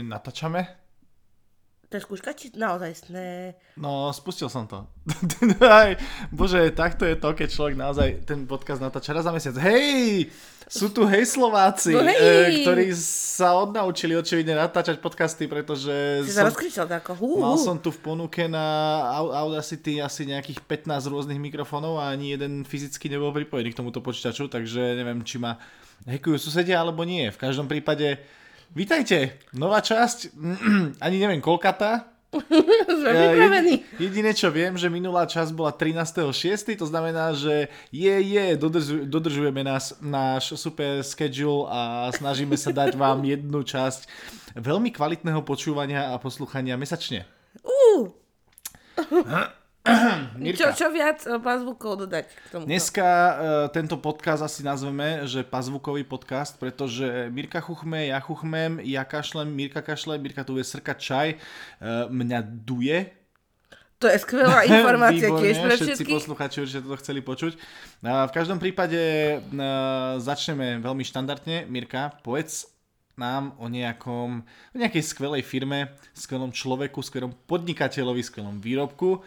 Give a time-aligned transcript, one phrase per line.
[0.00, 0.66] natáčame?
[1.90, 3.50] To je skúška, či naozaj ne?
[3.74, 4.86] No, spustil som to.
[5.58, 5.98] Aj,
[6.30, 9.58] bože, takto je to, keď človek naozaj ten podcast natáča raz za mesiac.
[9.58, 10.30] Hej!
[10.70, 12.14] Sú tu hej Slováci, No hej!
[12.14, 17.30] eh, ktorí sa odnaučili očividne natáčať podcasty, pretože Si sa som, rozkričal tak ako hú,
[17.42, 18.62] mal som tu v ponuke na
[19.10, 23.98] Au- Audacity asi nejakých 15 rôznych mikrofónov a ani jeden fyzicky nebol pripojený k tomuto
[23.98, 25.58] počítaču, takže neviem, či ma
[26.06, 27.34] hekujú susedia alebo nie.
[27.34, 28.22] V každom prípade,
[28.72, 30.34] vítajte, nová časť,
[31.04, 32.06] ani neviem koľkatá,
[33.02, 33.82] Sme ja, pripravení.
[33.82, 39.02] jedi- jediné, čo viem, že minulá časť bola 13.6., to znamená, že je, je, dodržu,
[39.02, 44.06] dodržujeme nás, náš super schedule a snažíme sa dať vám jednu časť
[44.54, 47.26] veľmi kvalitného počúvania a poslúchania mesačne.
[47.66, 48.14] Čo,
[50.36, 52.68] Mirka, čo viac eh, pazvukov dodať k tomu?
[52.68, 53.32] dneska uh,
[53.72, 59.80] tento podcast asi nazveme, že pazvukový podcast, pretože Mirka chuchme, ja chuchmem, ja kašlem, Mirka
[59.80, 63.08] kašle, Mirka tu je srkať čaj, uh, mňa duje,
[64.00, 66.16] To je skvelá informácia Výborne, tiež pre všetci všetkých.
[66.16, 67.52] posluchači určite to chceli počuť.
[68.04, 69.40] A V každom prípade a,
[70.16, 71.68] začneme veľmi štandardne.
[71.68, 72.68] Mirka, povedz
[73.20, 79.20] nám o nejakom, o nejakej skvelej firme, skvelom človeku, skvelom podnikateľovi, skvelom výrobku,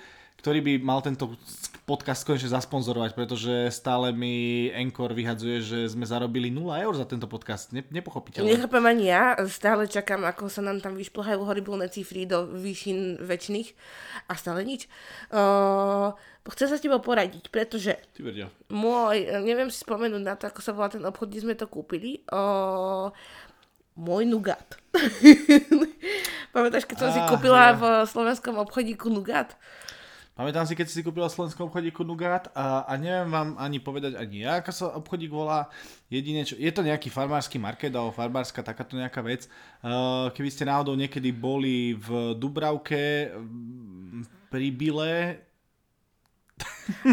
[0.44, 1.40] ktorý by mal tento
[1.88, 7.32] podcast konečne zasponzorovať, pretože stále mi Encore vyhadzuje, že sme zarobili 0 eur za tento
[7.32, 7.72] podcast.
[7.72, 8.52] Ne, nepochopiteľné.
[8.52, 13.72] Nechápem ani ja, stále čakám, ako sa nám tam vyšplhajú horibilné cifry do výšin väčšných
[14.28, 14.92] a stále nič.
[15.32, 16.12] Uh,
[16.52, 20.76] chcem sa s tebou poradiť, pretože Ty môj, neviem si spomenúť na to, ako sa
[20.76, 23.16] volá ten obchod, kde sme to kúpili, uh,
[23.96, 24.76] môj Nugat.
[26.54, 27.76] Pamätáš, keď som si Á, kúpila ja.
[27.80, 29.56] v slovenskom obchodíku Nugat?
[30.34, 34.18] Pamätám si, keď si kúpila v slovenskom obchodíku Nugat a, a neviem vám ani povedať
[34.18, 35.70] ani ja, ako sa obchodík volá.
[36.10, 39.46] Jedine, čo, je to nejaký farmársky market alebo farmárska takáto nejaká vec.
[39.86, 43.30] Uh, keby ste náhodou niekedy boli v Dubravke,
[44.50, 45.38] pri Bile,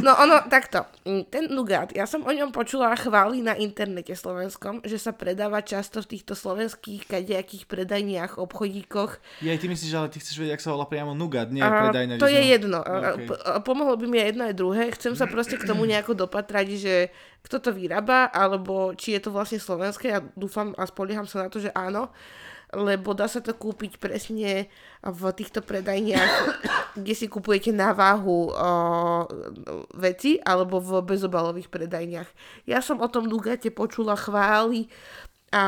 [0.03, 0.83] No ono, takto,
[1.31, 6.03] ten Nugat, ja som o ňom počula chvály na internete slovenskom, že sa predáva často
[6.03, 9.23] v týchto slovenských kadejakých predajniach, obchodíkoch.
[9.47, 12.19] ja ty myslíš, ale ty chceš vedieť, ak sa volá priamo Nugat, nie A predajná.
[12.19, 12.83] to je jedno.
[12.83, 12.99] No,
[13.47, 14.83] a Pomohlo by mi aj jedno aj druhé.
[14.99, 16.95] Chcem sa proste k tomu nejako dopatrať, že
[17.47, 20.11] kto to vyrába, alebo či je to vlastne slovenské.
[20.11, 22.11] Ja dúfam a spolieham sa na to, že áno.
[22.71, 24.71] Lebo dá sa to kúpiť presne
[25.03, 26.35] v týchto predajniach,
[27.01, 28.61] kde si kupujete na váhu o,
[29.99, 32.31] veci, alebo v bezobalových predajniach.
[32.71, 34.87] Ja som o tom Nugate počula chvály
[35.51, 35.65] a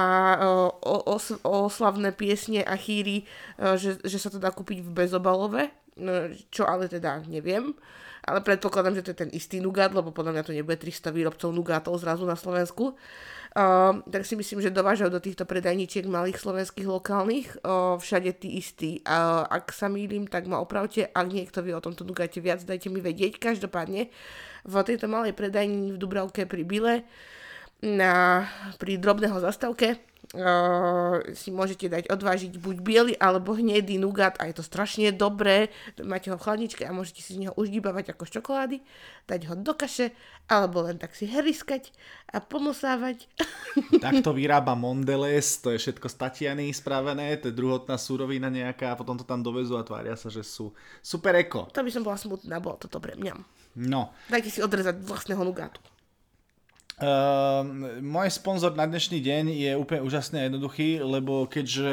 [0.86, 3.26] os- oslavné piesne a chýry,
[3.58, 7.74] e, že, že sa to dá kúpiť v bezobalove, no, čo ale teda neviem.
[8.22, 11.50] Ale predpokladám, že to je ten istý Nugat, lebo podľa mňa to nebude 300 výrobcov
[11.50, 12.94] Nugatov zrazu na Slovensku.
[14.06, 17.66] Tak si myslím, že dovážajú do týchto predajničiek malých slovenských lokálnych
[17.98, 19.02] všade tí istí.
[19.50, 21.10] Ak sa mýlim, tak ma opravte.
[21.10, 23.42] Ak niekto vie o tomto Nugate viac, dajte mi vedieť.
[23.42, 24.06] Každopádne
[24.70, 27.02] v tejto malej predajni v Dubravke pri Bile
[27.82, 28.46] na,
[28.78, 29.98] pri drobného zastavke
[30.32, 35.68] uh, si môžete dať odvážiť buď biely alebo hnedý nugat a je to strašne dobré.
[36.00, 38.76] Máte ho v chladničke a môžete si z neho uždíbavať ako z čokolády,
[39.26, 40.14] dať ho do kaše
[40.46, 41.90] alebo len tak si heriskať
[42.30, 43.26] a pomosávať.
[44.04, 48.98] Takto vyrába Mondelez, to je všetko z Tatiany spravené, to je druhotná súrovina nejaká a
[48.98, 50.70] potom to tam dovezú a tvária sa, že sú
[51.02, 51.66] super eko.
[51.74, 53.42] to by som bola smutná, bolo to dobre, mňam.
[53.72, 55.80] No, Dajte si odrezať vlastného nugátu.
[57.00, 57.64] Uh,
[58.04, 61.88] môj sponzor na dnešný deň je úplne úžasný a jednoduchý, lebo keďže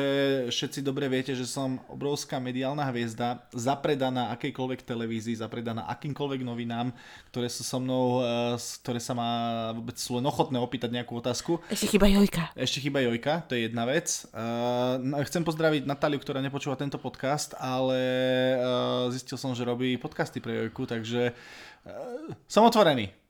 [0.51, 6.91] všetci dobre viete, že som obrovská mediálna hviezda, zapredaná akejkoľvek televízii, zapredaná akýmkoľvek novinám,
[7.31, 9.29] ktoré sú so mnou, uh, ktoré sa má
[9.71, 11.63] vôbec sú len ochotné opýtať nejakú otázku.
[11.71, 12.51] Ešte chyba Jojka.
[12.59, 14.27] Ešte chýba Jojka, to je jedna vec.
[14.35, 17.99] Uh, chcem pozdraviť Natáliu, ktorá nepočúva tento podcast, ale
[18.59, 23.28] uh, zistil som, že robí podcasty pre Jojku, takže uh, som otvorený.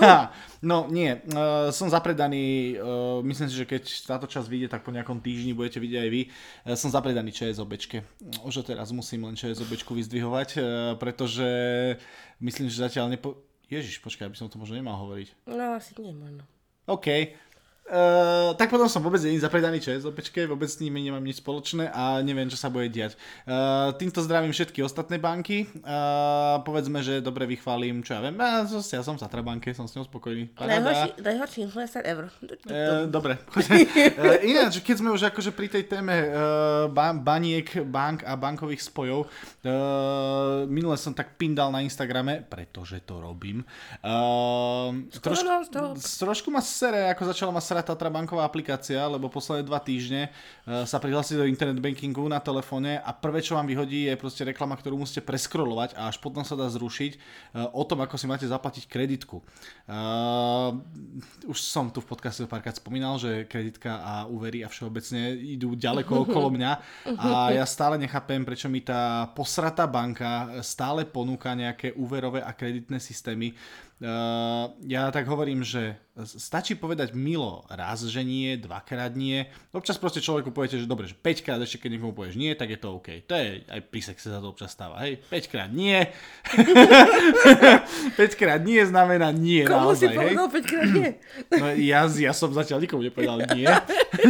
[0.00, 0.32] Ha,
[0.64, 4.94] no nie, uh, som zapredaný, uh, myslím si, že keď táto časť vyjde, tak po
[4.94, 6.22] nejakom týždni budete vidieť aj vy.
[6.28, 8.00] Uh, som zapredaný ČSOBčke.
[8.40, 10.62] Už teraz musím len ČSOBčku vyzdvihovať, uh,
[10.96, 11.48] pretože
[12.40, 13.36] myslím, že zatiaľ nepo...
[13.68, 15.48] Ježiš, počkaj, aby som to možno nemal hovoriť.
[15.48, 16.44] No asi nie, možno.
[16.88, 17.36] OK.
[17.82, 22.22] Uh, tak potom som vôbec není zapredaný ČSOPčke, vôbec s nimi nemám nič spoločné a
[22.22, 23.18] neviem, čo sa bude diať.
[23.42, 25.66] Uh, týmto zdravím všetky ostatné banky.
[25.82, 28.38] Uh, povedzme, že dobre vychválim, čo ja viem.
[28.38, 30.54] Ja, ja som v Tatrabanke, som s ňou spokojný.
[30.62, 32.30] Najhorší, najhorší influencer ever.
[32.70, 33.34] Uh, dobre.
[33.50, 38.88] uh, ináč, keď sme už akože pri tej téme uh, ba- baniek, bank a bankových
[38.88, 43.66] spojov, uh, minule som tak pindal na Instagrame, pretože to robím.
[44.06, 44.94] Uh,
[46.14, 50.84] trošku, ma sere, ako začala ma nasrať Tatra banková aplikácia, lebo posledné dva týždne uh,
[50.84, 54.76] sa prihlásiť do internet bankingu na telefóne a prvé, čo vám vyhodí, je proste reklama,
[54.76, 58.44] ktorú musíte preskrolovať a až potom sa dá zrušiť uh, o tom, ako si máte
[58.44, 59.40] zaplatiť kreditku.
[59.88, 60.76] Uh,
[61.48, 66.28] už som tu v podcaste párkrát spomínal, že kreditka a úvery a všeobecne idú ďaleko
[66.28, 66.72] okolo mňa
[67.16, 73.00] a ja stále nechápem, prečo mi tá posratá banka stále ponúka nejaké úverové a kreditné
[73.00, 73.56] systémy,
[74.02, 75.94] Uh, ja tak hovorím, že
[76.26, 79.46] stačí povedať milo raz, že nie, dvakrát nie.
[79.70, 82.74] Občas proste človeku poviete, že dobre, že 5 krát ešte keď niekomu povieš nie, tak
[82.74, 83.22] je to OK.
[83.30, 86.02] To je, aj pri sexe sa to občas stáva, hej, 5 krát nie.
[88.18, 91.10] 5 krát nie znamená nie Komu naozaj, si povedal 5 krát nie?
[91.62, 93.70] No, ja, ja som zatiaľ nikomu nepovedal nie.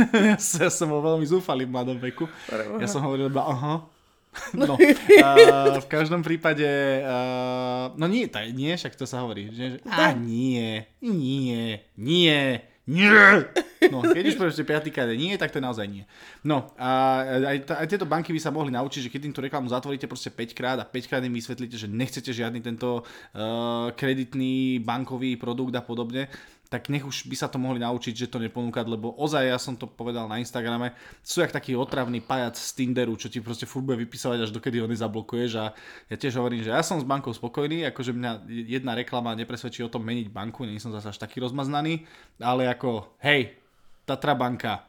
[0.36, 2.28] ja som bol veľmi zúfalý v mladom veku.
[2.76, 3.88] Ja som hovoril iba aha.
[4.56, 6.64] No, uh, v každom prípade,
[7.04, 12.64] uh, no nie, taj, nie, však to sa hovorí, že, že a nie, nie, nie,
[12.88, 13.20] nie.
[13.92, 16.04] No, keď už povieš, že piatýkrát nie, tak to je naozaj nie.
[16.42, 19.68] No, a aj, aj tieto banky by sa mohli naučiť, že keď im tú reklamu
[19.68, 24.80] zatvoríte proste 5 krát a 5 krát im vysvetlíte, že nechcete žiadny tento uh, kreditný
[24.80, 26.26] bankový produkt a podobne,
[26.72, 29.76] tak nech už by sa to mohli naučiť, že to neponúkať, lebo ozaj, ja som
[29.76, 33.84] to povedal na Instagrame, sú jak taký otravný pajac z Tinderu, čo ti proste furt
[33.84, 35.76] bude vypisovať, až dokedy ho nezablokuješ a
[36.08, 39.92] ja tiež hovorím, že ja som s bankou spokojný, akože mňa jedna reklama nepresvedčí o
[39.92, 42.08] tom meniť banku, nie som zase až taký rozmaznaný,
[42.40, 43.60] ale ako, hej,
[44.08, 44.88] Tatra banka,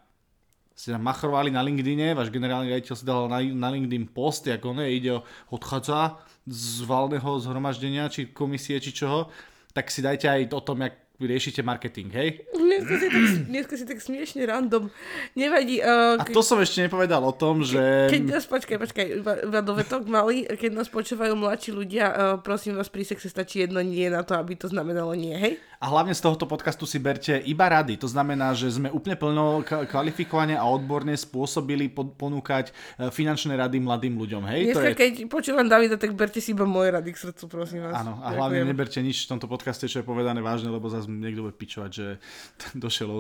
[0.72, 4.74] ste tam machrovali na LinkedIne, váš generálny riaditeľ si dal na, na LinkedIn post, ako
[4.80, 5.22] ne, ide o
[5.52, 9.28] odchádza z valného zhromaždenia, či komisie, či čoho,
[9.76, 12.42] tak si dajte aj o tom, jak riešite marketing, hej?
[12.58, 14.90] Dneska si tak, dneska si tak smiešne random.
[15.38, 15.78] Nevadí.
[15.78, 18.10] Uh, A to som ešte nepovedal o tom, že...
[18.10, 22.76] Keď nás, počkaj, počkaj, iba, iba dovetok malý, keď nás počúvajú mladší ľudia, uh, prosím
[22.76, 25.62] vás, pri sexe stačí jedno nie na to, aby to znamenalo nie, hej?
[25.84, 28.00] A hlavne z tohoto podcastu si berte iba rady.
[28.00, 34.16] To znamená, že sme úplne plno kvalifikovane a odborne spôsobili ponúkať e, finančné rady mladým
[34.16, 34.48] ľuďom.
[34.48, 34.72] Hej?
[34.72, 34.96] Dneska, to je...
[34.96, 38.00] keď počúvam Davida, tak berte si iba moje rady k srdcu, prosím vás.
[38.00, 38.40] Áno, a Ďakujem.
[38.40, 41.92] hlavne neberte nič v tomto podcaste, čo je povedané vážne, lebo zase niekto bude pičovať,
[41.92, 42.08] že
[42.88, 43.20] došiel o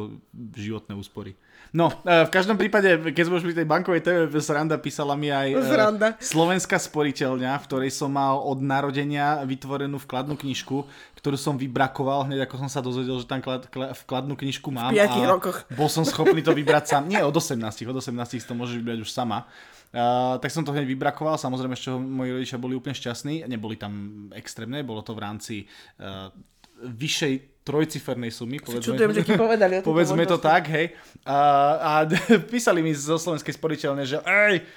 [0.55, 1.35] životné úspory.
[1.73, 2.85] No, e, v každom prípade,
[3.17, 6.07] keď sme už pri tej bankovej téme, Sranda písala mi aj Sranda.
[6.21, 10.85] slovenská sporiteľňa, v ktorej som mal od narodenia vytvorenú vkladnú knižku,
[11.17, 14.93] ktorú som vybrakoval hneď ako som sa dozvedel, že tam klad, klad, vkladnú knižku mám.
[14.93, 15.57] V 5 rokoch.
[15.79, 17.09] Bol som schopný to vybrať sám.
[17.09, 17.57] Nie, od 18,
[17.89, 19.49] od 18 si to môžeš vybrať už sama.
[19.93, 24.25] Uh, tak som to hneď vybrakoval, samozrejme, čo moji rodičia boli úplne šťastní, neboli tam
[24.33, 25.55] extrémne, bolo to v rámci
[26.01, 26.33] uh,
[26.81, 28.59] vyššej trojcifernej sumy.
[28.59, 29.79] Povedzme, Čudujem, že ti povedali.
[29.87, 30.91] povedzme to tak, hej.
[31.23, 31.37] A,
[31.79, 31.91] a
[32.51, 34.67] písali mi zo slovenskej sporiteľne, že ej,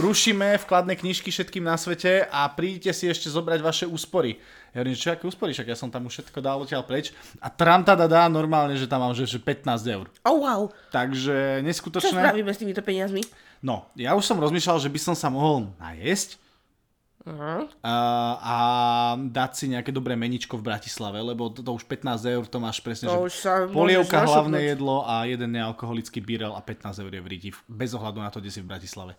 [0.00, 4.40] rušíme vkladné knižky všetkým na svete a prídite si ešte zobrať vaše úspory.
[4.72, 7.12] Ja hovorím, čo aké úspory, však ja som tam už všetko dal odtiaľ preč.
[7.40, 10.08] A tram tada dá normálne, že tam mám že, že 15 eur.
[10.24, 10.72] Oh wow.
[10.88, 12.12] Takže neskutočné.
[12.12, 13.24] Čo spravíme s týmito peniazmi?
[13.60, 16.40] No, ja už som rozmýšľal, že by som sa mohol najesť,
[17.26, 17.66] Uh-huh.
[17.82, 17.94] A,
[18.38, 18.56] a
[19.18, 22.78] dať si nejaké dobré meničko v Bratislave, lebo to, to už 15 eur to máš
[22.78, 27.26] presne, to že polievka, hlavné jedlo a jeden nealkoholický birel a 15 eur je v
[27.26, 29.18] Riti, bez ohľadu na to, kde si v Bratislave.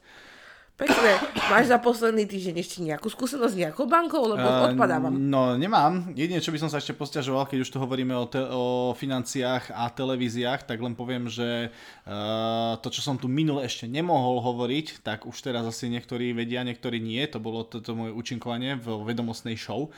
[0.78, 1.18] Pekne.
[1.50, 5.10] Máš za posledný týždeň ešte nejakú skúsenosť s nejakou bankou, lebo uh, odpadávam?
[5.10, 6.14] No, nemám.
[6.14, 9.74] Jedine, čo by som sa ešte posťažoval, keď už tu hovoríme o, te- o financiách
[9.74, 15.02] a televíziách, tak len poviem, že uh, to, čo som tu minule ešte nemohol hovoriť,
[15.02, 17.26] tak už teraz asi niektorí vedia, niektorí nie.
[17.34, 19.90] To bolo toto moje účinkovanie v vedomostnej show.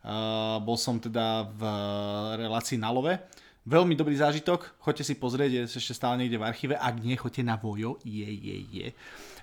[0.00, 1.62] Uh, bol som teda v
[2.40, 3.20] relácii na love.
[3.62, 7.46] Veľmi dobrý zážitok, choďte si pozrieť, je ešte stále niekde v archíve, ak nie, choďte
[7.46, 8.86] na Vojo, je, je, je.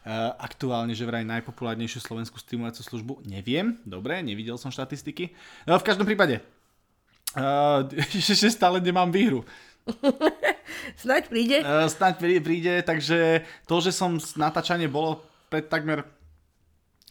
[0.04, 5.32] Uh, aktuálne, že vraj najpopulárnejšiu slovenskú streamovaciu službu, neviem, dobre, nevidel som štatistiky.
[5.64, 6.44] No, v každom prípade,
[7.40, 9.48] uh, ešte stále nemám výhru.
[11.02, 11.58] Snaď príde.
[11.64, 16.04] Uh, snaď príde, takže to, že som natáčanie bolo pred takmer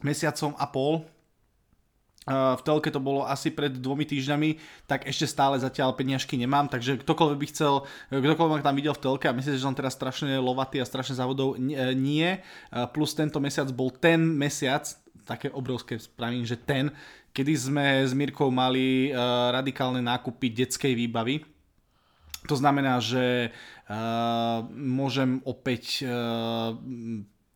[0.05, 1.09] mesiacom a pol,
[2.29, 7.01] v telke to bolo asi pred dvomi týždňami, tak ešte stále zatiaľ peniažky nemám, takže
[7.01, 10.79] ktokoľvek by chcel, ktokoľvek tam videl v telke a myslíte, že som teraz strašne lovatý
[10.79, 11.57] a strašne závodov,
[11.97, 12.29] nie.
[12.93, 14.85] Plus tento mesiac bol ten mesiac,
[15.25, 16.93] také obrovské spravím, že ten,
[17.33, 19.09] kedy sme s Mirkou mali
[19.53, 21.49] radikálne nákupy detskej výbavy.
[22.49, 23.53] To znamená, že
[24.77, 26.05] môžem opäť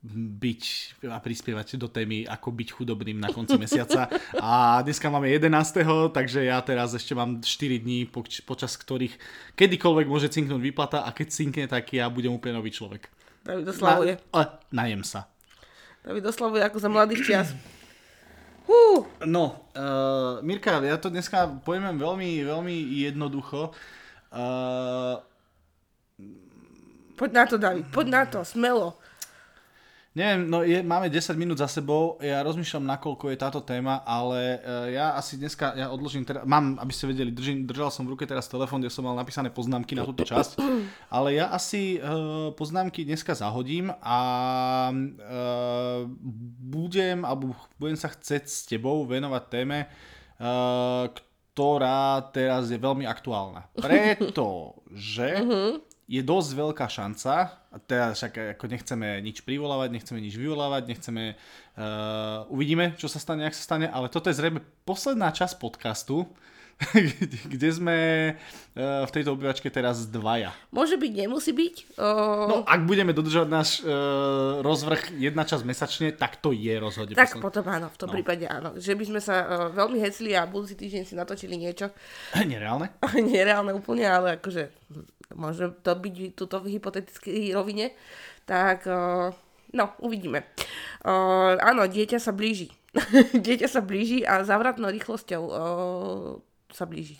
[0.02, 0.62] byť
[1.06, 4.11] a prispievať do témy, ako byť chudobným na konci mesiaca.
[4.42, 5.47] A dneska máme 11.
[6.11, 8.11] takže ja teraz ešte mám 4 dní,
[8.42, 9.14] počas ktorých
[9.54, 13.06] kedykoľvek môže cinknúť výplata a keď cinkne, tak ja budem úplne nový človek.
[13.47, 14.18] David oslavuje.
[14.35, 15.30] Na, najem sa.
[16.02, 17.49] David oslavuje ako za mladých čias.
[18.66, 19.06] Hú.
[19.23, 22.75] No, uh, Mirka, ja to dneska pojmem veľmi, veľmi
[23.06, 23.71] jednoducho.
[24.35, 25.23] Uh,
[27.12, 28.99] Poď na to, David, poď na to, smelo.
[30.12, 34.61] Neviem, no je, máme 10 minút za sebou, ja rozmýšľam, nakoľko je táto téma, ale
[34.61, 38.12] uh, ja asi dneska, ja odložím, teda, mám, aby ste vedeli, držím, držal som v
[38.12, 40.61] ruke teraz telefón, kde som mal napísané poznámky na túto časť,
[41.09, 44.21] ale ja asi uh, poznámky dneska zahodím a
[44.92, 46.04] uh,
[46.61, 51.09] budem, alebo budem sa chcieť s tebou venovať téme, uh,
[51.57, 53.64] ktorá teraz je veľmi aktuálna.
[53.81, 55.40] Pretože
[56.12, 57.33] je dosť veľká šanca,
[57.73, 61.40] a teda však ako nechceme nič privolávať, nechceme nič vyvolávať, nechceme,
[61.81, 66.28] uh, uvidíme, čo sa stane, ak sa stane, ale toto je zrejme posledná časť podcastu,
[67.52, 67.97] kde sme
[68.37, 70.52] uh, v tejto obývačke teraz dvaja.
[70.69, 71.97] Môže byť, nemusí byť.
[71.97, 72.45] Uh...
[72.45, 77.16] No, ak budeme dodržovať náš uh, rozvrh jedna časť mesačne, tak to je rozhodne.
[77.16, 77.40] Tak posled...
[77.40, 78.14] potom áno, v tom no.
[78.21, 78.76] prípade áno.
[78.76, 81.88] Že by sme sa uh, veľmi hecli a budúci týždeň si natočili niečo.
[82.37, 82.92] Nereálne?
[83.33, 84.69] Nereálne úplne, ale akože
[85.36, 87.92] môže to byť tuto v hypotetickej rovine,
[88.48, 89.32] tak uh,
[89.72, 90.46] no, uvidíme.
[91.04, 92.70] Uh, áno, dieťa sa blíži.
[93.46, 96.30] dieťa sa blíži a zavratnou rýchlosťou uh,
[96.72, 97.16] sa blíži.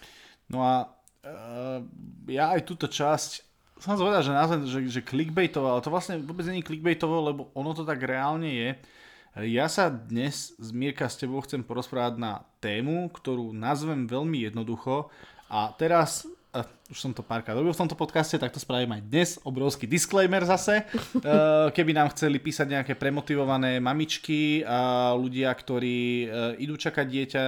[0.53, 0.75] No a
[2.27, 3.47] ja aj túto časť
[3.83, 7.75] som zvedal, že nazvem, že, že clickbaitovo, ale to vlastne vôbec není clickbaitovo, lebo ono
[7.75, 8.71] to tak reálne je.
[9.43, 15.11] Ja sa dnes Mírka s tebou chcem porozprávať na tému, ktorú nazvem veľmi jednoducho
[15.51, 16.31] a teraz
[16.91, 19.29] už som to párkrát robil v tomto podcaste, tak to spravím aj dnes.
[19.47, 20.83] Obrovský disclaimer zase.
[20.93, 27.43] Uh, keby nám chceli písať nejaké premotivované mamičky a ľudia, ktorí uh, idú čakať dieťa,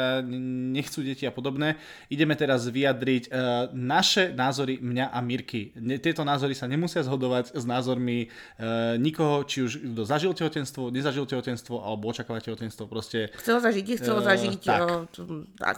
[0.74, 1.76] nechcú deti a podobné,
[2.08, 3.26] ideme teraz vyjadriť
[3.74, 5.74] naše názory mňa a Mirky.
[6.00, 8.28] Tieto názory sa nemusia zhodovať s názormi
[8.98, 12.88] nikoho, či už kto zažil tehotenstvo, nezažil tehotenstvo alebo očakáva tehotenstvo.
[12.88, 14.60] Proste, chcel zažiť, chcel zažiť.
[14.64, 14.82] Tak.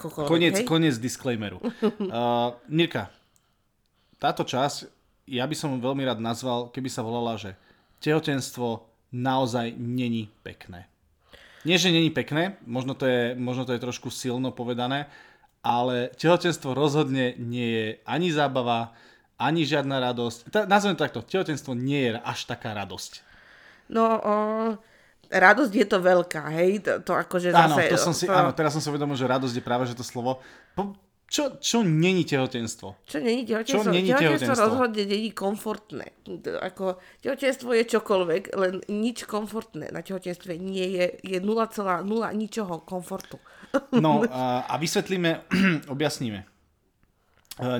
[0.05, 1.61] O, koniec, koniec disclaimeru.
[1.83, 3.11] Uh, Mirka,
[4.17, 4.97] táto časť
[5.27, 7.53] ja by som veľmi rád nazval, keby sa volala, že
[7.99, 10.87] tehotenstvo naozaj není pekné.
[11.67, 15.11] Nie, že není pekné, možno to je, možno to je trošku silno povedané,
[15.59, 18.95] ale tehotenstvo rozhodne nie je ani zábava,
[19.35, 20.39] ani žiadna radosť.
[20.47, 23.19] Ta, nazvem to takto, tehotenstvo nie je až taká radosť.
[23.91, 24.35] No, o,
[25.27, 26.87] radosť je to veľká, hej?
[26.87, 27.67] To, to akože zase...
[27.67, 28.31] Áno, to som si, to...
[28.31, 30.39] áno, teraz som si uvedomil, že radosť je práve že to slovo.
[30.71, 30.95] Po,
[31.27, 33.03] čo, čo není tehotenstvo?
[33.03, 33.83] Čo není tehotenstvo?
[33.83, 36.05] Čo není tehotenstvo, tehotenstvo rozhodne není komfortné.
[36.63, 43.37] Ako, tehotenstvo je čokoľvek, len nič komfortné na tehotenstve nie je, je 0,0 ničoho komfortu.
[43.91, 45.43] No a, a vysvetlíme,
[45.93, 46.39] objasníme.
[46.39, 46.45] E,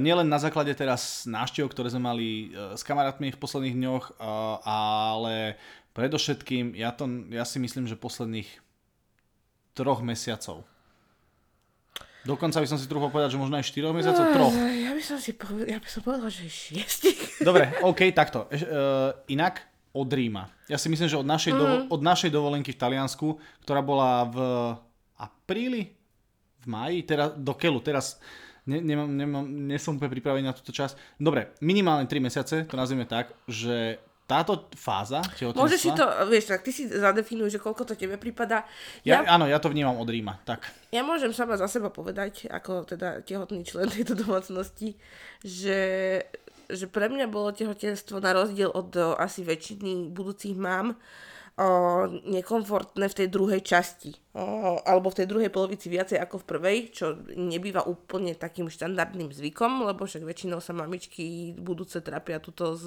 [0.04, 4.14] nielen na základe teraz návštev, ktoré sme mali e, s kamarátmi v posledných dňoch, e,
[4.68, 5.56] ale
[5.96, 8.52] predovšetkým, ja, to, ja si myslím, že posledných
[9.72, 10.68] troch mesiacov
[12.28, 14.52] Dokonca by som si trúfal povedať, že možno aj 4 mesiacov, troch.
[14.60, 17.40] Ja by som si povedal, ja by som povedal, že 6.
[17.48, 18.52] Dobre, OK, takto.
[18.52, 19.64] Uh, inak
[19.96, 20.52] od Ríma.
[20.68, 21.58] Ja si myslím, že od našej, mm.
[21.58, 24.38] dovo- od našej dovolenky v Taliansku, ktorá bola v
[25.16, 25.96] apríli,
[26.62, 28.20] v maji, teraz do Kelu, teraz
[28.68, 31.18] ne, nemám, nemám, nie som úplne pripravený na túto časť.
[31.18, 35.64] Dobre, minimálne 3 mesiace, to nazvime tak, že táto fáza tehotenstva...
[35.64, 38.68] Môžeš si to, vieš, tak ty si zadefinuj, že koľko to tebe prípada.
[39.08, 40.68] Ja, ja, áno, ja to vnímam od Ríma, tak.
[40.92, 45.00] Ja môžem sama za seba povedať, ako teda tehotný člen tejto domácnosti,
[45.48, 45.80] že,
[46.68, 51.00] že pre mňa bolo tehotenstvo na rozdiel od asi väčšiny budúcich mám,
[51.56, 51.68] o,
[52.28, 54.12] nekomfortné v tej druhej časti.
[54.36, 59.32] O, alebo v tej druhej polovici viacej ako v prvej, čo nebýva úplne takým štandardným
[59.32, 62.86] zvykom, lebo však väčšinou sa mamičky budúce trapia tuto s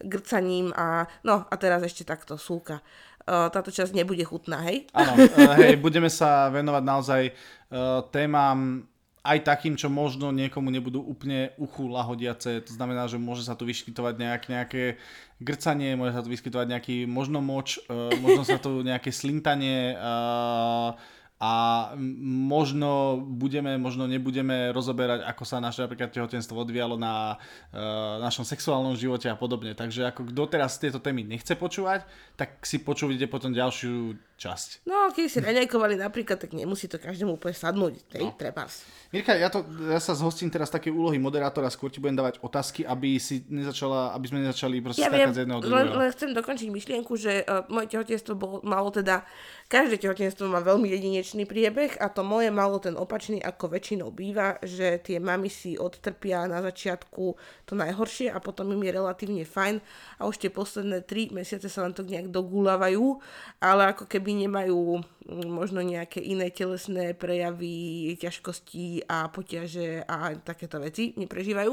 [0.00, 2.80] grcaním a no a teraz ešte takto súka.
[3.24, 4.84] Táto časť nebude chutná, hej?
[4.92, 5.16] Áno,
[5.64, 7.22] hej, budeme sa venovať naozaj
[8.12, 8.84] témam
[9.24, 12.60] aj takým, čo možno niekomu nebudú úplne uchu lahodiace.
[12.60, 15.00] To znamená, že môže sa tu vyskytovať nejak, nejaké
[15.40, 17.80] grcanie, môže sa tu vyskytovať nejaký možno moč,
[18.20, 19.96] možno sa tu nejaké slintanie,
[21.42, 21.52] a
[22.46, 28.94] možno budeme, možno nebudeme rozoberať, ako sa naše napríklad tehotenstvo odvialo na uh, našom sexuálnom
[28.94, 29.74] živote a podobne.
[29.74, 32.06] Takže ako kto teraz tieto témy nechce počúvať,
[32.38, 34.86] tak si počúvite potom ďalšiu časť.
[34.86, 38.34] No, keď si raňajkovali napríklad, tak nemusí to každému úplne sadnúť, tej no.
[38.34, 38.86] trebárs.
[39.14, 42.82] Mirka, ja, to, ja sa zhostím teraz také úlohy moderátora, skôr ti budem dávať otázky,
[42.82, 46.34] aby, si nezačala, aby sme nezačali proste ja viem, z jedného do len, len chcem
[46.34, 49.22] dokončiť myšlienku, že uh, moje tehotenstvo bolo, malo teda,
[49.70, 54.12] každé tehotenstvo má veľmi jedinečné konečný priebeh a to moje malo ten opačný, ako väčšinou
[54.12, 57.32] býva, že tie mamy si odtrpia na začiatku
[57.64, 59.80] to najhoršie a potom im je relatívne fajn
[60.20, 63.24] a už tie posledné 3 mesiace sa len to nejak dogúľavajú,
[63.56, 70.76] ale ako keby nemajú mm, možno nejaké iné telesné prejavy, ťažkosti a potiaže a takéto
[70.76, 71.72] veci neprežívajú.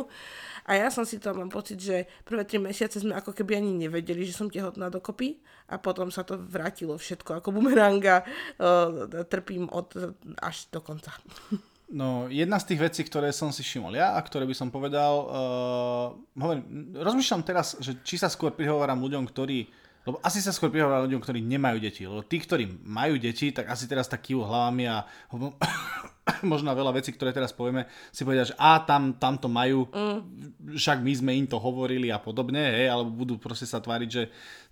[0.71, 3.75] A ja som si to, mám pocit, že prvé 3 mesiace sme ako keby ani
[3.75, 8.27] nevedeli, že som tehotná dokopy a potom sa to vrátilo všetko ako bumeranga.
[9.33, 9.95] Trpím od
[10.43, 11.15] až do konca.
[11.91, 15.27] No, jedna z tých vecí, ktoré som si všimol ja a ktoré by som povedal,
[15.27, 19.67] uh, hovorím, rozmýšľam teraz, že či sa skôr prihováram ľuďom, ktorí
[20.01, 22.09] lebo asi sa skôr prihováram ľuďom, ktorí nemajú deti.
[22.09, 25.05] Lebo tí, ktorí majú deti, tak asi teraz tak kývu hlavami a
[26.51, 30.19] možno veľa vecí, ktoré teraz povieme, si povedia, že a tam, tam to majú, mm.
[30.73, 34.23] však my sme im to hovorili a podobne, hej, alebo budú proste sa tváriť, že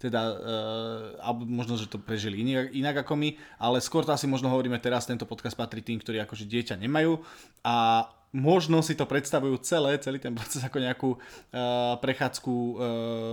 [0.01, 3.29] teda, uh, alebo možno, že to prežili inak, inak ako my,
[3.61, 7.21] ale skôr to asi možno hovoríme teraz, tento podcast patrí tým, ktorí akože dieťa nemajú
[7.65, 12.75] a možno si to predstavujú celé, celý ten proces ako nejakú uh, prechádzku uh,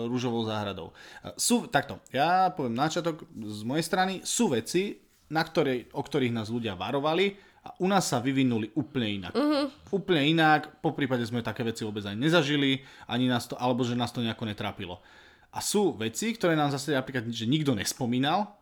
[0.08, 0.92] rúžovou záhradou.
[1.20, 4.96] Uh, sú, takto, ja poviem načiatok z mojej strany, sú veci,
[5.28, 7.34] na ktorej, o ktorých nás ľudia varovali
[7.66, 9.32] a u nás sa vyvinuli úplne inak.
[9.34, 9.66] Uh-huh.
[9.90, 13.98] Úplne inak, po prípade sme také veci vôbec ani nezažili, ani nás to, alebo že
[13.98, 15.02] nás to nejako netrápilo.
[15.50, 18.54] A sú veci, ktoré nám zase napríklad že nikto nespomínal,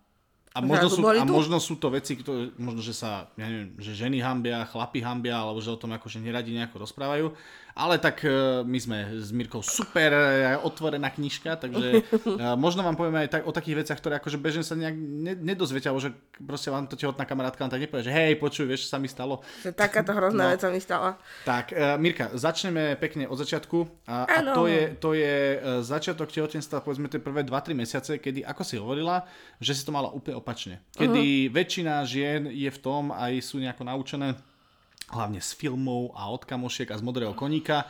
[0.54, 3.90] a možno, sú, a možno sú to veci, ktoré, možno, že sa, ja neviem, že
[3.90, 7.34] ženy hambia, chlapi hambia, alebo že o tom akože neradi nejako rozprávajú.
[7.74, 12.94] Ale tak uh, my sme s Mirkou super uh, otvorená knižka, takže uh, možno vám
[12.94, 16.14] povieme aj tak, o takých veciach, ktoré akože bežne sa nejak ne, nedozviete, alebo že
[16.38, 19.42] proste vám to tehotná kamarátka tak nepovie, že hej, počuj, vieš, čo sa mi stalo.
[19.66, 20.50] Že takáto hrozná no.
[20.54, 21.18] vec sa mi stala.
[21.42, 24.06] Tak, Mirka, začneme pekne od začiatku.
[24.06, 28.62] A, a to je, to je začiatok tehotenstva, povedzme tie prvé 2-3 mesiace, kedy, ako
[28.62, 29.26] si hovorila,
[29.58, 30.84] že si to mala úplne opačne.
[30.94, 31.54] Kedy uh-huh.
[31.56, 34.36] väčšina žien je v tom, aj sú nejako naučené,
[35.12, 37.84] hlavne z filmov a od kamošiek a z modrého koníka,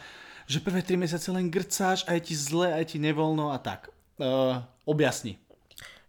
[0.45, 3.59] že prvé 3 mesiace len grcáš a je ti zle, a je ti nevoľno a
[3.61, 3.89] tak.
[4.15, 5.41] Uh, objasni.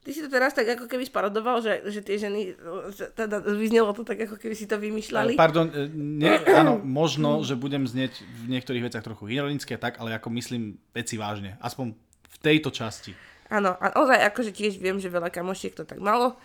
[0.05, 2.53] Ty si to teraz tak ako keby sparodoval, že, že tie ženy,
[2.93, 5.33] že teda vyznelo to tak ako keby si to vymýšľali.
[5.33, 10.13] Pardon, e, nie, áno, možno, že budem znieť v niektorých veciach trochu ironické, tak, ale
[10.13, 11.57] ako myslím veci vážne.
[11.57, 11.97] Aspoň
[12.29, 13.17] v tejto časti.
[13.49, 16.37] Áno, a ozaj akože tiež viem, že veľa kamošiek to tak malo.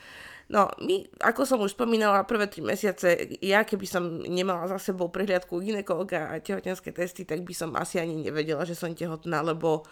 [0.50, 5.06] No, my, ako som už spomínala, prvé tri mesiace, ja keby som nemala za sebou
[5.06, 9.86] prehliadku ginekologa a tehotenské testy, tak by som asi ani nevedela, že som tehotná, lebo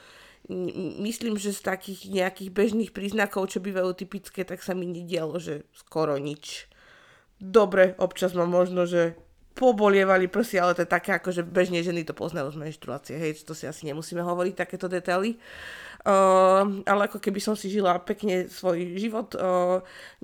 [0.99, 5.63] myslím, že z takých nejakých bežných príznakov, čo bývajú typické, tak sa mi nedialo, že
[5.79, 6.67] skoro nič.
[7.39, 9.15] Dobre, občas mám možno, že
[9.59, 13.43] pobolievali prsi, ale to je také, ako že bežne ženy to poznajú z menštruácie, hej,
[13.43, 15.35] to si asi nemusíme hovoriť, takéto detaily.
[16.89, 19.37] Ale ako keby som si žila pekne svoj život,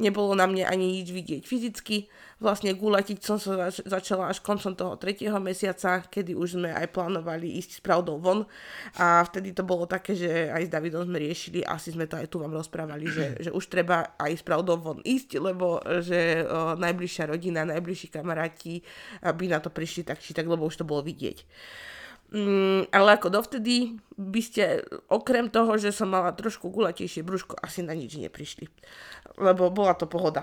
[0.01, 2.09] nebolo na mne ani nič vidieť fyzicky.
[2.43, 6.93] Vlastne gulatiť som sa zač- začala až koncom toho tretieho mesiaca, kedy už sme aj
[6.93, 8.45] plánovali ísť s pravdou von
[8.99, 12.29] a vtedy to bolo také, že aj s Davidom sme riešili, asi sme to aj
[12.29, 16.75] tu vám rozprávali, že, že už treba aj s pravdou von ísť, lebo že uh,
[16.75, 18.83] najbližšia rodina, najbližší kamaráti
[19.23, 21.39] by na to prišli tak či tak, lebo už to bolo vidieť.
[22.35, 27.87] Mm, ale ako dovtedy by ste, okrem toho, že som mala trošku gulatejšie brúško, asi
[27.87, 28.67] na nič neprišli.
[29.39, 30.43] Lebo bola to pohoda.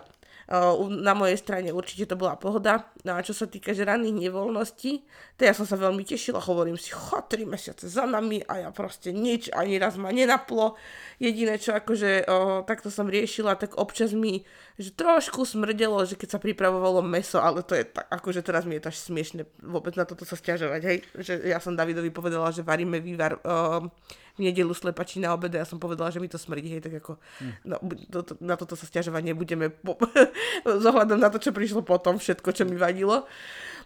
[0.87, 2.91] Na mojej strane určite to bola pohoda.
[3.07, 4.91] No a čo sa týka že ranných nevoľností,
[5.39, 8.69] to ja som sa veľmi tešila, hovorím si, cho, 3 mesiace za nami a ja
[8.71, 10.75] proste nič, ani raz ma nenaplo.
[11.23, 14.43] Jediné, čo akože o, takto som riešila, tak občas mi
[14.79, 18.79] že trošku smrdelo, že keď sa pripravovalo meso, ale to je tak, akože teraz mi
[18.79, 20.97] je to až smiešne vôbec na toto sa stiažovať, hej.
[21.17, 23.91] Že ja som Davidovi povedala, že varíme vývar o,
[24.35, 27.19] v nedelu slepačí na obede a som povedala, že mi to smrdí, hej, tak ako
[27.43, 27.53] hm.
[27.67, 27.75] no,
[28.07, 29.99] to, to, na toto sa stiažovať nebudeme po,
[30.85, 33.27] zohľadom na to, čo prišlo potom, všetko, čo mi vadilo.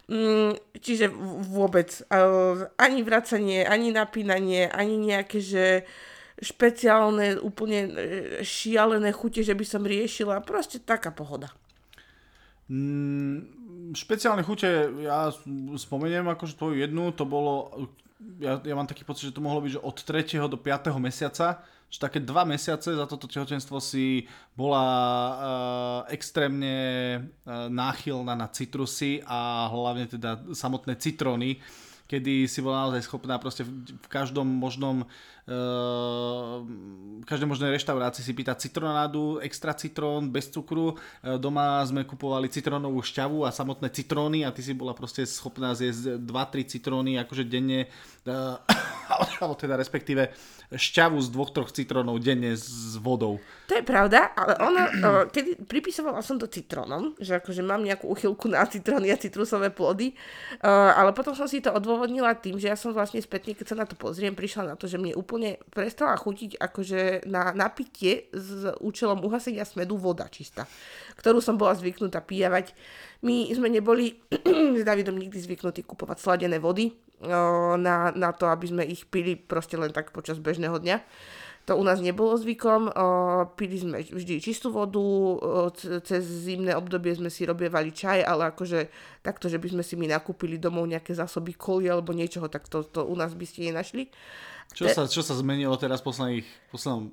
[0.06, 1.10] Mm, čiže
[1.50, 5.82] vôbec uh, ani vracanie, ani napínanie, ani nejaké, že
[6.40, 7.90] špeciálne, úplne e,
[8.44, 10.44] šialené chute, že by som riešila.
[10.44, 11.48] Proste taká pohoda.
[12.66, 14.68] Mm, špeciálne chute,
[15.00, 15.30] ja
[15.78, 17.70] spomeniem akože tvoju jednu, to bolo
[18.40, 20.50] ja, ja mám taký pocit, že to mohlo byť že od 3.
[20.50, 20.88] do 5.
[20.96, 25.36] mesiaca, že také dva mesiace za toto tehotenstvo si bola uh,
[26.10, 26.76] extrémne
[27.22, 31.62] uh, náchylná na citrusy a hlavne teda samotné citróny,
[32.10, 35.06] kedy si bola naozaj schopná proste v, v každom možnom
[35.46, 40.98] v každej možnej reštaurácii si pýtať citronádu, extra citrón, bez cukru.
[41.22, 45.70] E, doma sme kupovali citrónovú šťavu a samotné citróny a ty si bola proste schopná
[45.78, 47.86] zjesť 2-3 citróny akože denne
[48.26, 48.34] e,
[49.06, 50.34] a alebo teda respektíve
[50.74, 53.38] šťavu z dvoch, troch citrónov denne s vodou.
[53.70, 54.82] To je pravda, ale ono,
[55.30, 60.18] keď pripisovala som to citrónom, že akože mám nejakú uchylku na citróny a citrusové plody,
[60.66, 63.86] ale potom som si to odôvodnila tým, že ja som vlastne spätne, keď sa na
[63.86, 65.35] to pozriem, prišla na to, že mne úplne
[65.70, 70.64] prestala chutiť akože na napitie s účelom uhasenia smedu voda čistá,
[71.20, 72.72] ktorú som bola zvyknutá pijavať.
[73.22, 74.16] My sme neboli
[74.80, 76.94] s Davidom nikdy zvyknutí kupovať sladené vody,
[77.80, 81.00] na, na to, aby sme ich pili proste len tak počas bežného dňa.
[81.66, 82.94] To u nás nebolo zvykom,
[83.58, 85.02] pili sme vždy čistú vodu,
[86.06, 88.86] cez zimné obdobie sme si robievali čaj, ale akože
[89.18, 92.86] takto, že by sme si my nakúpili domov nejaké zásoby koli alebo niečoho, tak to,
[92.86, 94.06] to u nás by ste nenašli.
[94.72, 94.92] Čo, Te...
[94.94, 97.12] sa, čo sa zmenilo teraz v posledných, poslednom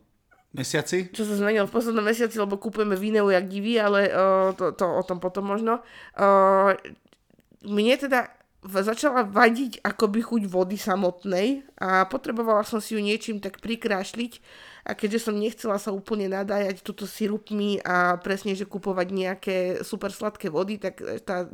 [0.53, 1.09] mesiaci?
[1.11, 4.85] Čo sa zmenilo v poslednom mesiaci, lebo kúpujeme vineu jak divy, ale uh, to, to
[4.85, 5.81] o tom potom možno.
[6.17, 6.77] Uh,
[7.63, 8.29] mne teda
[8.63, 14.39] začala vadiť akoby chuť vody samotnej a potrebovala som si ju niečím tak prikrášliť
[14.83, 20.11] a keďže som nechcela sa úplne nadájať túto sirupmi a presne, že kupovať nejaké super
[20.11, 21.47] sladké vody, tak tá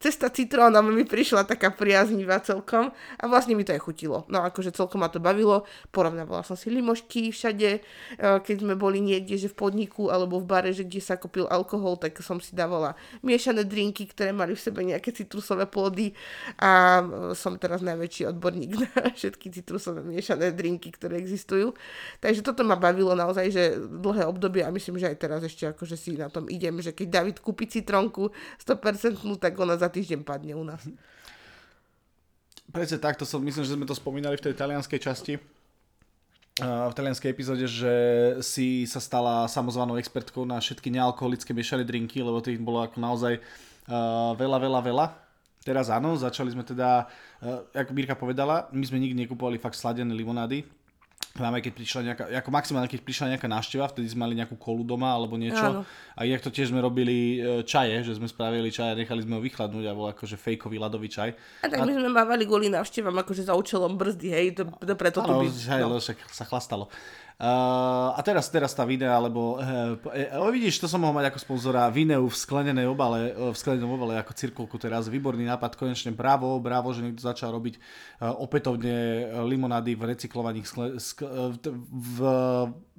[0.00, 4.24] cesta citróna mi prišla taká priaznivá celkom a vlastne mi to aj chutilo.
[4.32, 7.80] No akože celkom ma to bavilo, porovnávala som si limošky všade, e,
[8.18, 12.00] keď sme boli niekde, že v podniku alebo v bare, že kde sa kopil alkohol,
[12.00, 16.16] tak som si dávala miešané drinky, ktoré mali v sebe nejaké citrusové plody
[16.56, 17.04] a e,
[17.36, 21.76] som teraz najväčší odborník na všetky citrusové miešané drinky, ktoré existujú.
[22.22, 25.66] Takže toto to ma bavilo naozaj, že dlhé obdobie a myslím, že aj teraz ešte
[25.66, 28.30] akože si na tom idem, že keď David kúpi citronku
[28.62, 30.86] 100%, tak ona za týždeň padne u nás.
[32.70, 35.34] Presne takto som, myslím, že sme to spomínali v tej talianskej časti,
[36.62, 37.94] v talianskej epizóde, že
[38.46, 43.42] si sa stala samozvanou expertkou na všetky nealkoholické miešané drinky, lebo tých bolo ako naozaj
[43.42, 45.06] uh, veľa, veľa, veľa.
[45.66, 47.10] Teraz áno, začali sme teda,
[47.42, 50.62] uh, ako Mirka povedala, my sme nikdy nekupovali fakt sladené limonády,
[51.32, 54.84] Máme, keď prišla nejaká, ako maximálne, keď prišla nejaká návšteva, vtedy sme mali nejakú kolu
[54.84, 55.64] doma alebo niečo.
[55.64, 55.80] Áno.
[56.12, 59.40] A inak to tiež sme robili e, čaje, že sme spravili čaj a nechali sme
[59.40, 61.32] ho vychladnúť a bol akože fejkový ľadový čaj.
[61.64, 61.88] A tak a...
[61.88, 65.48] my sme mávali kvôli návštevám akože za účelom brzdy, hej, to, to preto tu by...
[65.48, 65.96] Hej, no.
[65.96, 66.92] však sa chlastalo.
[67.42, 71.90] Uh, a teraz, teraz tá videa, lebo uh, vidíš, to som mohol mať ako sponzora
[71.90, 75.10] Vineu v sklenenej obale, v sklenenom obale ako cirkulku teraz.
[75.10, 80.86] Výborný nápad, konečne bravo, bravo, že niekto začal robiť uh, opätovne limonády v recyklovaných, skle,
[81.02, 81.50] sk, uh,
[81.90, 82.18] v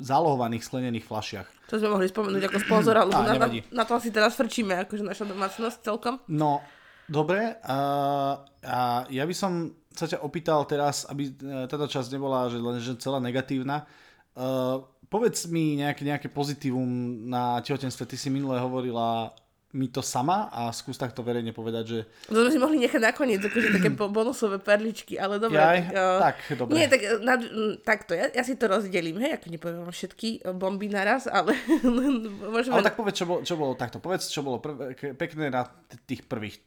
[0.04, 1.48] zálohovaných sklenených flašiach.
[1.72, 5.08] To sme mohli spomenúť ako sponzora, lebo na, na, na to asi teraz frčíme, akože
[5.08, 6.20] naša domácnosť celkom.
[6.28, 6.60] No,
[7.08, 7.64] dobre.
[7.64, 11.32] Uh, a ja by som sa ťa opýtal teraz, aby
[11.72, 13.88] táto časť nebola že len že celá negatívna,
[14.34, 14.82] Uh,
[15.14, 16.86] povedz mi nejaké, nejaké pozitívum
[17.30, 18.10] na tehotenstve.
[18.10, 19.30] Ty si minule hovorila
[19.74, 22.00] mi to sama a skús takto verejne povedať, že...
[22.30, 25.58] To sme si mohli nechať nakoniec, akože také bonusové perličky, ale dobre.
[25.58, 26.74] Jaj, tak, uh, tak, dobre.
[26.78, 27.34] Nie, tak na,
[27.82, 31.58] takto, ja, ja si to rozdelím, hej, ako nepoviem vám všetky bomby naraz, ale
[32.54, 32.78] môžeme...
[32.78, 35.66] Ale tak povedz, čo bolo, čo bolo takto, povedz, čo bolo prv, pekné na
[36.06, 36.62] tých prvých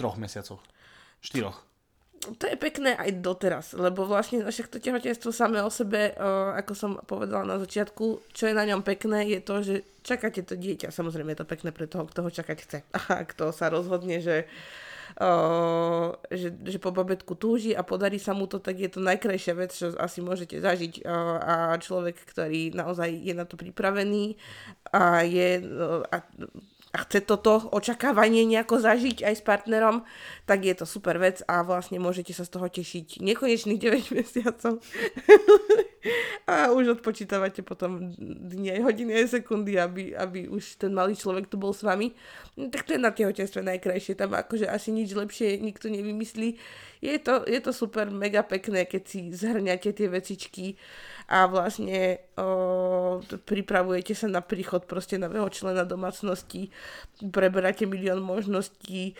[0.00, 0.64] troch mesiacoch,
[1.20, 1.67] štyroch
[2.18, 6.72] to je pekné aj doteraz, lebo vlastne však to tehotenstvo samé o sebe, o, ako
[6.74, 10.90] som povedala na začiatku, čo je na ňom pekné, je to, že čakáte to dieťa.
[10.90, 12.78] Samozrejme je to pekné pre toho, kto ho čakať chce.
[13.14, 14.50] A kto sa rozhodne, že,
[15.22, 15.30] o,
[16.28, 19.70] že, že po babetku túži a podarí sa mu to, tak je to najkrajšia vec,
[19.70, 21.06] čo asi môžete zažiť.
[21.06, 24.34] O, a človek, ktorý naozaj je na to pripravený
[24.90, 25.62] a je...
[26.10, 26.18] A,
[26.88, 30.08] a chce toto očakávanie nejako zažiť aj s partnerom,
[30.48, 34.80] tak je to super vec a vlastne môžete sa z toho tešiť nekonečných 9 mesiacov.
[36.48, 41.60] a už odpočítavate potom dni, hodiny aj sekundy, aby, aby už ten malý človek tu
[41.60, 42.16] bol s vami.
[42.56, 44.16] Tak to je na tehotenstve najkrajšie.
[44.16, 46.56] Tam akože asi nič lepšie nikto nevymyslí.
[47.04, 50.80] Je to, je to super, mega pekné, keď si zhrňate tie vecičky
[51.28, 52.24] a vlastne
[53.44, 56.70] pripravujete sa na príchod proste nového člena domácnosti,
[57.34, 59.18] preberáte milión možností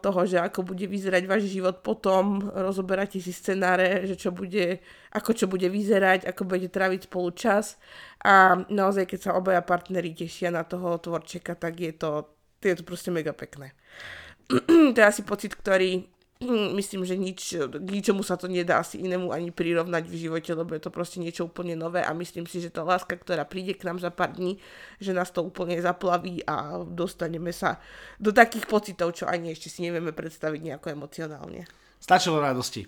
[0.00, 4.78] toho, že ako bude vyzerať váš život potom, rozoberáte si scenáre, že čo bude,
[5.10, 7.74] ako čo bude vyzerať, ako budete tráviť spolu čas
[8.22, 12.30] a naozaj, keď sa obaja partneri tešia na toho tvorčeka, tak je to,
[12.62, 13.74] je to proste mega pekné.
[14.94, 17.40] to je asi pocit, ktorý myslím, že nič,
[17.80, 21.48] ničomu sa to nedá asi inému ani prirovnať v živote, lebo je to proste niečo
[21.48, 24.60] úplne nové a myslím si, že tá láska, ktorá príde k nám za pár dní,
[25.00, 27.80] že nás to úplne zaplaví a dostaneme sa
[28.20, 31.85] do takých pocitov, čo ani ešte si nevieme predstaviť nejako emocionálne.
[31.96, 32.86] Stačilo radosti.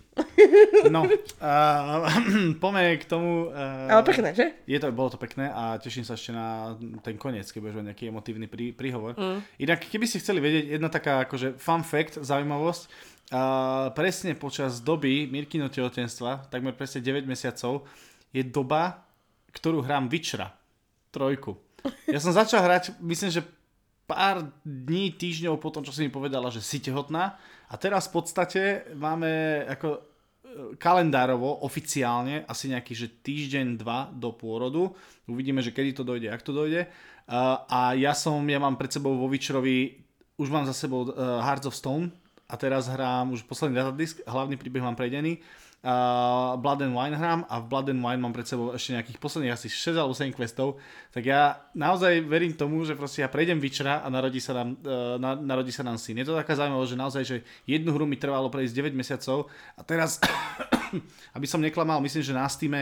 [0.87, 2.07] No, uh,
[2.61, 3.51] poďme k tomu.
[3.51, 4.55] Uh, Ale pekné, že?
[4.63, 7.87] Je to, bolo to pekné a teším sa ešte na ten koniec, keď budeš mať
[7.91, 9.19] nejaký emotívny prí, príhovor.
[9.19, 9.43] Mm.
[9.59, 15.27] Inak, keby ste chceli vedieť, jedna taká akože fun fact, zaujímavosť, uh, presne počas doby
[15.27, 17.83] Mirkino tehotenstva, takmer presne 9 mesiacov,
[18.31, 19.03] je doba,
[19.51, 20.55] ktorú hrám Witchera,
[21.11, 21.59] trojku.
[22.07, 23.41] Ja som začal hrať, myslím, že
[24.09, 27.37] pár dní, týždňov po tom, čo si mi povedala, že si tehotná
[27.69, 28.61] a teraz v podstate
[28.97, 29.99] máme ako e,
[30.81, 34.89] kalendárovo, oficiálne, asi nejaký že týždeň, dva do pôrodu.
[35.29, 36.89] Uvidíme, že kedy to dojde, ak to dojde.
[37.69, 40.01] A ja som, ja mám pred sebou vo Witcherovi,
[40.41, 42.09] už mám za sebou e, Hearts of Stone
[42.49, 45.37] a teraz hrám už posledný datadisk, hlavný príbeh mám prejdený
[45.83, 49.19] uh, Blood and Wine hrám a v Blood and Wine mám pred sebou ešte nejakých
[49.19, 50.75] posledných asi 6 alebo 7 questov,
[51.15, 55.15] tak ja naozaj verím tomu, že proste ja prejdem Witchera a narodí sa nám, uh,
[55.15, 56.19] na, narodí sa nám syn.
[56.19, 59.47] Je to taká zaujímavosť, že naozaj, že jednu hru mi trvalo prejsť 9 mesiacov
[59.79, 60.19] a teraz,
[61.37, 62.75] aby som neklamal, myslím, že na Steam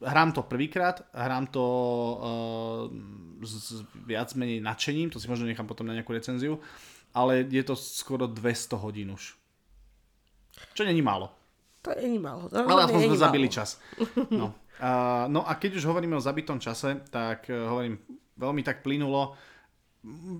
[0.00, 5.68] hrám to prvýkrát, hrám to uh, s, s viac menej nadšením, to si možno nechám
[5.68, 6.56] potom na nejakú recenziu,
[7.12, 9.36] ale je to skoro 200 hodín už.
[10.72, 11.41] Čo není málo.
[11.82, 12.18] To je.
[12.18, 13.78] To Ale aspoň sme zabili čas.
[14.30, 14.54] No.
[14.82, 18.02] Uh, no a keď už hovoríme o zabitom čase, tak uh, hovorím
[18.34, 19.38] veľmi tak plynulo.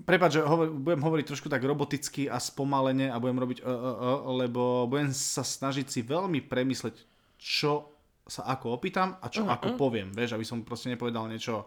[0.03, 3.71] Prepač, že hovor, budem hovoriť trošku tak roboticky a spomalene a budem robiť uh, uh,
[3.71, 7.07] uh, lebo budem sa snažiť si veľmi premysleť,
[7.39, 7.95] čo
[8.27, 9.55] sa ako opýtam a čo uh-huh.
[9.55, 11.63] ako poviem, vieš, aby som proste nepovedal niečo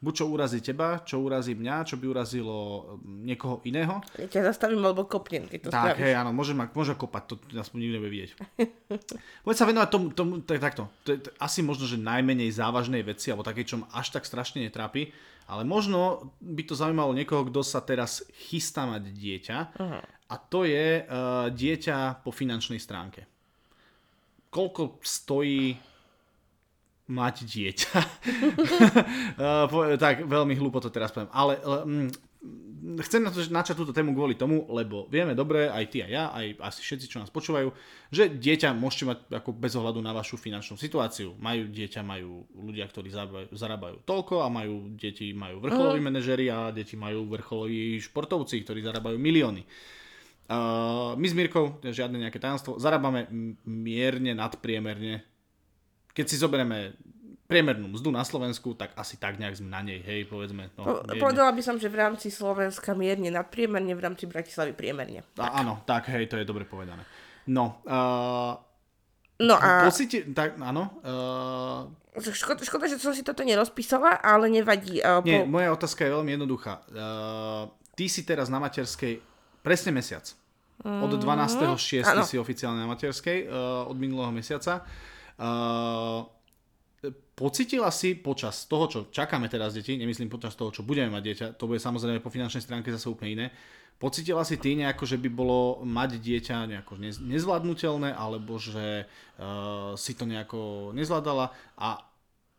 [0.00, 2.56] buď čo urazí teba, čo urazí mňa, čo by urazilo
[2.96, 4.00] mm, niekoho iného.
[4.16, 6.00] Ja ťa zastavím alebo kopnem, keď to Tak, spravíš.
[6.00, 8.30] hej, áno, môžem, môžem kopať, to aspoň nikto nebude vidieť.
[9.44, 10.88] Poď sa venovať tomu, tomu tak, takto.
[11.04, 14.64] To je to, asi možno, že najmenej závažnej veci, alebo také, čo až tak strašne
[14.64, 15.12] netrápi,
[15.52, 20.02] ale možno by to zaujímalo niekoho, kto sa teraz chystá mať dieťa uh-huh.
[20.32, 23.28] a to je uh, dieťa po finančnej stránke.
[24.48, 25.89] Koľko stojí
[27.10, 27.94] mať dieťa.
[30.04, 31.28] tak, veľmi hlúpo to teraz poviem.
[31.34, 32.06] Ale um,
[33.04, 36.24] chcem na to načať túto tému kvôli tomu, lebo vieme dobre, aj ty a ja,
[36.32, 37.68] aj asi všetci, čo nás počúvajú,
[38.08, 41.36] že dieťa môžete mať ako bez ohľadu na vašu finančnú situáciu.
[41.36, 43.12] Majú dieťa, majú ľudia, ktorí
[43.52, 46.06] zarábajú, toľko a majú deti, majú vrcholoví uh.
[46.08, 49.62] manažeri a deti majú vrcholoví športovci, ktorí zarábajú milióny.
[50.50, 53.30] Uh, my s Mirkou, žiadne nejaké tajomstvo, zarábame
[53.62, 55.29] mierne nadpriemerne
[56.14, 56.94] keď si zoberieme
[57.50, 60.70] priemernú mzdu na Slovensku, tak asi tak nejak sme na nej, hej, povedzme.
[60.78, 65.26] No, po, povedala by som, že v rámci Slovenska mierne nadpriemerne, v rámci Bratislavy priemerne.
[65.34, 67.02] A, áno, tak, hej, to je dobre povedané.
[67.50, 68.54] No, uh,
[69.42, 69.82] no a...
[69.82, 71.02] Pocite, tak, áno.
[71.02, 75.02] Uh, škoda, škoda, že som si toto nerozpísala, ale nevadí.
[75.02, 75.50] Uh, nie, po...
[75.50, 76.86] moja otázka je veľmi jednoduchá.
[76.86, 77.66] Uh,
[77.98, 79.18] ty si teraz na materskej
[79.66, 80.22] presne mesiac.
[80.80, 82.06] Od 12.6.
[82.08, 84.80] Mm, si oficiálne na materskej, uh, od minulého mesiaca.
[84.80, 85.10] Uh,
[87.32, 91.46] pocitila si počas toho, čo čakáme teraz deti, nemyslím počas toho, čo budeme mať dieťa,
[91.56, 93.46] to bude samozrejme po finančnej stránke zase úplne iné,
[93.96, 100.12] pocitila si ty nejako, že by bolo mať dieťa nejako nezvládnutelné, alebo že uh, si
[100.12, 102.04] to nejako nezvládala a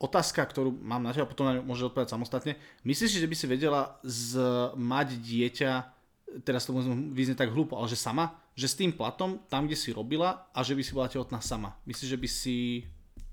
[0.02, 2.58] otázka, ktorú mám na teba, potom na môže odpovedať samostatne.
[2.82, 4.42] Myslíš, že by si vedela z,
[4.74, 6.01] mať dieťa,
[6.48, 8.42] teraz to môžem vyznieť tak hlúpo, ale že sama?
[8.56, 11.80] že s tým platom, tam, kde si robila a že by si bola tehotná sama.
[11.88, 12.58] Myslíš, že by si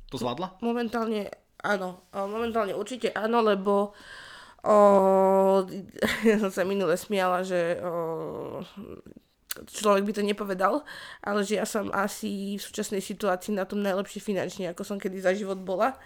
[0.08, 0.62] to zvládla?
[0.62, 1.28] Momentálne
[1.60, 2.06] áno.
[2.14, 3.92] Momentálne určite áno, lebo
[4.62, 4.76] o,
[6.22, 8.62] ja som sa minule smiala, že o,
[9.66, 10.86] človek by to nepovedal,
[11.18, 15.18] ale že ja som asi v súčasnej situácii na tom najlepšie finančne, ako som kedy
[15.18, 15.98] za život bola.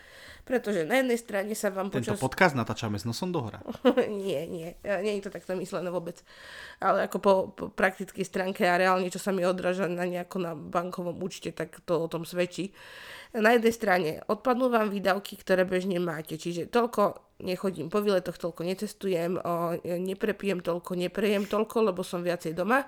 [0.42, 2.18] Pretože na jednej strane sa vám Tento počas...
[2.18, 3.62] podcast natáčame s nosom dohora.
[4.10, 4.74] nie, nie.
[4.82, 6.18] Nie je to takto myslené vôbec.
[6.82, 10.52] Ale ako po, po praktickej stránke a reálne, čo sa mi odráža na nejako na
[10.58, 12.74] bankovom účte, tak to o tom svedčí.
[13.38, 18.66] Na jednej strane odpadnú vám výdavky, ktoré bežne máte, čiže toľko nechodím po výletoch, toľko
[18.66, 19.38] necestujem,
[19.82, 22.84] neprepijem toľko, neprejem toľko, lebo som viacej doma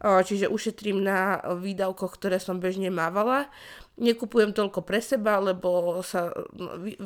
[0.00, 3.48] čiže ušetrím na výdavkoch, ktoré som bežne mávala
[3.96, 6.28] nekupujem toľko pre seba, lebo sa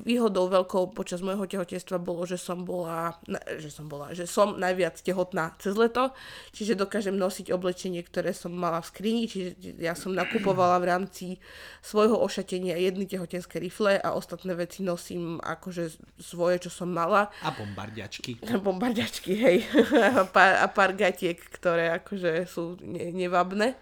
[0.03, 3.15] výhodou veľkou počas môjho tehotenstva bolo, že som bola,
[3.63, 6.11] že som bola, že som najviac tehotná cez leto,
[6.51, 11.27] čiže dokážem nosiť oblečenie, ktoré som mala v skrini, čiže ja som nakupovala v rámci
[11.79, 17.31] svojho ošatenia jedny tehotenské rifle a ostatné veci nosím akože svoje, čo som mala.
[17.47, 18.43] A bombardiačky.
[18.51, 19.63] A bombardiačky, hej.
[20.19, 23.79] a, pár, a pár gatiek, ktoré akože sú ne, nevabné.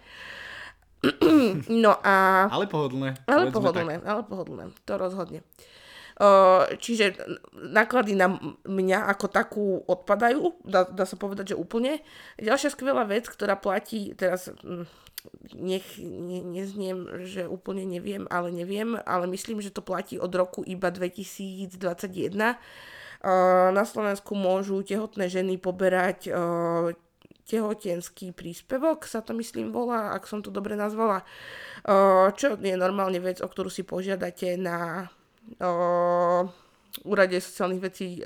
[1.69, 2.47] No a...
[2.51, 3.15] Ale pohodlné.
[3.27, 4.07] Ale pohodlné, tak.
[4.07, 5.39] ale pohodlné, to rozhodne.
[6.79, 7.15] čiže
[7.55, 8.35] náklady na
[8.67, 12.03] mňa ako takú odpadajú, dá, dá sa povedať, že úplne.
[12.35, 14.83] Ďalšia skvelá vec, ktorá platí, teraz hm,
[15.55, 20.63] nech ne, nezniem, že úplne neviem, ale neviem, ale myslím, že to platí od roku
[20.67, 21.79] iba 2021.
[23.75, 26.31] Na Slovensku môžu tehotné ženy poberať
[27.49, 31.25] tehotenský príspevok, sa to myslím volá, ak som to dobre nazvala,
[32.37, 35.09] čo je normálne vec, o ktorú si požiadate na
[37.09, 38.21] úrade sociálnych vecí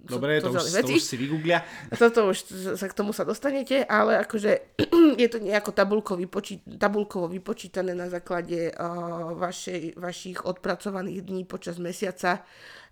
[0.00, 1.60] Dobre, to, už, to už si vygooglia.
[2.00, 2.38] Toto už
[2.80, 4.80] sa k tomu sa dostanete, ale akože
[5.20, 11.76] je to nejako tabulkovo, vypočí, tabulkovo vypočítané na základe uh, vašej, vašich odpracovaných dní počas
[11.76, 12.40] mesiaca,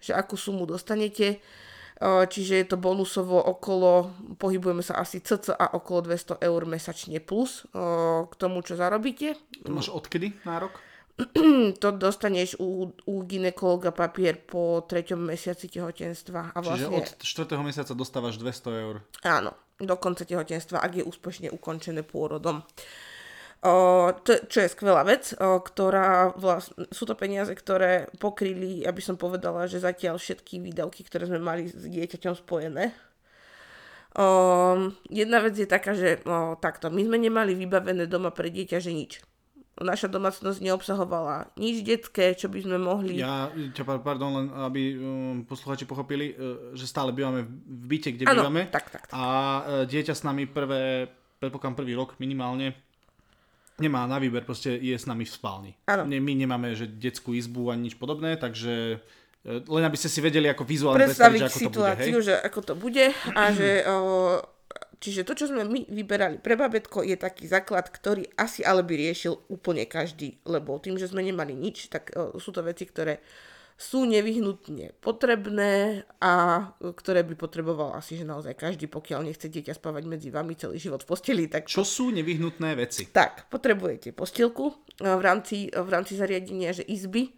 [0.05, 1.41] že akú sumu dostanete.
[1.41, 1.68] Uh,
[2.03, 8.23] čiže je to bonusovo okolo, pohybujeme sa asi cca okolo 200 eur mesačne plus uh,
[8.31, 9.35] k tomu, čo zarobíte.
[9.67, 10.79] To máš odkedy nárok?
[11.83, 16.55] to dostaneš u, u ginekologa papier po treťom mesiaci tehotenstva.
[16.55, 16.87] A vlastne...
[16.87, 17.67] Čiže od 4.
[17.67, 19.03] mesiaca dostávaš 200 eur.
[19.27, 22.63] Áno, do konca tehotenstva, ak je úspešne ukončené pôrodom.
[22.63, 22.65] O,
[24.23, 29.67] to, čo je skvelá vec, ktorá vlastne, sú to peniaze, ktoré pokryli, aby som povedala,
[29.67, 32.95] že zatiaľ všetky výdavky, ktoré sme mali s dieťaťom spojené.
[35.11, 36.23] Jedna vec je taká, že
[36.63, 39.13] takto, my sme nemali vybavené doma pre dieťa, že nič
[39.79, 43.23] naša domácnosť neobsahovala nič detské, čo by sme mohli...
[43.23, 48.25] Ja, ťa, pardon, len aby um, posluchači pochopili, uh, že stále bývame v byte, kde
[48.27, 48.63] ano, bývame.
[48.75, 49.15] Tak, tak, tak.
[49.15, 51.07] A uh, dieťa s nami prvé,
[51.39, 52.75] predpokladám prvý rok minimálne,
[53.79, 55.73] nemá na výber, proste je s nami v spálni.
[55.87, 56.05] Ano.
[56.07, 60.51] My nemáme že detskú izbu ani nič podobné, takže uh, len aby ste si vedeli
[60.51, 62.27] ako vizuálne predstaviť, predstaviť ako situáciu, to bude, hej?
[62.27, 63.97] že ako to bude a že o,
[64.99, 68.99] Čiže to, čo sme my vyberali pre babetko, je taký základ, ktorý asi ale by
[68.99, 73.23] riešil úplne každý, lebo tým, že sme nemali nič, tak o, sú to veci, ktoré
[73.79, 80.03] sú nevyhnutne potrebné a ktoré by potreboval asi, že naozaj každý, pokiaľ nechce dieťa spávať
[80.11, 81.47] medzi vami celý život v posteli.
[81.47, 81.71] Tak...
[81.71, 83.07] Čo sú nevyhnutné veci?
[83.07, 87.38] Tak, potrebujete postielku v rámci, v rámci zariadenia, že izby,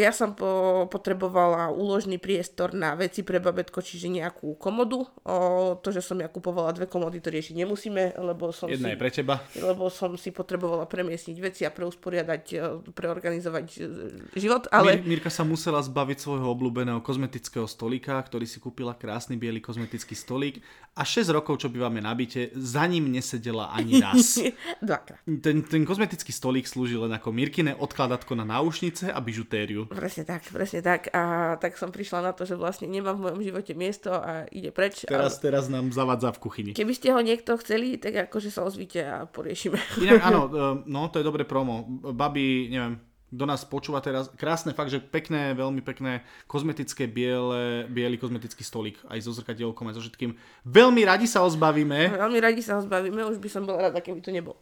[0.00, 5.04] ja som po, potrebovala úložný priestor na veci pre babetko, čiže nejakú komodu.
[5.20, 8.92] Uh, to, že som ja kupovala dve komody, to riešiť nemusíme, lebo som Jedna si,
[8.96, 9.44] je pre teba.
[9.60, 13.84] Lebo som si potrebovala premiesniť veci a preusporiadať, uh, preorganizovať uh,
[14.32, 14.64] život.
[14.72, 14.96] Ale...
[15.04, 20.16] Mir, Mirka sa musela zbaviť svojho obľúbeného kozmetického stolika, ktorý si kúpila krásny biely kozmetický
[20.16, 20.64] stolík
[20.96, 24.40] a 6 rokov, čo bývame na byte, za ním nesedela ani raz.
[24.80, 25.20] Dvakrát.
[25.44, 29.90] Ten, ten kozmetický stolík slúži len ako Mirkine odkladatko na náušnice a bižu bižutériu.
[29.90, 31.10] Presne tak, presne tak.
[31.10, 34.70] A tak som prišla na to, že vlastne nemám v mojom živote miesto a ide
[34.70, 35.02] preč.
[35.10, 35.42] Teraz, ale...
[35.50, 36.70] teraz nám zavadza v kuchyni.
[36.72, 39.78] Keby ste ho niekto chceli, tak akože sa ozvite a poriešime.
[39.98, 41.82] Inak áno, e, no to je dobré promo.
[42.14, 48.18] Babi, neviem, kto nás počúva teraz, krásne fakt, že pekné, veľmi pekné kozmetické biele, biely
[48.18, 50.34] kozmetický stolík, aj so zrkadielkom, aj so všetkým.
[50.66, 52.10] Veľmi radi sa ho zbavíme.
[52.10, 54.58] Veľmi radi sa ho zbavíme, už by som bola rada, keby to nebol.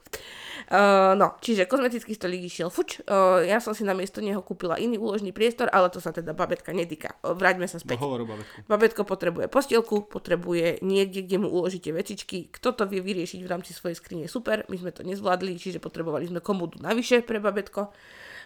[0.68, 3.00] Uh, no, čiže kozmetický stolík išiel fuč.
[3.09, 6.76] Uh, ja som si namiesto neho kúpila iný úložný priestor, ale to sa teda babetka
[6.76, 7.16] netýka.
[7.24, 7.96] Uh, vráťme sa späť.
[7.96, 8.68] No, babetku.
[8.68, 12.52] Babetko potrebuje postielku, potrebuje niekde, kde mu uložíte vecičky.
[12.52, 14.68] Kto to vie vyriešiť v rámci svojej skrine, super.
[14.68, 17.88] My sme to nezvládli, čiže potrebovali sme komodu navyše pre babetko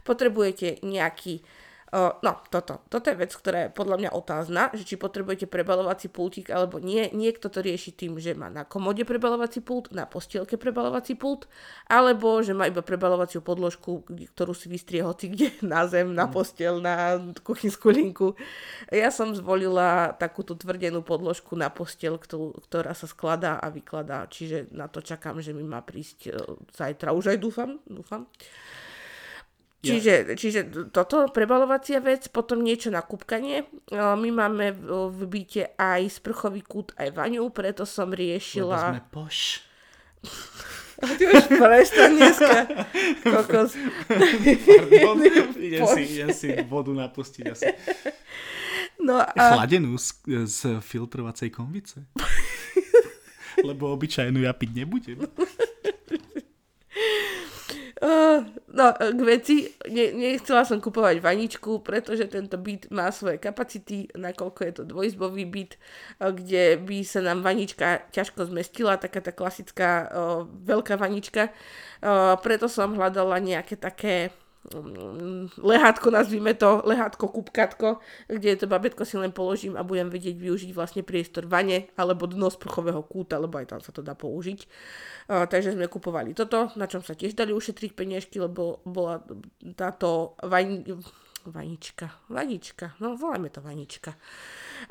[0.02, 1.42] potrebujete nejaký
[1.92, 2.80] no, toto.
[2.88, 7.12] Toto je vec, ktorá je podľa mňa otázna, že či potrebujete prebalovací pultík alebo nie.
[7.12, 11.44] Niekto to rieši tým, že má na komode prebalovací pult, na postielke prebalovací pult,
[11.92, 16.80] alebo že má iba prebalovaciu podložku, ktorú si vystrie hoci kde na zem, na postel,
[16.80, 18.40] na kuchynskú linku.
[18.88, 24.88] Ja som zvolila takúto tvrdenú podložku na postel, ktorá sa skladá a vykladá, čiže na
[24.88, 27.12] to čakám, že mi má prísť uh, zajtra.
[27.12, 28.24] Už aj dúfam, dúfam.
[29.82, 30.60] Čiže, čiže
[30.94, 33.66] toto prebalovacia vec, potom niečo na kúpkanie.
[33.90, 34.78] My máme
[35.10, 38.78] v byte aj sprchový kút, aj vaňu, preto som riešila...
[38.78, 39.38] Lebo sme poš.
[41.02, 42.58] Ty už prestaň dneska.
[43.26, 43.74] Kokos.
[44.06, 45.18] Pardon,
[45.58, 47.66] idem si, idem si vodu napustiť asi.
[49.02, 49.58] No a...
[49.58, 50.14] Chladenú z,
[50.46, 52.06] z filtrovacej konvice.
[53.68, 55.18] Lebo obyčajnú ja piť nebudem.
[58.02, 58.42] Uh,
[58.74, 64.60] no, k veci, ne, nechcela som kupovať vaničku, pretože tento byt má svoje kapacity, nakoľko
[64.66, 65.78] je to dvojizbový byt,
[66.18, 71.54] kde by sa nám vanička ťažko zmestila, taká tá klasická uh, veľká vanička.
[72.02, 74.34] Uh, preto som hľadala nejaké také
[75.58, 77.98] lehátko, nazvime to, lehátko, kupkatko,
[78.30, 82.46] kde to babetko si len položím a budem vedieť využiť vlastne priestor vane alebo dno
[82.46, 84.60] sprchového kúta, lebo aj tam sa to dá použiť.
[85.26, 89.18] Uh, takže sme kupovali toto, na čom sa tiež dali ušetriť peniažky, lebo bola
[89.74, 90.86] táto vaň,
[91.42, 94.14] Vanička, vanička, no voláme to vanička.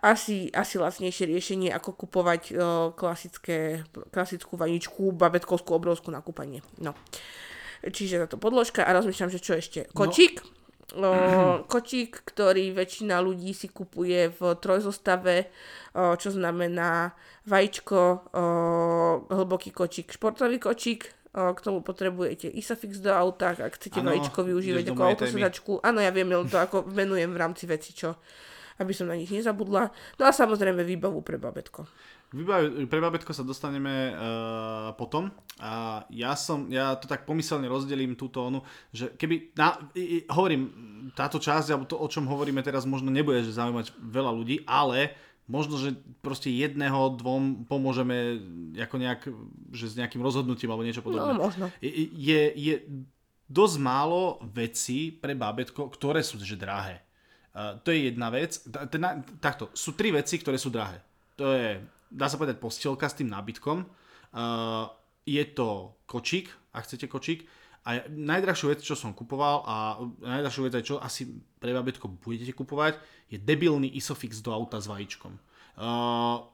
[0.03, 2.55] Asi, asi lacnejšie riešenie, ako kupovať o,
[2.91, 6.59] klasické, klasickú vaničku, babetkovskú obrovskú na kúpanie.
[6.83, 6.91] No.
[7.81, 9.89] Čiže táto podložka a rozmýšľam, že čo ešte.
[9.91, 10.45] Kočík,
[10.97, 11.09] no.
[11.09, 11.17] o,
[11.65, 15.49] kočík, ktorý väčšina ľudí si kupuje v trojzostave,
[15.97, 17.17] o, čo znamená
[17.49, 18.15] vajíčko, o,
[19.33, 24.91] hlboký kočík, športový kočík, k tomu potrebujete Isafix do auta, ak chcete ano, vajíčko využívať
[24.91, 25.71] ako autosedačku.
[25.79, 28.19] Áno, ja viem, to ako venujem v rámci veci, čo
[28.81, 29.93] aby som na nich nezabudla.
[30.17, 31.85] No a samozrejme výbavu pre babetko.
[32.31, 35.27] Pre babetko sa dostaneme uh, potom.
[35.59, 38.63] A ja som, ja to tak pomyselne rozdelím tú tónu,
[38.95, 40.71] že keby, na, i, i, hovorím,
[41.11, 45.11] táto časť, alebo to, o čom hovoríme teraz, možno nebude že zaujímať veľa ľudí, ale
[45.51, 45.91] možno, že
[46.23, 48.39] proste jedného, dvom pomôžeme
[48.79, 49.21] ako nejak,
[49.75, 51.35] že s nejakým rozhodnutím alebo niečo podobné.
[51.35, 51.67] No, možno.
[51.83, 52.75] Je, je
[53.51, 57.03] dosť málo vecí pre bábetko, ktoré sú že drahé.
[57.51, 58.55] Uh, to je jedna vec.
[59.43, 61.03] Takto, sú tri veci, ktoré sú drahé.
[61.35, 63.87] To je, dá sa povedať, postielka s tým nábytkom.
[64.35, 64.91] Uh,
[65.23, 67.47] je to kočík, ak chcete kočík.
[67.81, 73.01] A najdrahšiu vec, čo som kupoval a najdrahšiu vec, čo asi pre babetko budete kupovať,
[73.25, 75.33] je debilný Isofix do auta s vajíčkom.
[75.81, 76.45] Uh,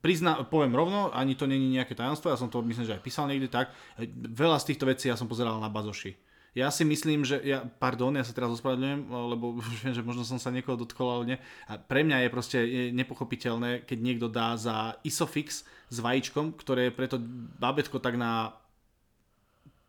[0.00, 3.28] prizna, poviem rovno, ani to není nejaké tajomstvo, ja som to myslím, že aj písal
[3.28, 3.74] niekde tak.
[4.16, 6.16] Veľa z týchto vecí ja som pozeral na bazoši.
[6.50, 10.42] Ja si myslím, že, ja, pardon, ja sa teraz ospravedlňujem, lebo viem, že možno som
[10.42, 11.38] sa niekoho dotkol, ale nie.
[11.70, 12.58] A pre mňa je proste
[12.90, 17.16] nepochopiteľné, keď niekto dá za Isofix s vajíčkom, ktoré je preto
[17.58, 18.54] babetko tak na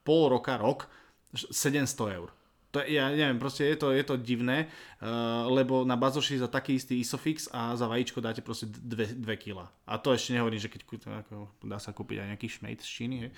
[0.05, 0.89] pol roka, rok,
[1.33, 2.29] 700 eur.
[2.71, 4.71] To, ja neviem, proste je to, je to divné,
[5.03, 9.67] uh, lebo na bazoši za taký istý isofix a za vajíčko dáte proste 2 kg.
[9.83, 13.15] A to ešte nehovorím, že keď ako, dá sa kúpiť aj nejaký šmejt z Číny.
[13.27, 13.29] He?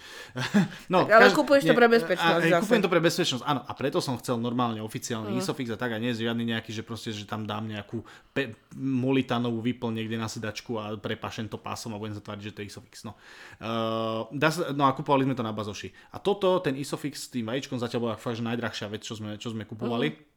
[0.93, 2.45] no, tak, ale kaž, kúpuješ to pre bezpečnosť.
[2.45, 3.61] A, kúpujem to pre bezpečnosť, áno.
[3.65, 5.41] A preto som chcel normálne oficiálny uh-huh.
[5.41, 8.05] isofix a tak a nie žiadny nejaký, že proste, že tam dám nejakú
[8.37, 12.61] pe- molitanovú výplň niekde na sedačku a prepašem to pásom a budem zatváriť, že to
[12.61, 13.01] je isofix.
[13.01, 15.89] No, uh, dá sa, no a kúpovali sme to na bazoši.
[16.13, 19.39] A toto, ten isofix s tým vajíčkom zatiaľ bola fakt, že najdrahšia vec, čo sme,
[19.39, 20.11] čo sme kupovali.
[20.11, 20.31] Uh-huh.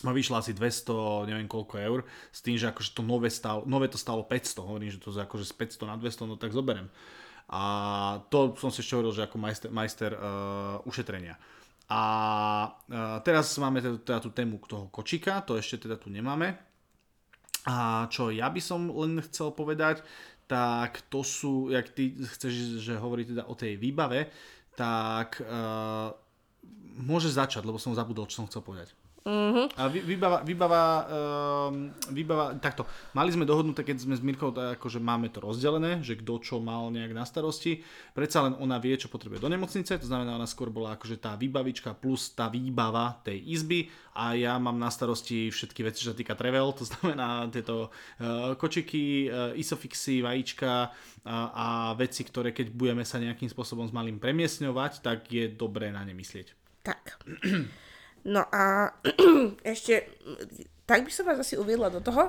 [0.00, 2.00] Ma vyšla asi 200, neviem koľko eur,
[2.32, 5.20] s tým, že akože to nové, stalo, nové to stalo 500, hovorím, že to je
[5.20, 6.88] akože z 500 na 200, no tak zoberiem.
[7.50, 7.62] A
[8.32, 11.36] to som si ešte hovoril, že ako majster, majster uh, ušetrenia.
[11.90, 12.02] A
[12.70, 16.54] uh, teraz máme teda, teda tú tému toho kočíka, to ešte teda tu nemáme.
[17.68, 20.00] A čo ja by som len chcel povedať,
[20.48, 24.32] tak to sú, jak ty chceš, že hovorí teda o tej výbave,
[24.78, 26.14] tak uh,
[26.96, 28.94] môže začať, lebo som zabudol, čo som chcel povedať.
[29.20, 29.68] Uh-huh.
[29.76, 30.82] A výbava, výbava,
[31.68, 36.00] um, výbava, takto, mali sme dohodnuté, keď sme s Mirkou, tak akože máme to rozdelené,
[36.00, 37.84] že kto čo mal nejak na starosti.
[38.16, 41.36] Predsa len ona vie, čo potrebuje do nemocnice, to znamená, ona skôr bola akože tá
[41.36, 46.16] výbavička plus tá výbava tej izby a ja mám na starosti všetky veci, čo sa
[46.16, 52.72] týka travel, to znamená tieto uh, kočiky, uh, isofixy, vajíčka uh, a veci, ktoré keď
[52.72, 56.59] budeme sa nejakým spôsobom s malým premiesňovať, tak je dobré na ne myslieť.
[56.82, 57.20] Tak.
[58.20, 58.92] No a
[59.64, 60.12] ešte,
[60.84, 62.28] tak by som vás asi uviedla do toho,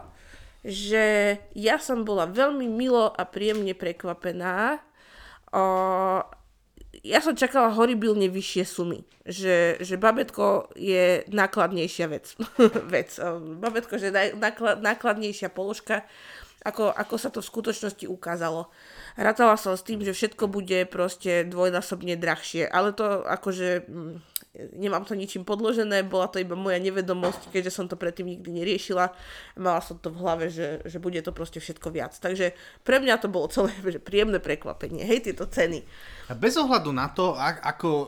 [0.64, 4.80] že ja som bola veľmi milo a príjemne prekvapená.
[5.52, 5.64] O,
[7.02, 9.04] ja som čakala horibilne vyššie sumy.
[9.26, 12.32] Že, že babetko je nákladnejšia vec.
[12.94, 13.10] vec.
[13.60, 16.06] Babetko, že náklad, nákladnejšia položka,
[16.62, 18.70] ako, ako sa to v skutočnosti ukázalo.
[19.18, 24.16] Rátala som s tým, že všetko bude proste dvojnásobne drahšie, ale to akože mm,
[24.52, 29.16] nemám to ničím podložené, bola to iba moja nevedomosť, keďže som to predtým nikdy neriešila.
[29.56, 32.12] Mala som to v hlave, že, že bude to proste všetko viac.
[32.20, 32.52] Takže
[32.84, 35.08] pre mňa to bolo celé že príjemné prekvapenie.
[35.08, 35.88] Hej, tieto ceny.
[36.28, 38.08] A bez ohľadu na to, ako uh,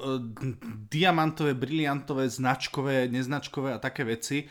[0.91, 4.43] diamantové, briliantové, značkové, neznačkové a také veci,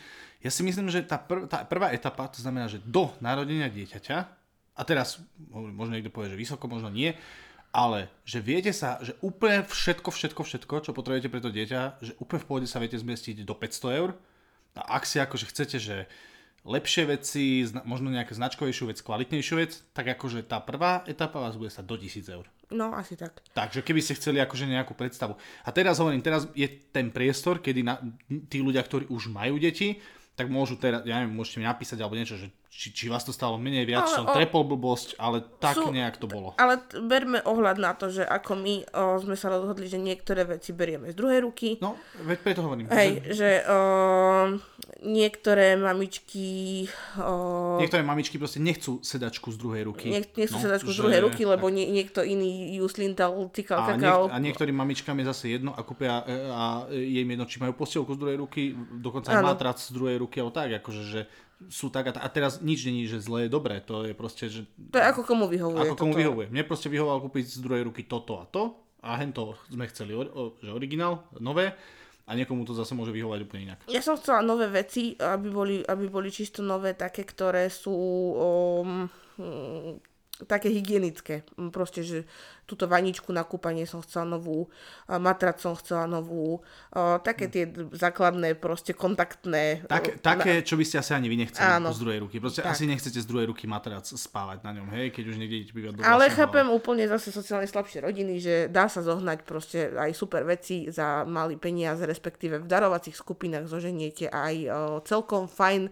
[0.43, 4.43] ja si myslím, že tá, prv, tá prvá etapa, to znamená, že do narodenia dieťaťa,
[4.73, 5.21] a teraz
[5.53, 7.13] možno niekto povie, že vysoko, možno nie,
[7.73, 12.13] ale že viete sa, že úplne všetko, všetko, všetko, čo potrebujete pre to dieťa, že
[12.21, 14.13] úplne v pohode sa viete zmestiť do 500 eur.
[14.77, 16.05] A ak si akože chcete, že
[16.63, 21.73] lepšie veci, možno nejakú značkovejšiu vec, kvalitnejšiu vec, tak akože tá prvá etapa vás bude
[21.73, 22.45] stať do 1000 eur.
[22.71, 23.41] No, asi tak.
[23.53, 25.37] Takže keby ste chceli akože nejakú predstavu.
[25.65, 27.99] A teraz hovorím, teraz je ten priestor, kedy na,
[28.49, 29.99] tí ľudia, ktorí už majú deti,
[30.33, 33.29] tak môžu teraz, ja neviem, môžete mi napísať alebo niečo, že či, či vás to
[33.29, 36.57] stalo menej, viac, Ale som o- trepol blbosť, ale tak Sú- nejak to bolo.
[36.57, 40.71] Ale berme ohľad na to, že ako my o, sme sa rozhodli, že niektoré veci
[40.71, 41.77] berieme z druhej ruky.
[41.79, 42.89] No, veď preto hovorím.
[42.89, 43.77] Hej, že o,
[45.01, 46.47] niektoré mamičky
[47.17, 50.07] o, Niektoré mamičky proste nechcú sedačku z druhej ruky.
[50.09, 53.79] nech, nechcú No, sedačku z že- druhej ruky, lebo nie, niekto iný ju slintal, cikal,
[53.79, 54.21] a, kakao.
[54.23, 57.57] niek- a niektorým mamičkám je zase jedno a kúpia e, a je im jedno, či
[57.59, 58.61] majú postielku z druhej ruky,
[58.93, 61.21] dokonca aj matrac z druhej ruky, alebo tak, akože, že
[61.67, 64.45] sú tak a, ta- a teraz nič není, že zlé je dobré, to je proste,
[64.47, 65.79] že To je ako komu vyhovuje.
[65.81, 66.19] ako komu toto.
[66.19, 66.47] vyhovuje.
[66.47, 70.23] Mne proste vyhovoval kúpiť z druhej ruky toto a to a hento sme chceli, o,
[70.57, 71.75] že originál, nové
[72.23, 73.79] a niekomu to zase môže vyhovovať úplne inak.
[73.85, 79.03] Ja som chcela nové veci, aby boli, aby boli čisto nové, také, ktoré sú um,
[80.45, 81.43] také hygienické.
[81.55, 82.23] Mm, Proste, že
[82.63, 84.71] túto vaničku na kúpanie som chcela novú,
[85.09, 86.63] matrac som chcela novú,
[87.19, 89.83] také tie d- základné, proste kontaktné.
[89.83, 91.91] Tak, také, čo by ste asi ani vy nechceli Áno.
[91.91, 92.39] z druhej ruky.
[92.39, 92.71] Proste Tak.
[92.71, 95.91] asi nechcete z druhej ruky matrac spávať na ňom, hej, keď už niekde idete bývať
[95.91, 100.47] do Ale chápem úplne zase sociálne slabšie rodiny, že dá sa zohnať proste aj super
[100.47, 104.55] veci za malý peniaz, respektíve v darovacích skupinách zoženiete aj
[105.03, 105.91] celkom fajn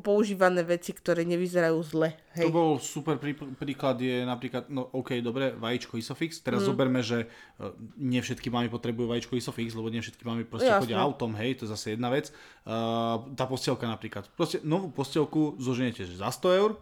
[0.00, 2.14] používané veci, ktoré nevyzerajú zle.
[2.34, 2.50] To Hej.
[2.50, 6.38] bol super prí, príklad je napríklad, no OK, dobre, vajíčko Isofix.
[6.38, 6.68] Teraz Mm.
[6.68, 10.82] zoberme, že uh, nie všetky mamy potrebujú vajíčko Isofix, lebo nie všetky mamy proste Jasné.
[10.84, 12.34] chodia autom, hej, to je zase jedna vec.
[12.62, 14.26] Uh, tá postielka napríklad.
[14.32, 16.72] Proste novú postielku zoženete že za 100 eur,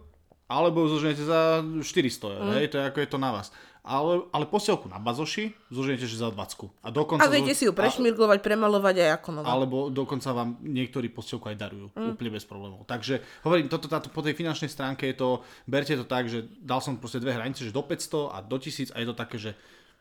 [0.46, 1.40] alebo ju zoženete za
[1.80, 1.92] 400
[2.30, 2.54] eur, Mm.
[2.54, 3.48] hej, to je ako je to na vás.
[3.82, 6.70] Ale, ale postielku na bazoši zoženete že za 20.
[6.86, 7.26] A dokonca...
[7.26, 9.46] A viete zo- si ju prešmirglovať, premalovať aj ako nová.
[9.50, 11.86] alebo dokonca vám niektorí postielku aj darujú.
[11.90, 12.14] Mm.
[12.14, 12.86] Úplne bez problémov.
[12.86, 16.78] Takže hovorím, toto, táto, po tej finančnej stránke je to, berte to tak, že dal
[16.78, 19.50] som proste dve hranice, že do 500 a do 1000 a je to také, že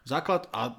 [0.05, 0.77] základ a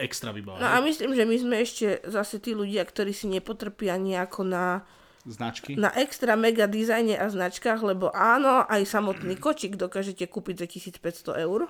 [0.00, 0.64] extra No vybavenie.
[0.64, 4.82] a myslím, že my sme ešte zase tí ľudia, ktorí si nepotrpia nejako na,
[5.22, 5.76] Značky.
[5.78, 11.44] na extra mega dizajne a značkách, lebo áno, aj samotný kočík dokážete kúpiť za 1500
[11.46, 11.68] eur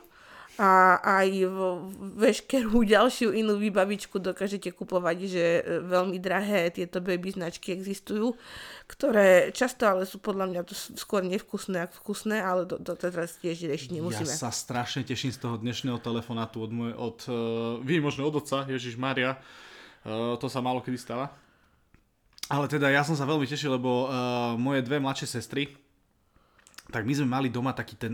[0.61, 7.33] a aj vo- veškerú ďalšiu inú výbavičku dokážete kupovať, že e, veľmi drahé tieto baby
[7.33, 8.37] značky existujú,
[8.85, 13.41] ktoré často ale sú podľa mňa to skôr nevkusné ako vkusné, ale to, to teraz
[13.41, 14.29] tiež riešiť nemusíme.
[14.29, 17.35] Ja sa strašne teším z toho dnešného telefonátu od, môj, od uh,
[17.81, 19.41] výnimočného od otca, Ježiš Maria.
[20.05, 21.33] Uh, to sa málo kedy stáva.
[22.53, 25.73] Ale teda ja som sa veľmi tešil, lebo uh, moje dve mladšie sestry,
[26.93, 28.13] tak my sme mali doma taký ten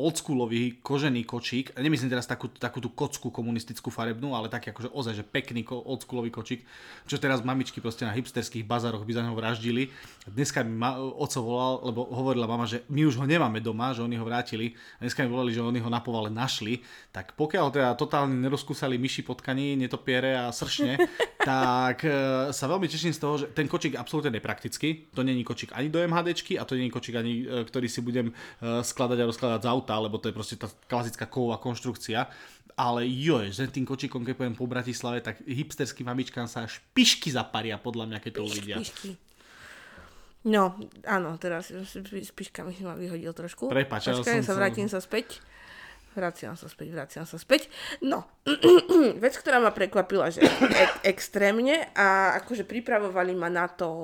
[0.00, 1.76] oldschoolový kožený kočík.
[1.76, 6.32] Nemyslím teraz takú, takú tú kocku komunistickú farebnú, ale taký akože ozaj, že pekný oldschoolový
[6.32, 6.64] kočík,
[7.04, 9.92] čo teraz mamičky proste na hipsterských bazároch by za neho vraždili.
[10.24, 14.00] Dneska mi ma, oco volal, lebo hovorila mama, že my už ho nemáme doma, že
[14.00, 14.72] oni ho vrátili.
[14.96, 16.80] A dneska mi volali, že oni ho na povale našli.
[17.12, 20.96] Tak pokiaľ teda totálne nerozkúsali myši potkaní, netopiere a sršne,
[21.44, 25.12] tak e, sa veľmi teším z toho, že ten kočík absolútne nepraktický.
[25.12, 28.30] To není kočík ani do MHDčky a to není kočík ani, e, ktorý si budem
[28.30, 28.34] e,
[28.80, 32.30] skladať a rozkladať z auta, lebo to je proste tá klasická kovová konštrukcia.
[32.78, 37.28] Ale joj, že tým kočíkom, keď poviem po Bratislave, tak hipsterským mamičkám sa až pišky
[37.28, 38.76] zaparia, podľa mňa, keď to uvidia.
[38.80, 39.18] Pišky.
[40.48, 40.72] No,
[41.04, 43.68] áno, teraz s piškami si ma vyhodil trošku.
[43.68, 45.44] Prepáč, ja Počkaj, som sa sa- vrátim sa späť.
[46.10, 47.70] Vraciam sa späť, vraciam sa späť.
[48.02, 48.26] No,
[49.22, 53.96] vec, ktorá ma prekvapila, že ek- extrémne a akože pripravovali ma na to o,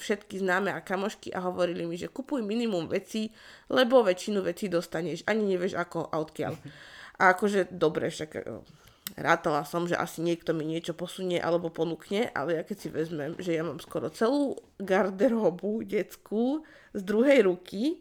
[0.00, 3.28] všetky známe a kamošky a hovorili mi, že kupuj minimum vecí,
[3.68, 6.56] lebo väčšinu vecí dostaneš, ani nevieš ako a odkiaľ.
[7.20, 8.64] A akože dobre, však o,
[9.20, 13.36] rátala som, že asi niekto mi niečo posunie alebo ponúkne, ale ja keď si vezmem,
[13.36, 16.64] že ja mám skoro celú garderobu detskú
[16.96, 18.00] z druhej ruky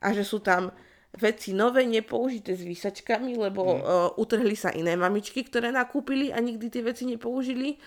[0.00, 0.72] a že sú tam
[1.14, 3.80] veci nové, nepoužité s výsačkami, lebo mm.
[3.80, 7.78] uh, utrhli sa iné mamičky, ktoré nakúpili a nikdy tie veci nepoužili.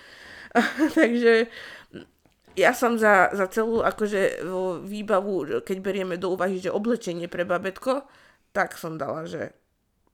[0.98, 1.52] Takže
[2.58, 4.44] ja som za, za celú akože
[4.84, 8.04] výbavu, keď berieme do úvahy, že oblečenie pre babetko,
[8.50, 9.54] tak som dala, že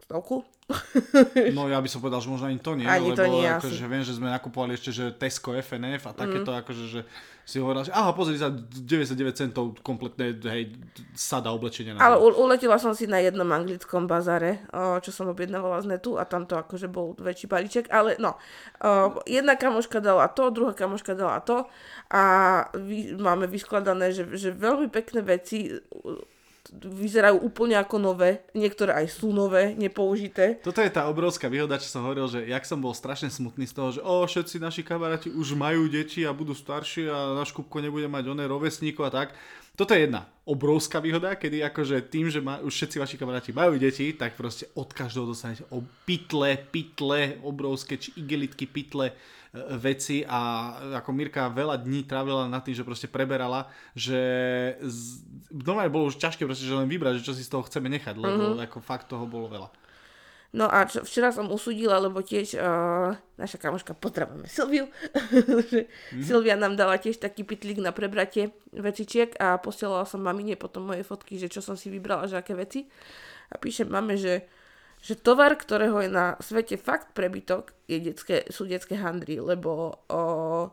[0.05, 0.45] stovku.
[1.57, 3.85] No ja by som povedal, že možno ani to nie, Ani lebo to nie, akože,
[3.85, 6.57] viem, že sme nakupovali ešte, že Tesco, FNF a takéto, mm.
[6.65, 7.01] akože, že
[7.45, 10.73] si hovorila, že aha, pozri sa, 99 centov kompletné, hej,
[11.13, 11.93] sada oblečenia.
[11.93, 14.65] Na Ale u, uletela som si na jednom anglickom bazare,
[15.05, 18.41] čo som objednávala z netu a tam to akože bol väčší balíček, ale no,
[19.29, 21.69] jedna kamoška dala to, druhá kamoška dala to
[22.09, 22.23] a
[22.73, 25.69] vy, máme vyskladané, že, že veľmi pekné veci
[26.73, 30.61] vyzerajú úplne ako nové, niektoré aj sú nové, nepoužité.
[30.65, 33.73] Toto je tá obrovská výhoda, čo som hovoril, že jak som bol strašne smutný z
[33.75, 37.81] toho, že o, všetci naši kamaráti už majú deti a budú starší a náš Kupko
[37.81, 39.29] nebude mať oné rovesníkov a tak.
[39.75, 43.81] Toto je jedna obrovská výhoda, kedy akože tým, že ma, už všetci vaši kamaráti majú
[43.81, 49.13] deti, tak proste od každého dostanete o pytle, pytle, obrovské, či igelitky, pytle, e,
[49.81, 50.69] veci a
[51.01, 53.65] ako Mirka veľa dní trávila na tým, že proste preberala,
[53.97, 54.21] že
[54.85, 57.89] z, normálne bolo už ťažké proste, že len vybrať, že čo si z toho chceme
[57.89, 58.65] nechať, lebo mm-hmm.
[58.69, 59.69] ako fakt toho bolo veľa.
[60.55, 64.87] No a čo, včera som usudila, lebo tiež uh, naša kamoška, pozdravujeme Silviu,
[66.15, 66.23] mm.
[66.23, 71.03] Silvia nám dala tiež taký pitlík na prebratie vecičiek a posielala som mamine potom moje
[71.03, 72.87] fotky, že čo som si vybrala, že aké veci.
[73.51, 74.47] A píšem mame, že,
[75.03, 80.71] že tovar, ktorého je na svete fakt prebytok, je detské, sú detské handry, lebo uh,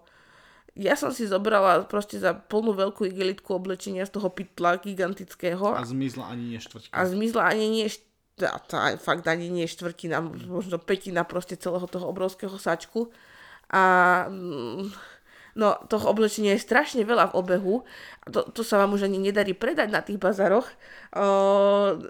[0.78, 5.74] ja som si zobrala proste za plnú veľkú igelitku oblečenia z toho pytla gigantického.
[5.74, 6.94] A zmizla ani nie štvrťka.
[6.94, 11.84] A zmizla ani nie štvrťka to aj fakt ani nie štvrtina, možno petina proste celého
[11.84, 13.12] toho obrovského sačku.
[13.72, 13.82] A
[14.28, 14.92] mm,
[15.56, 17.74] no, toho oblečenia je strašne veľa v obehu.
[18.28, 20.68] To, to sa vám už ani nedarí predať na tých bazaroch.
[21.12, 22.00] O,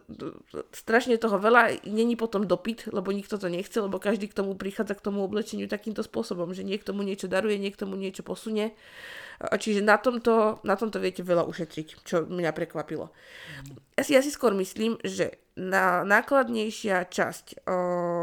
[0.70, 1.82] strašne toho veľa.
[1.86, 5.66] Není potom dopyt, lebo nikto to nechce, lebo každý k tomu prichádza k tomu oblečeniu
[5.66, 8.74] takýmto spôsobom, že niekto mu niečo daruje, niekto mu niečo posunie.
[9.42, 13.10] Čiže na tomto, na tomto viete veľa ušetriť, čo mňa prekvapilo.
[13.98, 17.76] Ja si, ja si skôr myslím, že na nákladnejšia časť o,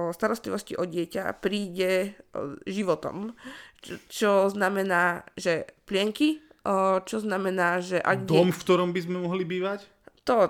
[0.09, 3.37] starostlivosti o dieťa príde o, životom,
[3.79, 8.25] čo, čo znamená, že plienky, o, čo znamená, že ak...
[8.25, 9.85] Dom, v ktorom by sme mohli bývať?
[10.25, 10.45] To,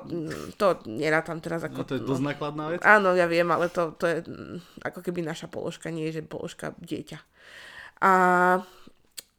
[0.60, 1.84] to nerátam teraz ako...
[1.84, 2.80] No to je dosť nákladná vec.
[2.84, 4.18] Áno, ja viem, ale to, to je
[4.84, 7.20] ako keby naša položka, nie je, že položka dieťa.
[8.00, 8.12] A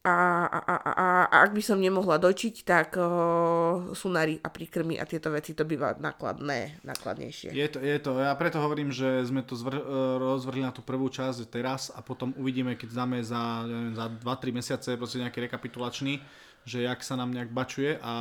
[0.01, 1.07] a, a, a, a,
[1.45, 5.93] ak by som nemohla dočiť, tak uh, sunári a príkrmy a tieto veci to býva
[5.93, 7.53] nákladné, nákladnejšie.
[7.53, 8.17] Je to, je to.
[8.17, 9.85] Ja preto hovorím, že sme to zvr-
[10.17, 14.57] rozvrhli na tú prvú časť teraz a potom uvidíme, keď dáme za, neviem, za 2-3
[14.57, 16.17] mesiace proste nejaký rekapitulačný,
[16.65, 18.13] že jak sa nám nejak bačuje a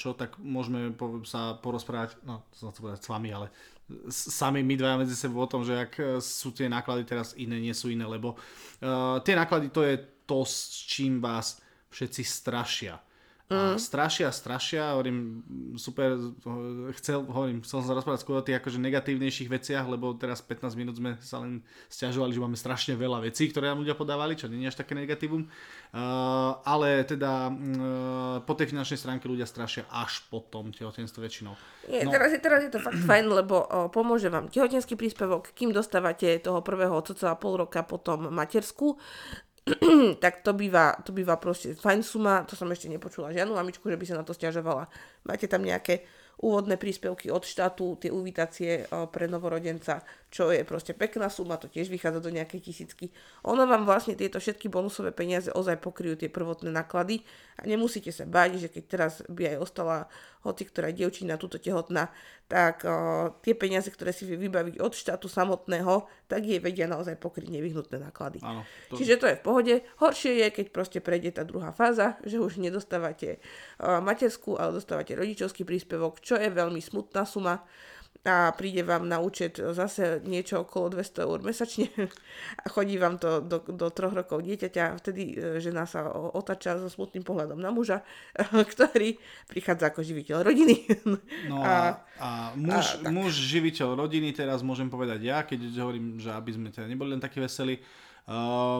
[0.00, 0.96] čo, tak môžeme
[1.28, 3.52] sa porozprávať, no to som povedať s vami, ale
[4.08, 7.76] sami my dvaja medzi sebou o tom, že ak sú tie náklady teraz iné, nie
[7.76, 13.00] sú iné, lebo uh, tie náklady to je to, s čím vás všetci strašia.
[13.46, 13.78] A mm.
[13.78, 15.38] strašia, strašia, hovorím,
[15.78, 16.18] super,
[16.98, 20.74] chcel, hovorím, chcel som sa rozprávať skôr o tých akože negatívnejších veciach, lebo teraz 15
[20.74, 24.50] minút sme sa len stiažovali, že máme strašne veľa vecí, ktoré nám ľudia podávali, čo
[24.50, 25.46] nie je až také negatívum.
[25.94, 31.54] Uh, ale teda uh, po tej finančnej stránke ľudia strašia až po tom tehotenstvo väčšinou.
[31.86, 32.10] Nie, no.
[32.10, 36.42] teraz, je, teraz je to fakt fajn, lebo uh, pomôže vám tehotenský príspevok, kým dostávate
[36.42, 38.98] toho prvého cca pol roka potom matersku,
[40.22, 43.98] tak to býva, to býva proste fajn suma, to som ešte nepočula žiadnu mamičku, že
[43.98, 44.86] by sa na to stiažovala.
[45.26, 46.06] Máte tam nejaké
[46.36, 51.66] úvodné príspevky od štátu, tie uvítacie eh, pre novorodenca, čo je proste pekná suma, to
[51.66, 53.08] tiež vychádza do nejakej tisícky.
[53.48, 57.24] Ono vám vlastne tieto všetky bonusové peniaze ozaj pokryjú tie prvotné náklady
[57.56, 59.96] a nemusíte sa báť, že keď teraz by aj ostala
[60.46, 62.12] hoci ktorá dievčina túto tehotná,
[62.46, 67.18] tak o, tie peniaze, ktoré si vie vybaviť od štátu samotného, tak jej vedia naozaj
[67.18, 68.38] pokryť nevyhnutné náklady.
[68.46, 68.94] Áno, to...
[68.94, 69.74] Čiže to je v pohode.
[69.98, 73.42] Horšie je, keď proste prejde tá druhá fáza, že už nedostávate
[73.82, 77.66] o, materskú, ale dostávate rodičovský príspevok, čo je veľmi smutná suma
[78.26, 81.86] a príde vám na účet zase niečo okolo 200 eur mesačne
[82.62, 84.98] a chodí vám to do, do troch rokov dieťaťa.
[84.98, 88.02] Vtedy e, žena sa otača so smutným pohľadom na muža,
[88.74, 89.14] ktorý
[89.46, 90.76] prichádza ako živiteľ rodiny.
[91.46, 96.34] No a, a, muž, a muž živiteľ rodiny, teraz môžem povedať ja, keď hovorím, že
[96.34, 97.78] aby sme teda neboli len takí veselí,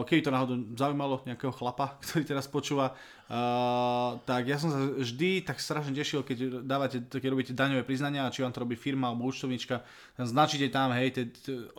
[0.03, 5.47] keby to náhodou zaujímalo nejakého chlapa, ktorý teraz počúva, uh, tak ja som sa vždy
[5.47, 9.23] tak strašne tešil, keď dávate, keď robíte daňové priznania, či vám to robí firma alebo
[9.31, 9.87] účtovníčka,
[10.19, 11.23] značíte tam, hej, te,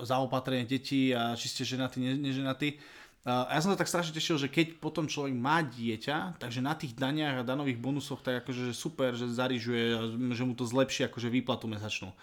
[0.00, 2.80] zaopatrenie detí a či ste ženatí, ne, neženatí.
[3.28, 6.64] Uh, a ja som sa tak strašne tešil, že keď potom človek má dieťa, takže
[6.64, 11.04] na tých daniach a danových bonusoch, tak akože super, že zarižuje, že mu to zlepší
[11.04, 12.16] akože výplatu mesačnú.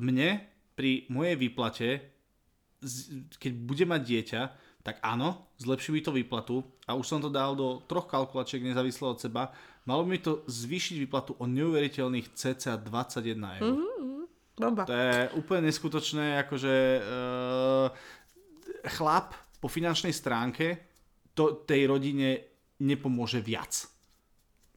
[0.00, 0.48] Mne
[0.80, 1.88] pri mojej výplate
[3.36, 4.42] keď bude mať dieťa,
[4.80, 9.12] tak áno, zlepší mi to výplatu a už som to dal do troch kalkulačiek nezávisle
[9.12, 9.52] od seba.
[9.84, 13.76] Malo by mi to zvýšiť výplatu o neuveriteľných cca 21 eur.
[13.76, 14.84] Mm-hmm.
[14.88, 17.88] To je úplne neskutočné, akože uh,
[18.96, 20.80] chlap po finančnej stránke
[21.36, 22.40] to, tej rodine
[22.80, 23.99] nepomôže viac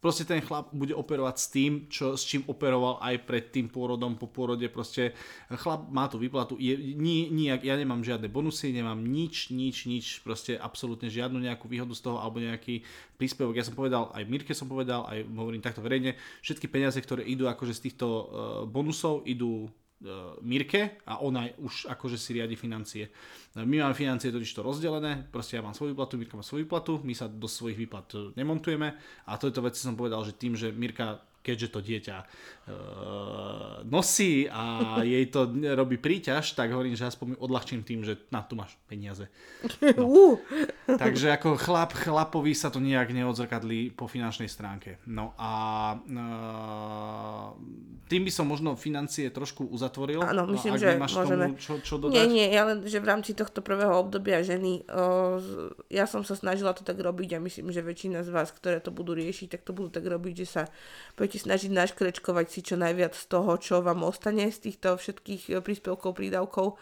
[0.04, 4.20] proste ten chlap bude operovať s tým, čo, s čím operoval aj pred tým pôrodom,
[4.20, 5.16] po pôrode, proste
[5.47, 10.20] chlap má tú výplatu, je, ni, nijak, ja nemám žiadne bonusy, nemám nič, nič, nič,
[10.20, 12.84] proste absolútne žiadnu nejakú výhodu z toho, alebo nejaký
[13.16, 13.56] príspevok.
[13.56, 17.47] Ja som povedal, aj Mirke som povedal, aj hovorím takto verejne, všetky peniaze, ktoré idú
[17.47, 18.26] akože z týchto uh,
[18.68, 19.72] bonusov, idú
[20.43, 23.08] Mirke a ona už akože si riadi financie.
[23.56, 26.99] My máme financie totiž to rozdelené, proste ja mám svoju výplatu, Mirka má svoju výplatu,
[27.04, 28.97] my sa do svojich výplat e, nemontujeme
[29.28, 33.84] a to je to vec, som povedal, že tým, že Mirka keďže to dieťa uh,
[33.84, 34.64] nosí a
[35.04, 39.28] jej to robí príťaž, tak hovorím, že aspoň odľahčím tým, že na tu máš peniaze.
[39.94, 40.39] No.
[40.84, 45.00] Takže ako chlap, chlapovi sa to nejak neodzrkadlí po finančnej stránke.
[45.08, 45.52] No a
[45.96, 47.56] uh,
[48.08, 50.24] tým by som možno financie trošku uzatvoril.
[50.24, 51.56] Áno, myslím, že môžeme.
[51.56, 52.16] Tomu, čo, čo dodať?
[52.16, 55.39] Nie, nie, ja len, že v rámci tohto prvého obdobia ženy, uh,
[55.88, 58.91] ja som sa snažila to tak robiť a myslím, že väčšina z vás, ktoré to
[58.91, 60.64] budú riešiť, tak to budú tak robiť, že sa
[61.34, 66.13] budete snažiť naškrečkovať si čo najviac z toho, čo vám ostane z týchto všetkých príspevkov,
[66.13, 66.77] prídavkov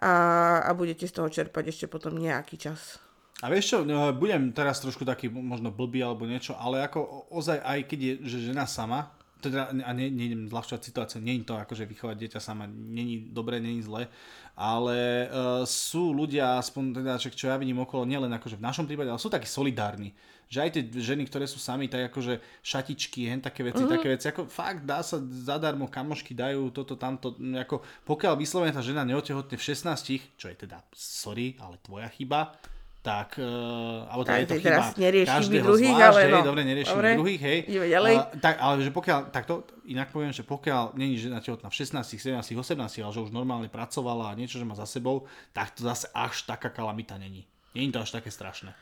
[0.00, 2.96] a, a budete z toho čerpať ešte potom nejaký čas.
[3.44, 7.60] A vieš čo, no, budem teraz trošku taký možno blbý alebo niečo, ale ako ozaj
[7.60, 9.12] aj keď je že žena sama,
[9.44, 13.84] teda, a ne, nejdem zľahčovať situáciu, je to akože vychovať dieťa sama, není dobré, není
[13.84, 14.08] zle,
[14.56, 19.12] ale uh, sú ľudia, aspoň teda, čo ja vidím okolo, nielen akože v našom prípade,
[19.12, 20.12] ale sú takí solidárni,
[20.50, 23.94] že aj tie ženy, ktoré sú sami, tak akože šatičky, hen také veci, mm-hmm.
[23.94, 28.82] také veci, ako fakt dá sa zadarmo, kamošky dajú toto, tamto, ako pokiaľ vyslovene tá
[28.82, 29.86] žena neotehotne v 16,
[30.34, 32.58] čo je teda, sorry, ale tvoja chyba,
[33.00, 34.84] tak, uh, alebo teda je to chyba
[35.24, 36.36] každého druhých, zvlášť, ale no.
[36.36, 37.10] hej, dobre, neriešime dobre.
[37.16, 37.58] druhých, hej.
[37.70, 38.14] Ďalej.
[38.18, 39.54] Uh, tak, ale že pokiaľ, takto,
[39.88, 43.72] inak poviem, že pokiaľ není žena tehotná v 16, 17, 18, ale že už normálne
[43.72, 45.24] pracovala a niečo, že má za sebou,
[45.56, 47.48] tak to zase až taká kalamita není.
[47.72, 48.76] Není to až také strašné.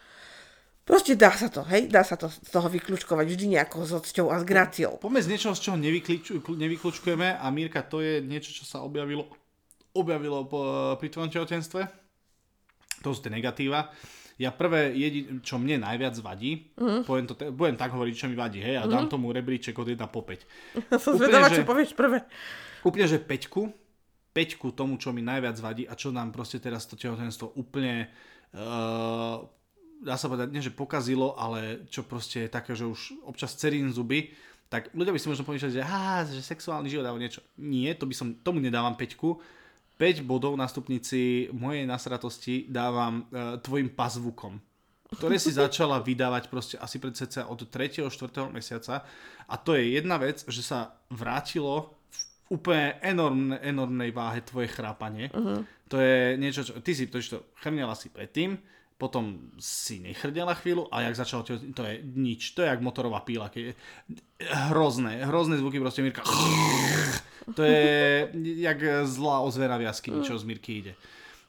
[0.89, 4.33] Proste dá sa to, hej, dá sa to z toho vyklúčkovať vždy nejako s odsťou
[4.33, 4.97] a s graciou.
[4.97, 5.77] Pomec niečo, z čoho
[6.57, 9.29] nevyklúčkujeme a Mírka, to je niečo, čo sa objavilo,
[9.93, 10.49] objavilo
[10.97, 12.09] pri tvojom tehotenstve
[13.03, 13.91] to sú tie negatíva.
[14.39, 17.03] Ja prvé, jedin, čo mne najviac vadí, mm.
[17.03, 18.91] poviem to, budem tak hovoriť, čo mi vadí, hej, a mm.
[18.91, 20.47] dám tomu rebríček od 1 po 5.
[21.03, 22.23] Som zvedavá, čo povieš prvé.
[22.87, 26.95] Úplne, že 5 peťku tomu, čo mi najviac vadí a čo nám proste teraz to
[26.95, 28.07] tehotenstvo úplne
[28.55, 29.43] uh,
[30.03, 33.91] dá sa povedať, nie že pokazilo, ale čo proste je také, že už občas cerín
[33.91, 34.31] zuby,
[34.69, 37.41] tak ľudia by si možno pomýšľali, že, ha, že sexuálny život alebo niečo.
[37.57, 39.41] Nie, to by som, tomu nedávam peťku,
[39.99, 44.63] 5 bodov na stupnici mojej nasratosti dávam uh, tvojim pazvukom,
[45.11, 48.07] ktoré si začala vydávať proste asi pred cca od 3.
[48.07, 48.55] 4.
[48.55, 49.03] mesiaca.
[49.51, 55.35] A to je jedna vec, že sa vrátilo v úplne enormne, enormnej váhe tvoje chrápanie.
[55.35, 55.67] Uh-huh.
[55.91, 56.79] To je niečo, čo...
[56.79, 58.55] Ty si to, to chrňala si predtým,
[58.99, 62.51] potom si nechrdiala chvíľu a jak začalo to, to je nič.
[62.59, 63.47] To je jak motorová píla.
[63.47, 63.75] Keď je
[64.75, 66.27] hrozné, hrozné zvuky proste Mirka.
[67.55, 68.29] To je
[68.59, 70.93] jak zlá ozvera v jaskyni, čo z Mirky ide.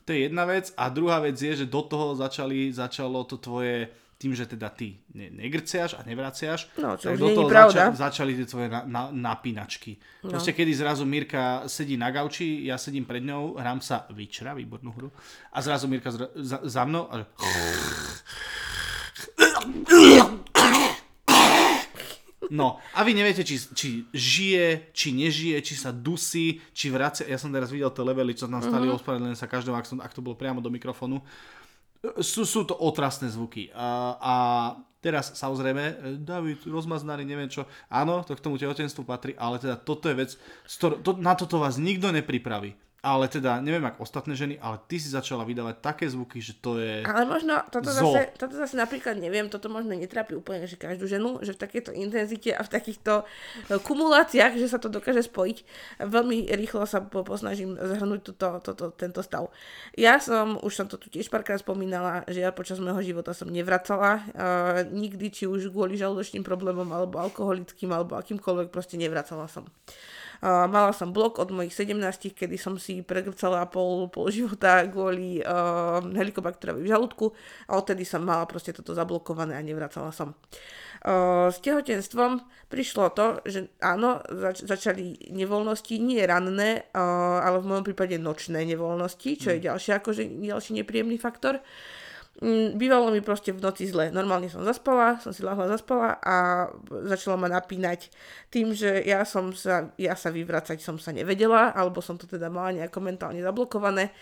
[0.06, 0.70] To je jedna vec.
[0.78, 3.90] A druhá vec je, že do toho začali, začalo to tvoje
[4.20, 7.96] tým, že teda ty ne, negrciaš a nevraciaš, no, tak do toho pravda.
[7.96, 9.96] Zača, začali tie tvoje na, na, napínačky.
[10.28, 10.36] No.
[10.36, 14.92] Proste kedy zrazu Mirka sedí na gauči, ja sedím pred ňou, hrám sa Witchera, výbornú
[14.92, 15.08] hru,
[15.56, 17.24] a zrazu Mirka zra, za, za mnou a.
[22.50, 27.30] No, a vy neviete, či, či žije, či nežije, či sa dusí, či vracia.
[27.30, 28.98] Ja som teraz videl tie levely, čo tam stali, uh-huh.
[28.98, 31.22] ospravedlňujem sa každého, ak, som, ak to bolo priamo do mikrofónu
[32.20, 33.72] sú, sú to otrasné zvuky.
[33.76, 34.34] A, a
[35.04, 40.12] teraz samozrejme, David, rozmaznaný, neviem čo, áno, to k tomu tehotenstvu patrí, ale teda toto
[40.12, 40.32] je vec,
[40.80, 42.76] to, na toto vás nikto nepripraví.
[43.00, 46.76] Ale teda, neviem ako ostatné ženy, ale ty si začala vydávať také zvuky, že to
[46.76, 51.08] je Ale možno, toto zase, toto zase napríklad neviem, toto možno netrápi úplne že každú
[51.08, 55.58] ženu, že v takejto intenzite a v takýchto e, kumuláciách, že sa to dokáže spojiť.
[56.04, 59.48] Veľmi rýchlo sa posnažím zhrnúť toto, toto, tento stav.
[59.96, 63.48] Ja som, už som to tu tiež párkrát spomínala, že ja počas môjho života som
[63.48, 64.28] nevracala.
[64.36, 69.64] Uh, nikdy, či už kvôli žalúdočným problémom, alebo alkoholickým, alebo akýmkoľvek, proste nevracala som.
[69.64, 72.00] Uh, mala som blok od mojich 17,
[72.32, 77.36] kedy som si pregrcala pol, pol života kvôli uh, helikobakterovi v žalúdku
[77.68, 80.36] a odtedy som mala proste toto zablokované a nevracala som.
[81.00, 87.70] Uh, s tehotenstvom prišlo to, že áno, zač- začali nevoľnosti, nie ranné, uh, ale v
[87.72, 89.66] mojom prípade nočné nevoľnosti, čo je mm.
[89.68, 91.60] ďalší, akože, ďalší nepríjemný faktor.
[91.60, 91.99] Uh,
[92.80, 94.16] bývalo mi proste v noci zle.
[94.16, 98.08] Normálne som zaspala, som si lahla zaspala a začalo ma napínať
[98.48, 102.48] tým, že ja som sa, ja sa vyvracať som sa nevedela, alebo som to teda
[102.48, 104.16] mala nejako mentálne zablokované.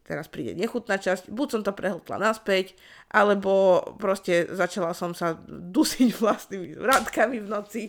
[0.00, 2.72] Teraz príde nechutná časť, buď som to prehltla naspäť,
[3.12, 7.82] alebo proste začala som sa dusiť vlastnými vrátkami v noci.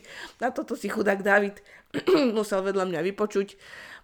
[0.44, 1.64] Na toto si chudák David
[2.38, 3.56] musel vedľa mňa vypočuť.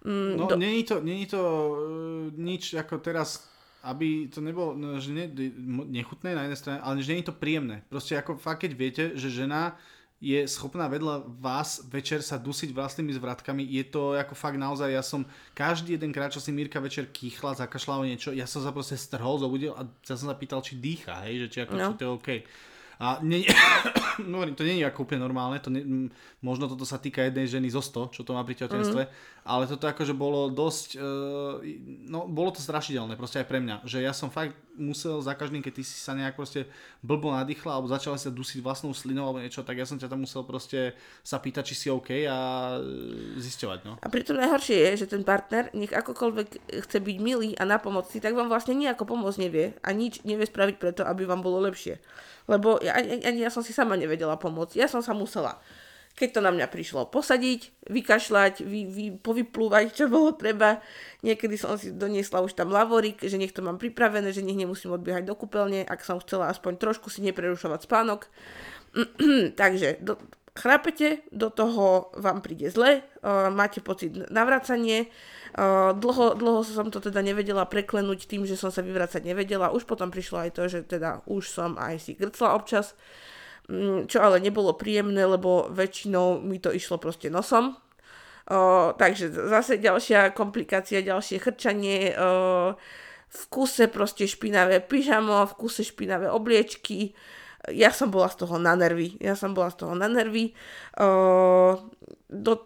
[0.07, 0.55] Mm, no, do...
[0.55, 1.75] není to, není to uh,
[2.31, 3.54] nič ako teraz
[3.85, 5.29] aby to nebolo no, že ne,
[5.93, 7.85] nechutné na jednej strane, ale že nie je to príjemné.
[7.85, 9.77] Proste ako fakt, keď viete, že žena
[10.23, 15.03] je schopná vedľa vás večer sa dusiť vlastnými zvratkami, je to ako fakt naozaj, ja
[15.03, 18.95] som každý jeden krát, čo si Mírka večer kýchla, zakašľala niečo, ja som sa proste
[18.95, 21.93] strhol, zobudil a ja som sa pýtal, či dýcha, hej, že či, ako, no.
[21.93, 22.29] to je OK.
[22.95, 23.43] A nie,
[24.31, 26.07] no, to nie je ako úplne normálne, to nie,
[26.39, 29.11] možno toto sa týka jednej ženy zo 100, čo to má pri tehotenstve, mm.
[29.45, 31.61] Ale toto akože bolo dosť, uh,
[32.09, 35.61] no bolo to strašidelné proste aj pre mňa, že ja som fakt musel za každým,
[35.61, 36.65] keď ty si sa nejak proste
[37.05, 40.25] blbo nadýchla alebo začala sa dusiť vlastnou slinou alebo niečo, tak ja som ťa tam
[40.25, 42.37] musel proste sa pýtať, či si OK a
[43.37, 43.79] zisťovať.
[43.85, 44.01] No.
[44.01, 48.33] A pritom najhoršie je, že ten partner, nech akokoľvek chce byť milý a napomocný, tak
[48.33, 52.01] vám vlastne nejako pomôcť nevie a nič nevie spraviť preto, aby vám bolo lepšie.
[52.49, 54.73] Lebo ja, ani, ani ja som si sama nevedela pomôcť.
[54.73, 55.61] Ja som sa musela
[56.15, 60.79] keď to na mňa prišlo posadiť, vykašľať, vy, vy, povyplúvať, čo bolo treba.
[61.27, 64.95] Niekedy som si doniesla už tam lavorik, že nech to mám pripravené, že nech nemusím
[64.95, 68.31] odbiehať do kúpeľne, ak som chcela aspoň trošku si neprerušovať spánok.
[69.59, 70.15] Takže do,
[70.55, 75.11] chrápete, do toho vám príde zle, uh, máte pocit navracanie,
[75.59, 79.83] uh, dlho, dlho som to teda nevedela preklenúť tým, že som sa vyvracať nevedela, už
[79.83, 83.33] potom prišlo aj to, že teda už som aj si grcla občas, Mm,
[84.05, 87.73] čo ale nebolo príjemné, lebo väčšinou mi to išlo proste nosom.
[88.45, 92.77] O, takže zase ďalšia komplikácia, ďalšie chrčanie, o,
[93.25, 97.17] v kuse proste špinavé pyžamo, v kuse špinavé obliečky,
[97.71, 99.17] ja som bola z toho na nervy.
[99.17, 100.53] Ja som bola z toho na nervy.
[100.97, 101.81] Uh,
[102.25, 102.65] do,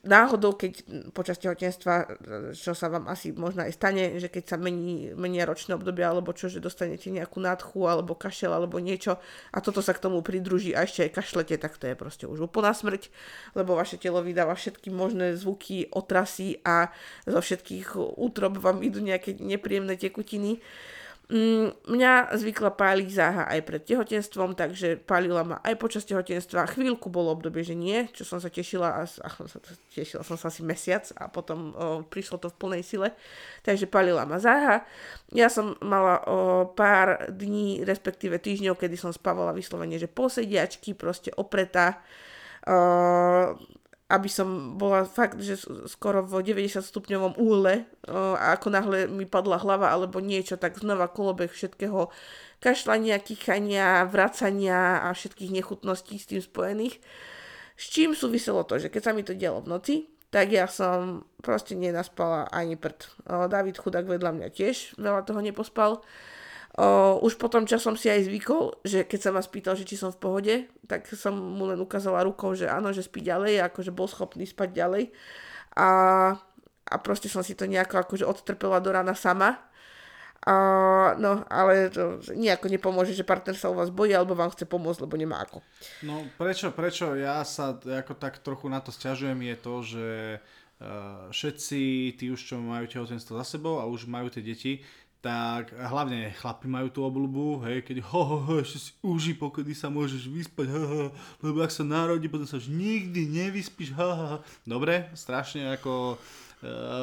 [0.00, 0.80] náhodou, keď
[1.12, 2.08] počas tehotenstva,
[2.56, 6.32] čo sa vám asi možno aj stane, že keď sa mení, menia ročné obdobia, alebo
[6.32, 9.20] čo, že dostanete nejakú nádchu, alebo kašel, alebo niečo
[9.52, 12.48] a toto sa k tomu pridruží a ešte aj kašlete, tak to je proste už
[12.48, 13.12] úplná smrť,
[13.52, 16.88] lebo vaše telo vydáva všetky možné zvuky, otrasy a
[17.28, 20.58] zo všetkých útrob vám idú nejaké nepríjemné tekutiny.
[20.58, 20.93] Mm,
[21.88, 26.68] mňa zvykla páliť záha aj pred tehotenstvom, takže pálila ma aj počas tehotenstva.
[26.68, 29.28] Chvíľku bolo obdobie, že nie, čo som sa tešila, a, a
[29.88, 33.08] tešila som sa asi mesiac a potom o, prišlo to v plnej sile.
[33.64, 34.84] Takže pálila ma záha.
[35.32, 41.32] Ja som mala o, pár dní, respektíve týždňov, kedy som spávala vyslovene, že posediačky, proste
[41.40, 42.04] opretá.
[44.14, 45.58] Aby som bola fakt, že
[45.90, 51.10] skoro v 90 stupňovom úle a ako náhle mi padla hlava alebo niečo, tak znova
[51.10, 52.14] kolobeh všetkého
[52.62, 57.02] kašľania, kýchania, vracania a všetkých nechutností s tým spojených.
[57.74, 59.94] S čím súviselo to, že keď sa mi to dialo v noci,
[60.30, 63.26] tak ja som proste nenaspala ani prd.
[63.50, 66.02] David chudák vedľa mňa tiež veľa toho nepospal.
[66.74, 70.10] O, už potom časom si aj zvykol, že keď sa ma spýtal, že či som
[70.10, 70.54] v pohode,
[70.90, 74.74] tak som mu len ukázala rukou, že áno, že spí ďalej, akože bol schopný spať
[74.74, 75.14] ďalej.
[75.78, 75.88] A,
[76.82, 79.62] a proste som si to nejako akože odtrpela do rána sama.
[80.44, 84.66] A, no, ale to nejako nepomôže, že partner sa u vás bojí, alebo vám chce
[84.66, 85.62] pomôcť, lebo nemá ako.
[86.02, 90.08] No, prečo, prečo ja sa ako tak trochu na to stiažujem je to, že
[90.82, 91.80] uh, všetci
[92.18, 94.82] tí už, čo majú tehotenstvo za sebou a už majú tie deti,
[95.24, 99.72] tak hlavne chlapi majú tú obľubu, hej, keď ho, ho, ho, ešte si uži, pokedy
[99.72, 101.04] sa môžeš vyspať, ha, ha,
[101.40, 104.38] lebo ak sa narodí, potom sa už nikdy nevyspíš, ha, ha, ha.
[104.68, 106.20] Dobre, strašne ako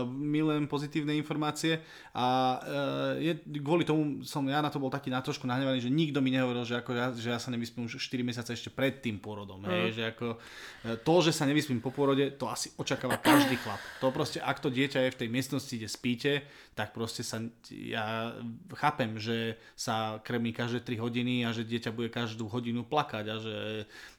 [0.07, 1.79] milujem pozitívne informácie
[2.11, 5.91] a uh, je, kvôli tomu som ja na to bol taký na trošku nahnevaný, že
[5.93, 8.99] nikto mi nehovoril, že, ako ja, že ja sa nevyspím už 4 mesiace ešte pred
[8.99, 9.61] tým pôrodom.
[9.63, 9.69] Mm.
[9.69, 13.79] Hej, že ako, uh, to, že sa nevyspím po pôrode, to asi očakáva každý chlap.
[14.03, 16.31] To proste, ak to dieťa je v tej miestnosti, kde spíte,
[16.71, 18.31] tak proste sa, ja
[18.79, 23.35] chápem, že sa krmí každé 3 hodiny a že dieťa bude každú hodinu plakať a
[23.37, 23.55] že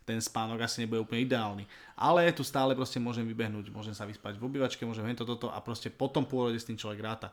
[0.03, 1.65] ten spánok asi nebude úplne ideálny.
[1.95, 5.59] Ale tu stále proste môžem vybehnúť, môžem sa vyspať v obývačke, môžem to toto a
[5.63, 7.31] proste potom pôrode s tým človek ráta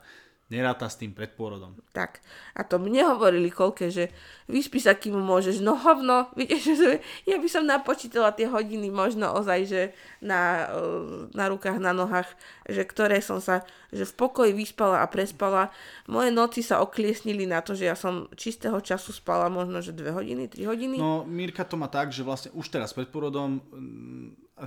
[0.50, 1.78] neráta s tým predpôrodom.
[1.94, 2.18] Tak.
[2.58, 4.10] A to mne hovorili koľké, že
[4.50, 5.62] vyspí sa, kým môžeš.
[5.62, 9.82] No hovno, viete, že ja by som napočítala tie hodiny možno ozaj, že
[10.18, 12.26] na, eh, na rukách, na nohách,
[12.66, 13.62] že ktoré som sa,
[13.94, 15.70] že v pokoji vyspala a prespala.
[16.10, 20.10] Moje noci sa okliesnili na to, že ja som čistého času spala možno, že 2
[20.10, 20.96] hodiny, 3 hodiny.
[20.98, 24.58] No, Mirka to má tak, že vlastne už teraz pred porodom mm,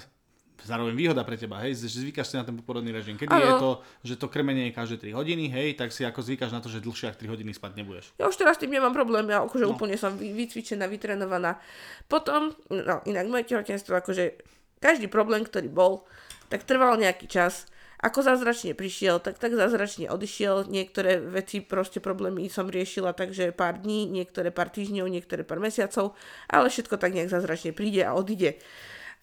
[0.61, 3.17] zároveň výhoda pre teba, hej, že zvykáš si na ten poporodný režim.
[3.17, 3.41] Kedy ano.
[3.41, 3.71] je to,
[4.05, 6.83] že to krmenie je každé 3 hodiny, hej, tak si ako zvykáš na to, že
[6.85, 8.13] dlhšie ako 3 hodiny spať nebudeš.
[8.21, 9.73] Ja už teraz tým nemám problém, ja akože no.
[9.73, 11.57] úplne som vycvičená, vytrenovaná.
[12.05, 14.37] Potom, no inak moje tehotenstvo, akože
[14.83, 16.03] každý problém, ktorý bol,
[16.51, 17.65] tak trval nejaký čas.
[18.03, 20.67] Ako zázračne prišiel, tak tak zázračne odišiel.
[20.67, 26.11] Niektoré veci, proste problémy som riešila takže pár dní, niektoré pár týždňov, niektoré pár mesiacov,
[26.51, 28.59] ale všetko tak nejak zázračne príde a odíde.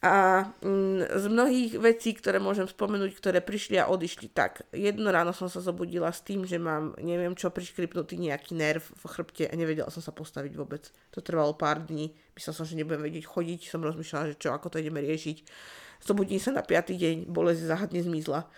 [0.01, 5.37] A mm, z mnohých vecí, ktoré môžem spomenúť, ktoré prišli a odišli, tak jedno ráno
[5.37, 9.53] som sa zobudila s tým, že mám neviem čo priškripnutý nejaký nerv v chrbte a
[9.53, 10.89] nevedela som sa postaviť vôbec.
[11.13, 14.73] To trvalo pár dní, myslel som, že nebudem vedieť chodiť, som rozmýšľala, že čo, ako
[14.73, 15.45] to ideme riešiť.
[16.01, 18.49] Zobudím sa na piatý deň, bolesť záhadne zmizla.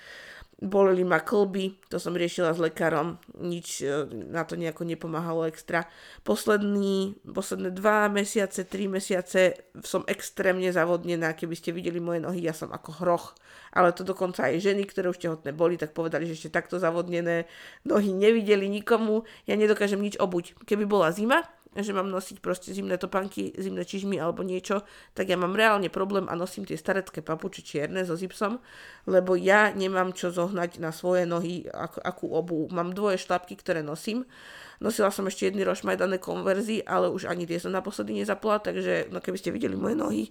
[0.63, 5.91] Boleli ma klby, to som riešila s lekárom, nič e, na to nejako nepomáhalo extra.
[6.23, 12.55] Posledný, posledné dva mesiace, tri mesiace som extrémne zavodnená, keby ste videli moje nohy, ja
[12.55, 13.35] som ako hroch.
[13.75, 17.51] Ale to dokonca aj ženy, ktoré už tehotné boli, tak povedali, že ešte takto zavodnené
[17.83, 20.55] nohy nevideli nikomu, ja nedokážem nič obuť.
[20.63, 21.43] Keby bola zima,
[21.73, 24.85] že mám nosiť proste zimné topanky, zimné čižmy alebo niečo,
[25.17, 28.61] tak ja mám reálne problém a nosím tie starecké papuče čierne so zipsom,
[29.09, 32.69] lebo ja nemám čo zohnať na svoje nohy, ak, akú obu.
[32.69, 34.29] Mám dvoje šlapky, ktoré nosím.
[34.83, 39.23] Nosila som ešte jedny rošmajdané konverzy, ale už ani tie som naposledy nezapla, takže no
[39.23, 40.25] keby ste videli moje nohy,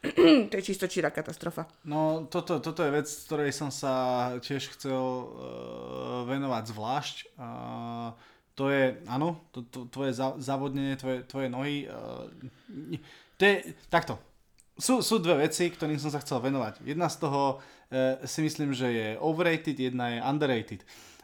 [0.48, 1.66] to je čisto číra katastrofa.
[1.82, 5.26] No toto, toto je vec, ktorej som sa tiež chcel uh,
[6.30, 7.16] venovať zvlášť.
[7.34, 8.14] Uh,
[8.56, 12.24] to je, áno, to, to, tvoje zavodnenie, tvoje, tvoje nohy, uh,
[13.36, 14.16] to je, takto,
[14.76, 16.84] sú, sú dve veci, ktorým som sa chcel venovať.
[16.84, 20.80] Jedna z toho uh, si myslím, že je overrated, jedna je underrated.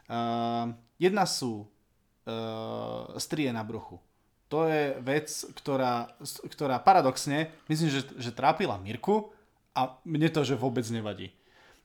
[0.09, 4.01] Uh, jedna sú uh, strie na bruchu.
[4.49, 6.13] To je vec, ktorá,
[6.45, 9.33] ktorá paradoxne, myslím, že, že trápila Mirku
[9.73, 11.33] a mne to, že vôbec nevadí.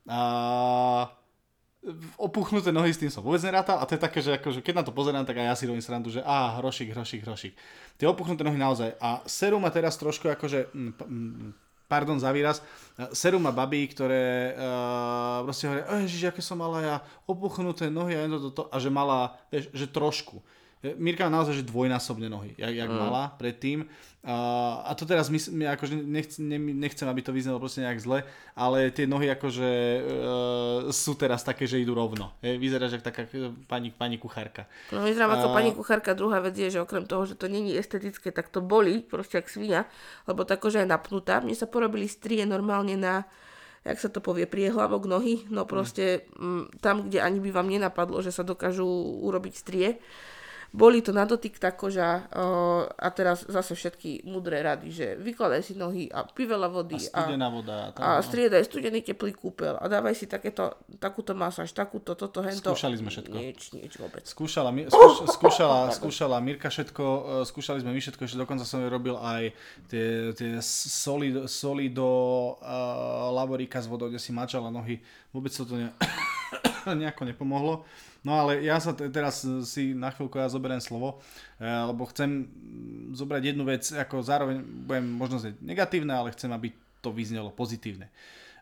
[0.05, 1.09] Uh,
[2.19, 4.85] opuchnuté nohy s tým som vôbec nerátal a to je také, že akože keď na
[4.85, 7.55] to pozerám, tak aj ja si robím srandu, že á, hrošik, hrošik, hrošik.
[7.95, 8.99] Tie opuchnuté nohy naozaj.
[8.99, 11.51] A serum ma teraz trošku akože, mm, mm,
[11.87, 12.61] pardon za výraz,
[13.15, 16.97] serum má babí, ktoré uh, proste hovoria, ježiš, aké som mala ja
[17.31, 20.43] opuchnuté nohy a, to, to, to, a že mala, vieš, že trošku.
[20.79, 22.99] Mirka má naozaj že dvojnásobne nohy, jak, jak mm.
[22.99, 23.91] mala predtým.
[24.19, 26.43] Uh, a to teraz my, my akože nechcem,
[26.79, 28.23] nechcem, aby to vyznelo proste nejak zle,
[28.55, 32.35] ale tie nohy akože uh, sú teraz také, že idú rovno.
[32.43, 33.23] Je, vyzeráš ako taká
[33.67, 34.71] pani, pani kuchárka.
[34.95, 36.19] No vyzerám ako uh, pani kuchárka.
[36.19, 39.51] Druhá vec je, že okrem toho, že to není estetické, tak to boli, proste jak
[39.51, 39.87] svinia,
[40.31, 41.43] lebo tá koža je napnutá.
[41.43, 43.27] Mne sa porobili strie normálne na
[43.87, 46.83] jak sa to povie, priehlavok nohy, no proste mm.
[46.85, 48.85] tam, kde ani by vám nenapadlo, že sa dokážu
[49.25, 49.97] urobiť strie
[50.69, 55.65] boli to na dotyk tá koža uh, a teraz zase všetky mudré rady, že vykladaj
[55.65, 57.01] si nohy a pí veľa vody.
[57.01, 57.77] A studená a, voda.
[57.97, 62.77] Tam, a striedaj studený teplý kúpel a dávaj si takéto, takúto masáž, takúto, toto, hento.
[62.77, 63.33] Skúšali sme všetko.
[63.33, 64.29] Nič, nič vôbec.
[64.29, 69.17] Skúšala, skúš, skúšala, skúšala Mirka všetko, uh, skúšali sme my všetko, ešte dokonca som robil
[69.17, 69.57] aj
[69.89, 72.09] tie, tie solido, solido
[72.61, 75.01] uh, laborika s vodou, kde si mačala nohy.
[75.33, 75.97] Vôbec to ne,
[77.01, 77.89] nejako nepomohlo.
[78.29, 81.25] No ale ja sa t- teraz si na chvíľku ja zoberiem slovo,
[81.57, 82.45] e, lebo chcem
[83.17, 88.13] zobrať jednu vec, ako zároveň budem možno znieť negatívne, ale chcem, aby to vyznelo pozitívne.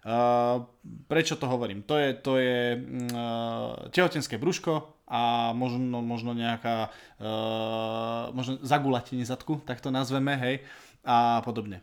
[0.07, 0.63] Uh,
[1.11, 1.83] prečo to hovorím?
[1.83, 9.59] To je, to je uh, tehotenské brúško a možno, možno nejaká uh, možno zagulatenie zadku,
[9.67, 10.63] tak to nazveme, hej,
[11.03, 11.83] a podobne.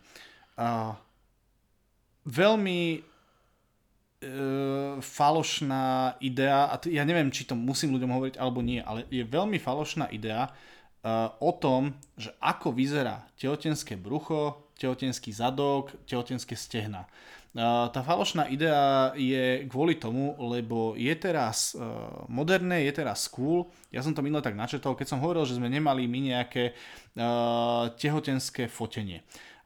[0.55, 0.95] Uh,
[2.23, 3.03] veľmi
[5.03, 9.24] falošná idea, a t- ja neviem, či to musím ľuďom hovoriť alebo nie, ale je
[9.28, 17.05] veľmi falošná idea uh, o tom, že ako vyzerá tehotenské brucho, tehotenský zadok, tehotenské stehna.
[17.53, 23.69] Uh, tá falošná idea je kvôli tomu, lebo je teraz uh, moderné, je teraz cool.
[23.93, 27.93] Ja som to minule tak načetol, keď som hovoril, že sme nemali my nejaké uh,
[27.93, 29.21] tehotenské fotenie.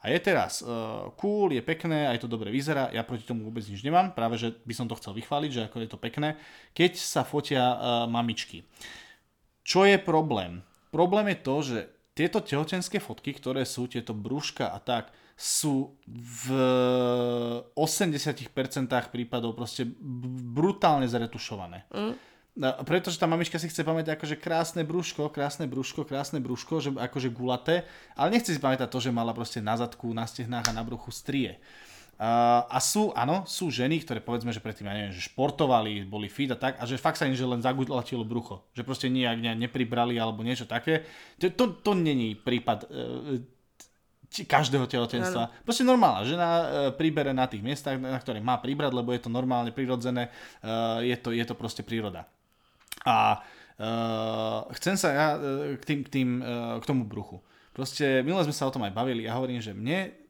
[0.06, 3.66] A je teraz uh, cool, je pekné, aj to dobre vyzerá, ja proti tomu vôbec
[3.66, 6.38] nič nemám, práve že by som to chcel vychváliť, že ako je to pekné,
[6.78, 8.62] keď sa fotia uh, mamičky.
[9.66, 10.62] Čo je problém?
[10.94, 11.78] Problém je to, že
[12.14, 16.50] tieto tehotenské fotky, ktoré sú tieto brúška a tak, sú v
[17.78, 18.50] 80%
[19.14, 21.86] prípadov proste brutálne zretušované.
[21.94, 26.82] Mm No, pretože tá mamička si chce pamätať akože krásne brúško, krásne brúško, krásne brúško,
[26.82, 27.86] že akože gulaté,
[28.18, 31.14] ale nechce si pamätať to, že mala proste na zadku, na stehnách a na bruchu
[31.14, 31.62] strie.
[32.18, 36.26] Uh, a sú, áno, sú ženy, ktoré povedzme, že predtým, ja neviem, že športovali, boli
[36.34, 38.66] fit a tak, a že fakt sa im že len zagulatilo brucho.
[38.74, 41.06] Že proste nijak ne, nepribrali alebo niečo také.
[41.38, 43.38] To, to, to není prípad uh,
[44.50, 45.44] každého tehotenstva.
[45.46, 45.62] Ano.
[45.62, 49.30] Proste normálna žena uh, pribere na tých miestach, na ktoré má pribrať, lebo je to
[49.30, 50.34] normálne, prirodzené,
[50.66, 52.26] uh, je, to, je to proste príroda.
[53.06, 53.42] A
[53.78, 57.42] uh, chcem sa ja uh, k, tým, k, tým, uh, k tomu bruchu.
[57.76, 60.27] Proste minule sme sa o tom aj bavili a hovorím, že mne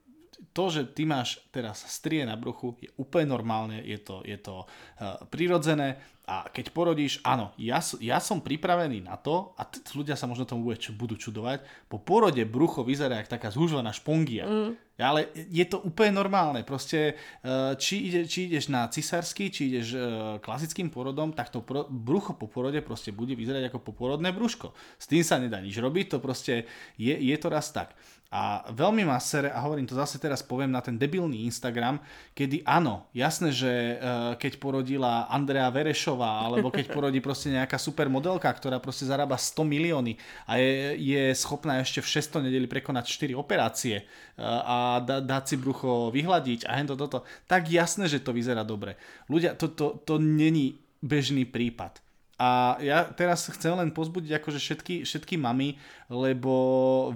[0.53, 4.65] to, že ty máš teraz strie na bruchu, je úplne normálne, je to, je to
[4.65, 10.19] uh, prirodzené a keď porodíš, áno, ja, ja som pripravený na to, a t- ľudia
[10.19, 14.43] sa možno tomu bude, budú čudovať, po porode brucho vyzerá ako taká zúžovaná špongia.
[14.43, 14.75] Mm.
[14.99, 16.67] Ale je to úplne normálne.
[16.67, 19.99] Proste, e, či, ide, či ideš na cisársky, či ideš e,
[20.43, 24.75] klasickým porodom, tak to brucho po porode proste bude vyzerať ako poporodné brúško.
[24.99, 26.67] S tým sa nedá nič robiť, to proste
[26.99, 27.95] je, je to raz tak.
[28.27, 31.95] A veľmi ma sere, a hovorím to zase teraz poviem na ten debilný Instagram,
[32.35, 38.11] kedy áno, jasné, že uh, keď porodila Andrea Verešová, alebo keď porodí proste nejaká super
[38.11, 43.07] modelka, ktorá proste zarába 100 milióny a je, je schopná ešte v 600 nedeli prekonať
[43.07, 48.19] 4 operácie uh, a da, dať si brucho vyhľadiť a hento toto, tak jasné, že
[48.19, 48.99] to vyzerá dobre.
[49.31, 52.06] Ľudia, to, to, to není bežný prípad.
[52.37, 55.73] A ja teraz chcem len pozbudiť akože všetky, všetky mamy,
[56.05, 56.53] lebo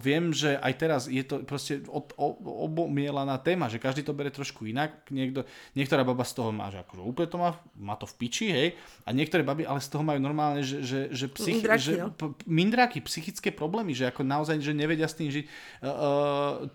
[0.01, 2.09] viem, že aj teraz je to proste od,
[2.41, 5.05] obomielaná téma, že každý to bere trošku inak.
[5.13, 5.45] Niekto,
[5.77, 8.67] niektorá baba z toho má, že akože úplne to má, má to v piči, hej,
[9.05, 12.09] a niektoré baby ale z toho majú normálne, že, že, že, psychi- Mindráky, že no.
[12.09, 15.45] p- mindráky, psychické problémy, že ako naozaj, že nevedia s tým žiť.
[15.85, 16.65] Uh,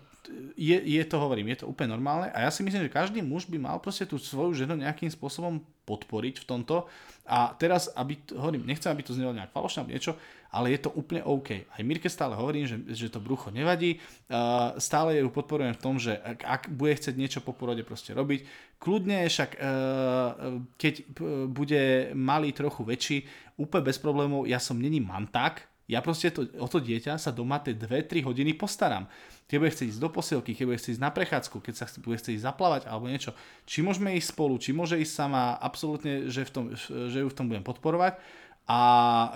[0.57, 3.47] je, je to, hovorím, je to úplne normálne a ja si myslím, že každý muž
[3.47, 6.85] by mal proste tú svoju ženu nejakým spôsobom podporiť v tomto.
[7.27, 10.15] A teraz, aby, hovorím, nechcem, aby to znelo nejak falošné niečo,
[10.47, 11.67] ale je to úplne OK.
[11.67, 15.99] Aj Mirke stále hovorím, že, že to brucho nevadí, uh, stále ju podporujem v tom,
[15.99, 18.47] že ak, ak bude chcieť niečo po porode proste robiť,
[18.79, 20.93] kľudne však uh, keď
[21.51, 23.17] bude malý trochu väčší,
[23.59, 27.63] úplne bez problémov, ja som není manták, ja proste to, o to dieťa sa doma
[27.63, 29.07] tie 2-3 hodiny postaram.
[29.47, 32.19] Keď bude chcieť ísť do posielky, keď bude chcieť ísť na prechádzku, keď sa bude
[32.19, 33.31] chcieť ísť zaplávať alebo niečo,
[33.63, 37.37] či môžeme ísť spolu, či môže ísť sama, absolútne, že, v tom, že ju v
[37.37, 38.19] tom budem podporovať.
[38.67, 39.27] A e,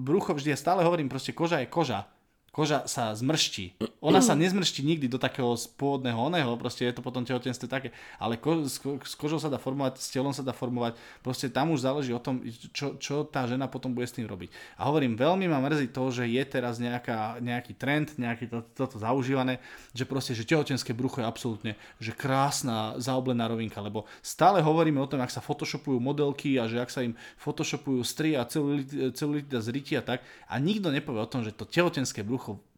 [0.00, 2.08] brucho vždy, ja stále hovorím, proste koža je koža
[2.50, 3.78] koža sa zmrští.
[4.02, 7.88] Ona sa nezmrští nikdy do takého pôvodného oného, proste je to potom tehotenstve také,
[8.18, 11.70] ale ko, s, s kožou sa dá formovať, s telom sa dá formovať, proste tam
[11.70, 12.42] už záleží o tom,
[12.74, 14.50] čo, čo tá žena potom bude s tým robiť.
[14.82, 18.98] A hovorím, veľmi ma mrzí to, že je teraz nejaká, nejaký trend, nejaký to, toto
[18.98, 19.62] zaužívané,
[19.94, 21.72] že proste, že tehotenské brucho je absolútne,
[22.02, 26.82] že krásna zaoblená rovinka, lebo stále hovoríme o tom, ak sa photoshopujú modelky a že
[26.82, 31.46] ak sa im photoshopujú stri a celulitida zriti a tak a nikto nepovie o tom,
[31.46, 32.70] že to tehotenské brucho jednoducho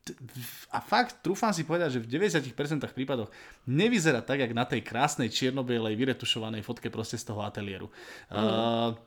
[0.75, 2.51] a fakt, trúfam si povedať, že v 90%
[2.91, 3.31] prípadoch
[3.71, 7.87] nevyzerá tak, jak na tej krásnej čiernobielej vyretušovanej fotke proste z toho ateliéru.
[8.27, 8.35] Mm.
[8.35, 8.99] Uh,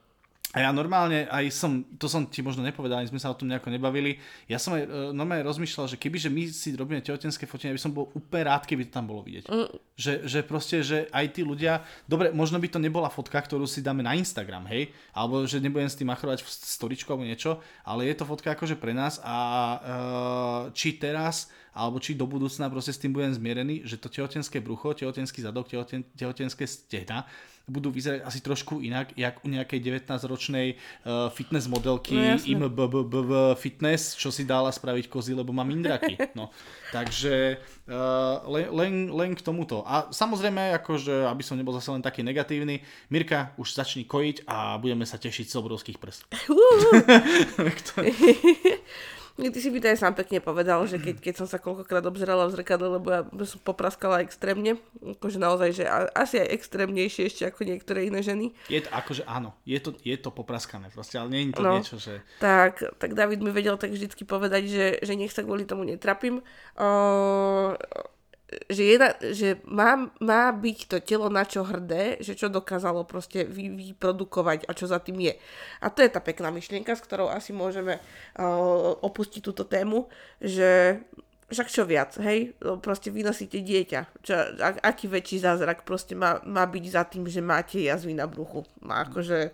[0.53, 3.51] a ja normálne, aj som, to som ti možno nepovedal, ani sme sa o tom
[3.51, 7.43] nejako nebavili, ja som aj uh, normálne rozmýšľal, že keby že my si robíme tehotenské
[7.43, 9.51] fotenie, by som bol úplne rád, keby to tam bolo vidieť.
[9.51, 9.67] Mm.
[9.99, 13.83] Že, že proste, že aj tí ľudia, dobre, možno by to nebola fotka, ktorú si
[13.83, 18.07] dáme na Instagram, hej, alebo že nebudem s tým machrovať v storičku alebo niečo, ale
[18.07, 22.95] je to fotka akože pre nás a uh, či teraz alebo či do budúcna proste
[22.95, 27.27] s tým budem zmierený, že to tehotenské brucho, tehotenský zadok, tehoten, tehotenské stehna
[27.65, 34.13] budú vyzerať asi trošku inak, jak u nejakej 19-ročnej uh, fitness modelky no, IMBBB fitness,
[34.13, 36.17] čo si dala spraviť kozy, lebo má mindraky.
[36.37, 36.53] No.
[36.95, 37.57] Takže
[37.89, 39.81] uh, len, len, len k tomuto.
[39.83, 44.77] A samozrejme, akože, aby som nebol zase len taký negatívny, Mirka, už začni kojiť a
[44.77, 46.29] budeme sa tešiť z obrovských prst.
[49.35, 52.47] Ty si by to aj sám pekne povedal, že keď, keď som sa koľkokrát obzerala
[52.47, 55.83] v zrkadle, lebo ja som popraskala extrémne, akože naozaj, že
[56.15, 58.55] asi aj extrémnejšie ešte ako niektoré iné ženy.
[58.71, 61.71] Je to akože áno, je to, je to popraskané proste, ale nie je to no,
[61.75, 62.23] niečo, že...
[62.39, 66.39] Tak, tak David mi vedel tak vždycky povedať, že, že nech sa kvôli tomu netrapím.
[66.79, 67.75] Uh,
[68.69, 73.41] že, jedna, že má, má byť to telo na čo hrdé, že čo dokázalo proste
[73.41, 75.33] vy, vyprodukovať a čo za tým je.
[75.81, 80.05] A to je tá pekná myšlienka, s ktorou asi môžeme uh, opustiť túto tému,
[80.37, 81.01] že
[81.45, 86.65] však čo viac, hej, proste vynosíte dieťa, čo, ak, aký väčší zázrak proste má, má
[86.65, 88.65] byť za tým, že máte jazvy na bruchu.
[88.81, 89.53] Má akože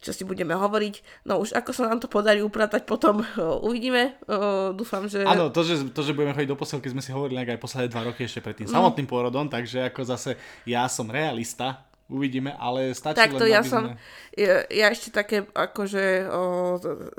[0.00, 1.26] čo si budeme hovoriť.
[1.26, 4.16] No už ako sa nám to podarí upratať potom, uh, uvidíme.
[4.28, 5.24] Uh, dúfam, že...
[5.24, 8.06] Áno, to že, to, že budeme chodiť do posilky, sme si hovorili aj posledné dva
[8.06, 8.74] roky ešte pred tým no.
[8.76, 10.36] samotným pôrodom, takže ako zase
[10.68, 13.98] ja som realista, Uvidíme, ale stačí Takto len, ja som,
[14.38, 16.42] ja, ja ešte také akože o,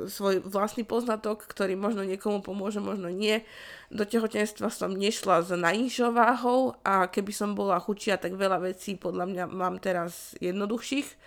[0.08, 3.44] svoj vlastný poznatok, ktorý možno niekomu pomôže, možno nie.
[3.92, 8.96] Do tehotenstva som nešla s najnižšou váhou a keby som bola chučia, tak veľa vecí
[8.96, 11.20] podľa mňa mám teraz jednoduchších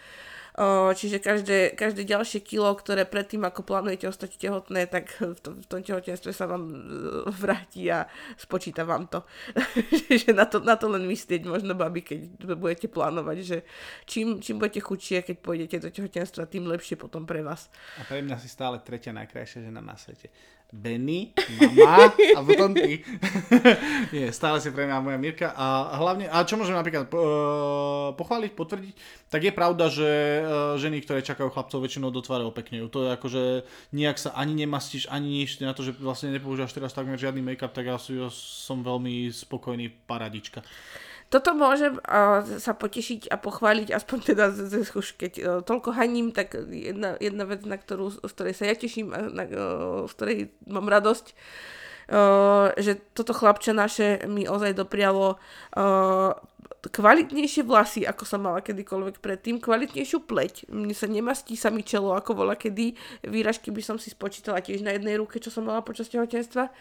[0.94, 5.66] Čiže každé, každé ďalšie kilo, ktoré predtým, ako plánujete ostať tehotné, tak v tom, v
[5.66, 6.74] tom tehotenstve sa vám e,
[7.30, 9.22] vráti a spočíta vám to.
[10.20, 12.20] že na to, na to len myslieť možno, babi, keď
[12.59, 13.59] budete plánovať, že
[14.11, 17.70] čím, čím budete chudšie, keď pôjdete do tehotenstva, tým lepšie potom pre vás.
[17.96, 20.34] A pre mňa si stále tretia najkrajšia žena na svete.
[20.71, 23.03] Benny, mama a potom ty.
[24.14, 25.51] Nie, stále si pre mňa moja Mirka.
[25.59, 28.95] A hlavne, a čo môžem napríklad uh, pochváliť, potvrdiť,
[29.35, 30.09] tak je pravda, že
[30.41, 32.87] uh, ženy, ktoré čakajú chlapcov, väčšinou do tváre opeknejú.
[32.95, 33.43] To je ako, že
[33.91, 37.75] nijak sa ani nemastíš, ani nič, na to, že vlastne nepoužívaš teraz takmer žiadny make-up,
[37.75, 37.99] tak ja
[38.31, 40.62] som veľmi spokojný paradička
[41.31, 45.95] toto môžem uh, sa potešiť a pochváliť, aspoň teda z, z, už keď uh, toľko
[45.95, 50.11] haním, tak jedna, jedna vec, na ktorú, z ktorej sa ja teším a na, uh,
[50.11, 51.78] z ktorej mám radosť, uh,
[52.75, 55.39] že toto chlapče naše mi ozaj doprialo
[55.79, 56.35] uh,
[56.81, 60.73] kvalitnejšie vlasy, ako som mala kedykoľvek predtým, kvalitnejšiu pleť.
[60.73, 62.97] Mne sa nemastí sa mi čelo, ako bola kedy.
[63.29, 66.73] Výražky by som si spočítala tiež na jednej ruke, čo som mala počas tehotenstva.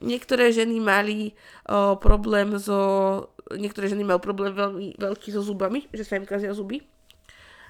[0.00, 1.36] Niektoré ženy mali
[1.68, 3.28] o, problém so...
[3.52, 6.80] Niektoré ženy majú problém veľmi veľký so zubami, že sa im kazia zuby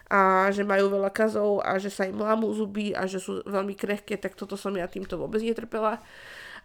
[0.06, 3.74] a že majú veľa kazov a že sa im lámú zuby a že sú veľmi
[3.74, 5.98] krehké, tak toto som ja týmto vôbec netrpela.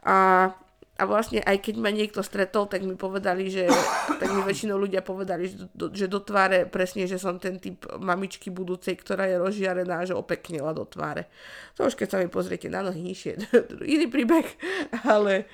[0.03, 0.49] A
[0.99, 3.71] a vlastne aj keď ma niekto stretol, tak mi povedali, že
[4.19, 7.87] tak mi väčšinou ľudia povedali, že do, že do tváre presne, že som ten typ
[8.03, 11.31] mamičky budúcej, ktorá je rozžiarená, že opeknila do tváre.
[11.79, 13.31] To už keď sa mi pozriete na nohy nižšie,
[13.95, 14.43] iný príbeh,
[15.07, 15.47] ale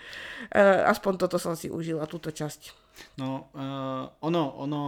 [0.50, 2.74] uh, aspoň toto som si užila, túto časť.
[3.22, 4.82] No, uh, ono, ono,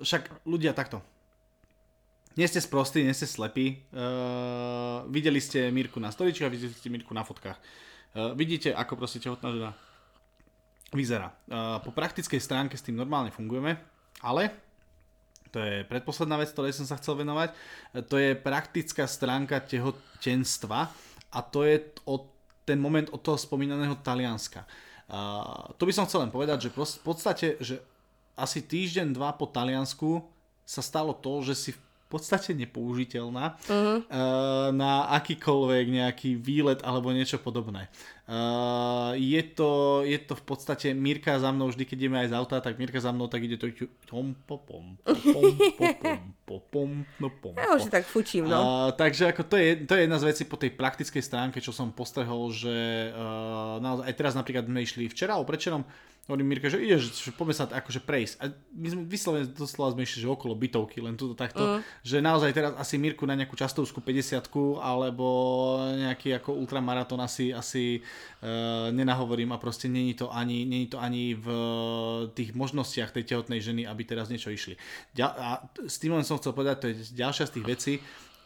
[0.00, 1.04] však ľudia takto.
[2.40, 3.84] Nie ste sprostí, nie ste slepí.
[3.92, 7.60] Uh, videli ste Mirku na storičkách, videli ste Mirku na fotkách.
[8.14, 9.72] Uh, vidíte, ako proste tehotná žena
[10.88, 11.36] vyzerá.
[11.84, 13.76] Po praktickej stránke s tým normálne fungujeme,
[14.24, 14.48] ale
[15.52, 17.52] to je predposledná vec, ktorej som sa chcel venovať.
[18.08, 20.88] To je praktická stránka tehotenstva
[21.28, 22.32] a to je od,
[22.64, 24.64] ten moment od toho spomínaného Talianska.
[25.12, 27.84] Uh, tu by som chcel len povedať, že v podstate, že
[28.32, 30.24] asi týždeň, dva po Taliansku
[30.64, 33.98] sa stalo to, že si v podstate nepoužiteľná uh-huh.
[34.08, 37.92] uh, na akýkoľvek nejaký výlet alebo niečo podobné.
[38.28, 42.36] Uh, je, to, je to v podstate Mirka za mnou, vždy keď ideme aj z
[42.36, 43.72] auta, tak Mirka za mnou tak ide to
[44.04, 47.56] tom popom, popom, popom, popom, no pom.
[47.56, 48.60] Ja už tak fučím, no.
[48.60, 51.72] Uh, takže ako to je, to je jedna z vecí po tej praktickej stránke, čo
[51.72, 55.88] som postrehol, že uh, naozaj, aj teraz napríklad sme išli včera, o prečerom,
[56.28, 58.34] hovorím Mirka, že ideš, že poďme sa akože prejsť.
[58.44, 61.80] A my sme vyslovene doslova sme išli, že okolo bytovky, len tuto takto, uh.
[62.04, 64.44] že naozaj teraz asi Mirku na nejakú častovskú 50
[64.84, 65.24] alebo
[65.96, 68.04] nejaký ako ultramaratón asi, asi
[68.90, 71.46] nenahovorím a proste není to ani, není to ani v
[72.34, 74.78] tých možnostiach tej tehotnej ženy, aby teraz niečo išli.
[75.22, 77.94] a s tým len som chcel povedať, to je ďalšia z tých vecí,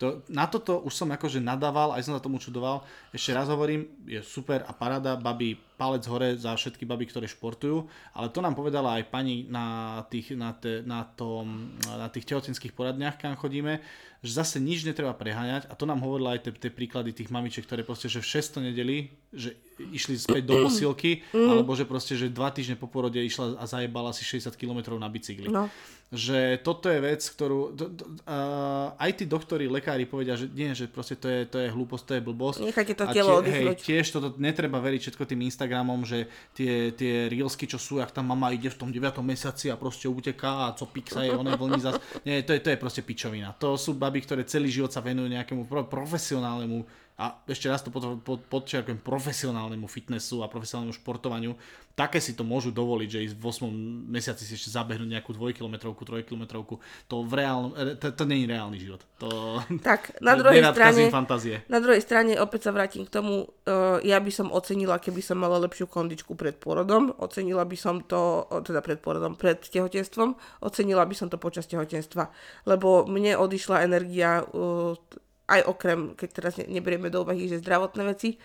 [0.03, 2.83] to, na toto už som akože nadával, aj som sa tomu čudoval.
[3.15, 7.87] Ešte raz hovorím, je super a parada, babi palec hore za všetky baby, ktoré športujú,
[8.11, 12.75] ale to nám povedala aj pani na tých, na te, na tom, na tých tehotenských
[12.75, 13.79] poradniach, kam chodíme,
[14.23, 17.83] že zase nič netreba preháňať a to nám hovorila aj tie príklady tých mamičiek, ktoré
[17.83, 21.49] proste, že v 6 nedeli, že išli späť do posilky, mm.
[21.51, 25.11] alebo že proste, že dva týždne po porode išla a zajebala si 60 km na
[25.11, 25.51] bicykli.
[25.51, 25.67] No
[26.13, 30.77] že toto je vec, ktorú to, to, uh, aj tí doktori, lekári povedia, že nie,
[30.77, 32.59] že proste to je, to je hlúposť, to je blbosť.
[32.69, 37.33] Nechajte to telo tie, hej, tiež toto netreba veriť všetko tým Instagramom, že tie, tie
[37.33, 39.09] reelsky, čo sú, jak tam mama ide v tom 9.
[39.25, 41.97] mesiaci a proste uteká a co piksa je, ona vlní zas.
[42.29, 43.57] Nie, to je, to je proste pičovina.
[43.57, 46.85] To sú baby, ktoré celý život sa venujú nejakému profesionálnemu
[47.21, 51.53] a ešte raz to pod, pod, podčiarkujem profesionálnemu fitnessu a profesionálnemu športovaniu,
[51.93, 53.69] také si to môžu dovoliť, že ísť v 8
[54.09, 56.45] mesiaci si ešte zabehnúť nejakú 2 km, 3 km,
[57.05, 59.05] to v reálnom, e, to, to nie je reálny život.
[59.21, 61.57] To, tak, na druhej strane, fantázie.
[61.69, 65.37] na druhej strane opäť sa vrátim k tomu, uh, ja by som ocenila, keby som
[65.37, 70.33] mala lepšiu kondičku pred porodom, ocenila by som to, teda pred porodom, pred tehotenstvom,
[70.65, 72.33] ocenila by som to počas tehotenstva,
[72.65, 74.97] lebo mne odišla energia uh,
[75.49, 78.39] aj okrem, keď teraz neberieme do úvahy, že zdravotné veci,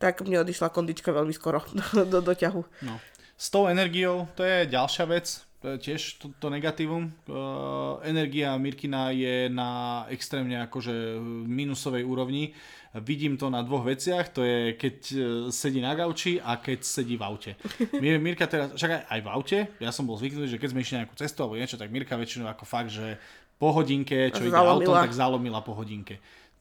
[0.00, 1.62] tak mne odišla kondička veľmi skoro
[1.96, 2.62] do, do, do ťahu.
[2.86, 2.98] No.
[3.40, 5.26] S tou energiou, to je ďalšia vec,
[5.60, 7.12] to je tiež to, to negatívum.
[7.28, 12.56] Uh, energia Mirkina je na extrémne akože minusovej úrovni.
[12.90, 15.18] Vidím to na dvoch veciach, to je keď e,
[15.54, 17.54] sedí na gauči a keď sedí v aute.
[18.02, 20.82] Mir, Mirka teraz, však aj, aj v aute, ja som bol zvyknutý, že keď sme
[20.82, 23.14] išli nejakú cestu alebo niečo, tak Mirka väčšinou ako fakt, že
[23.62, 26.18] po hodinke, čo ide autom, tak zalomila po hodinke.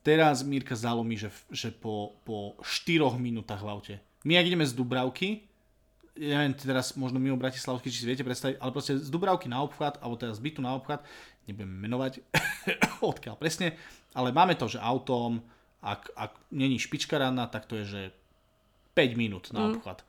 [0.10, 3.96] Teraz Mirka zalomí, že, že po, po 4 minútach v aute.
[4.26, 5.46] My ak ideme z Dubravky,
[6.18, 9.62] ja neviem teraz možno mimo Bratislavky, či si viete predstaviť, ale proste z Dubravky na
[9.62, 11.06] obchvat, alebo teda z bytu na obchvat,
[11.46, 12.26] nebudem menovať
[13.14, 13.78] odkiaľ presne,
[14.18, 15.46] ale máme to, že autom,
[15.86, 18.02] ak, ak není špička rána, tak to je, že
[18.98, 19.70] 5 minút na mm.
[19.78, 20.02] obchvat.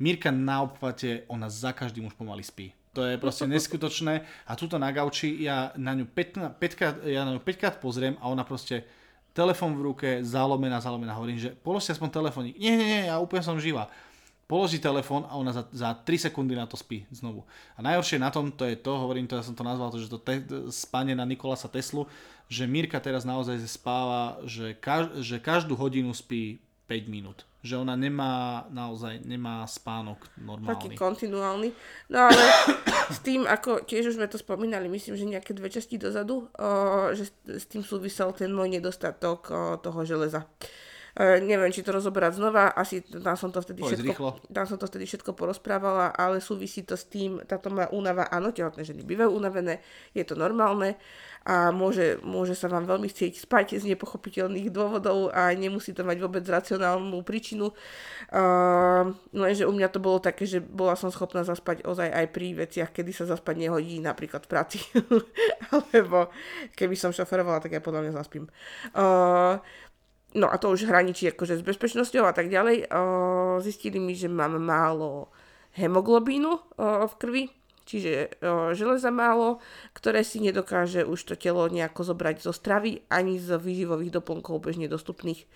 [0.00, 2.72] Mirka na obchvate, ona za každým už pomaly spí.
[2.96, 4.24] To je proste neskutočné.
[4.48, 7.76] A tuto na gauči ja na ňu 5, 5 krát, ja na ňu 5 krát
[7.84, 8.88] pozriem a ona proste
[9.32, 11.16] telefón v ruke, zalomená, zalomená.
[11.16, 12.54] Hovorím, že položte aspoň telefónik.
[12.56, 13.88] Nie, nie, nie, ja úplne som živá.
[14.44, 17.40] Položí telefón a ona za, za 3 sekundy na to spí znovu.
[17.72, 20.12] A najhoršie na tom, to je to, hovorím to, ja som to nazval, to, že
[20.12, 22.04] to te, spanie na Nikolasa Teslu,
[22.52, 27.48] že Mirka teraz naozaj spáva, že, kaž, že každú hodinu spí 5 minút.
[27.62, 30.74] Že ona nemá, naozaj nemá spánok normálny.
[30.74, 31.70] Taký kontinuálny.
[32.10, 32.42] No ale
[33.14, 36.68] s tým, ako tiež už sme to spomínali, myslím, že nejaké dve časti dozadu, o,
[37.14, 40.42] že s tým súvisel ten môj nedostatok o, toho železa.
[41.12, 44.30] Uh, neviem, či to rozoberať znova, asi tam som to vtedy Povedz všetko, rýchlo.
[44.48, 48.48] tam som to vtedy všetko porozprávala, ale súvisí to s tým, táto má únava, áno,
[48.48, 49.84] tehotné ženy bývajú unavené,
[50.16, 50.96] je to normálne
[51.42, 56.22] a môže, môže sa vám veľmi chcieť spať z nepochopiteľných dôvodov a nemusí to mať
[56.22, 57.74] vôbec racionálnu príčinu.
[58.30, 62.26] Uh, no že u mňa to bolo také, že bola som schopná zaspať ozaj aj
[62.30, 64.78] pri veciach, kedy sa zaspať nehodí, napríklad v práci.
[65.74, 66.30] Alebo
[66.78, 68.46] keby som šoferovala, tak ja podľa mňa zaspím.
[68.94, 69.58] Uh,
[70.34, 72.88] no a to už hraničí akože s bezpečnosťou a tak ďalej.
[72.88, 75.28] Uh, zistili mi, že mám málo
[75.72, 76.76] hemoglobínu
[77.08, 77.48] v krvi,
[77.88, 78.36] čiže
[78.76, 79.56] železa málo,
[79.96, 84.84] ktoré si nedokáže už to telo nejako zobrať zo stravy ani z výživových doplnkov bežne
[84.84, 85.48] dostupných.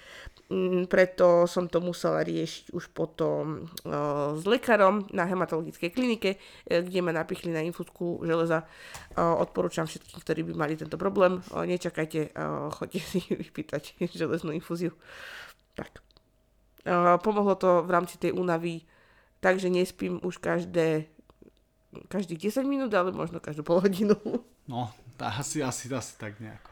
[0.47, 6.87] Mm, preto som to musela riešiť už potom uh, s lekárom na hematologickej klinike, uh,
[6.87, 8.63] kde ma napichli na infúzku železa.
[9.19, 11.43] Uh, odporúčam všetkým, ktorí by mali tento problém.
[11.51, 12.31] Nečakajte,
[12.79, 14.95] choďte si vypýtať železnú infúziu.
[15.75, 15.99] Tak.
[17.27, 18.87] Pomohlo to v rámci tej únavy,
[19.43, 21.11] takže nespím už každé
[22.07, 24.15] každých 10 minút, ale možno každú pol hodinu.
[24.69, 26.71] No, asi, asi, asi tak nejako.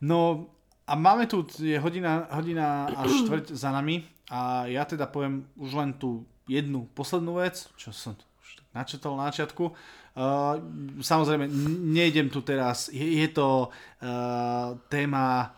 [0.00, 0.48] No,
[0.84, 5.70] a máme tu, je hodina, hodina a štvrť za nami a ja teda poviem už
[5.76, 9.72] len tú jednu poslednú vec, čo som už načetol na začiatku.
[10.14, 10.60] Uh,
[11.00, 11.48] samozrejme,
[11.90, 15.56] nejdem tu teraz, je, je to uh, téma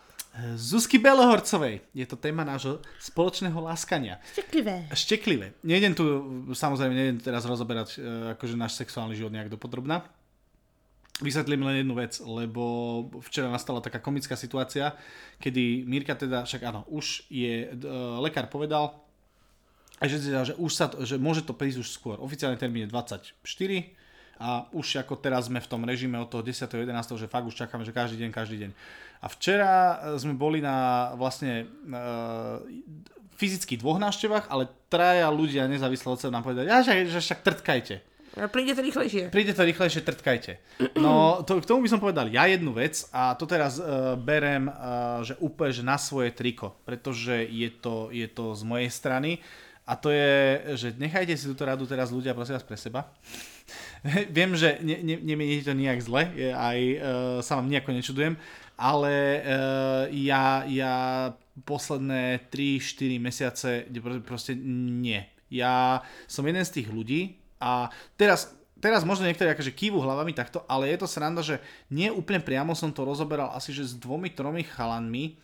[0.53, 1.81] Zuzky Belohorcovej.
[1.97, 4.21] Je to téma nášho spoločného láskania.
[4.37, 4.85] Šteklivé.
[4.93, 5.47] Šteklivé.
[5.65, 6.05] Nejdem tu,
[6.53, 10.05] samozrejme, nejdem teraz rozoberať uh, akože náš sexuálny život nejak dopodrobná.
[11.17, 12.63] Vysvetlím len jednu vec, lebo
[13.25, 14.93] včera nastala taká komická situácia,
[15.41, 18.93] kedy Mirka teda, však áno, už je, uh, lekár povedal,
[19.97, 22.21] že, že, už sa, že môže to prísť už skôr.
[22.21, 23.33] Oficiálny termín je 24
[24.37, 26.69] a už ako teraz sme v tom režime od toho 10.
[26.69, 26.93] 11.
[26.93, 28.71] že fakt už čakáme, že každý deň, každý deň.
[29.17, 32.61] A včera e, sme boli na vlastne uh,
[33.41, 37.41] fyzicky dvoch návštevách, ale traja ľudia nezávisle od seba nám povedali, ja, že, že však
[37.41, 38.05] trtkajte.
[38.53, 39.33] Príde to rýchlejšie.
[39.33, 40.51] Príde to rýchlejšie, trtkajte.
[41.01, 44.69] No, to, k tomu by som povedal ja jednu vec a to teraz uh, berem,
[44.69, 49.41] uh, že úplne že na svoje triko, pretože je to, je to z mojej strany
[49.89, 50.35] a to je,
[50.77, 53.09] že nechajte si túto radu teraz ľudia prosím vás pre seba.
[54.35, 56.99] Viem, že ne, ne, nemieníte to nejak zle, aj uh,
[57.41, 58.37] sa vám nejako nečudujem,
[58.77, 60.95] ale uh, ja, ja
[61.65, 63.69] posledné 3-4 mesiace
[64.21, 65.25] proste nie.
[65.49, 70.65] Ja som jeden z tých ľudí a teraz, teraz možno niektorí akože kývu hlavami takto,
[70.69, 71.57] ale je to sranda, že
[71.89, 75.37] nie úplne priamo som to rozoberal asi že s dvomi, tromi chalanmi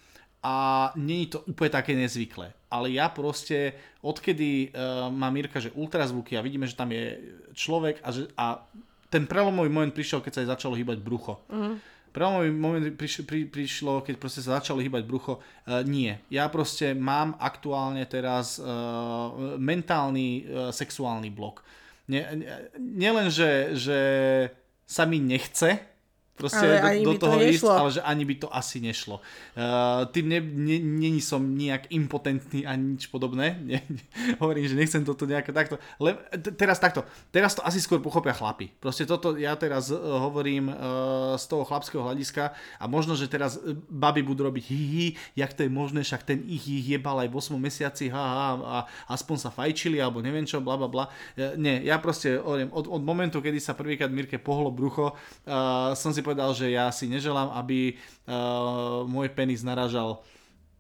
[0.44, 2.52] a není to úplne také nezvyklé.
[2.68, 7.16] Ale ja proste, odkedy uh, má Mirka, že ultrazvuky a vidíme, že tam je
[7.56, 8.60] človek a, že, a
[9.08, 11.40] ten prelomový moment prišiel, keď sa jej začalo hýbať brucho.
[12.12, 15.40] Prelomový moment priš, pri, prišlo, keď proste sa začalo hýbať brucho.
[15.64, 16.12] Uh, nie.
[16.28, 20.44] Ja proste mám aktuálne teraz uh, mentálny uh,
[20.76, 21.64] sexuálny blok.
[22.08, 24.00] Nie, nie, nielen, že, že
[24.84, 25.93] sa mi nechce
[26.34, 27.72] proste Ale do, do by to toho ísť, nešlo.
[27.78, 29.16] ale že ani by to asi nešlo.
[29.54, 33.46] Uh, tým ne, ne, není som nejak impotentný ani nič podobné.
[33.64, 34.02] Ne, ne,
[34.38, 35.76] hovorím, že nechcem toto nejako takto.
[35.98, 37.08] Le, t- teraz takto.
[37.32, 38.70] Teraz to asi skôr pochopia chlapi.
[38.78, 43.56] Proste toto ja teraz uh, hovorím uh, z toho chlapského hľadiska a možno, že teraz
[43.62, 45.06] uh, baby budú robiť hi, hi,
[45.38, 48.48] jak to je možné, však ten ich ich jebal aj v 8 mesiaci, ha, ha,
[48.58, 48.78] a
[49.14, 51.06] aspoň sa fajčili, alebo neviem čo, bla, bla, bla.
[51.38, 55.94] Uh, nie, ja proste hovorím, od, od momentu, kedy sa prvýkrát Mirke pohlo brucho, uh,
[55.94, 60.24] som si povedal, že ja si neželám, aby uh, môj penis naražal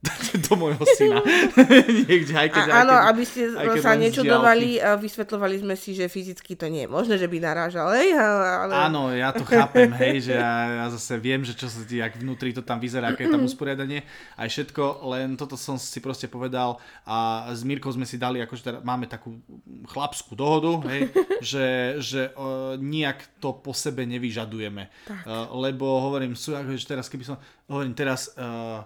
[0.46, 1.24] do môjho syna.
[2.08, 4.90] Niekde, aj keď, A, áno, aj keď, aby ste aj sa len z nečudovali, a
[5.00, 8.74] vysvetľovali sme si, že fyzicky to nie je možné, že by narážal, hej, ale...
[8.76, 12.20] Áno, ja to chápem, hej, že ja, ja zase viem, že čo sa ti, jak
[12.20, 14.04] vnútri to tam vyzerá, aké je tam usporiadanie,
[14.36, 18.64] aj všetko, len toto som si proste povedal a s Mírkou sme si dali, akože
[18.64, 19.40] teda máme takú
[19.88, 21.16] chlapskú dohodu, hej,
[21.54, 21.66] že,
[22.04, 24.92] že uh, nijak to po sebe nevyžadujeme.
[25.08, 27.40] Uh, lebo hovorím, sú, akože teraz keby som,
[27.72, 28.84] hovorím teraz, uh,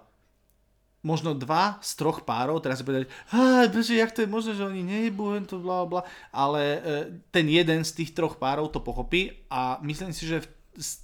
[1.08, 4.68] možno dva z troch párov, teraz si povedali, "Á, bože, jak to je možné, že
[4.68, 6.02] oni nejebú, to bla bla, bla."
[6.36, 6.80] ale e,
[7.32, 10.44] ten jeden z tých troch párov to pochopí a myslím si, že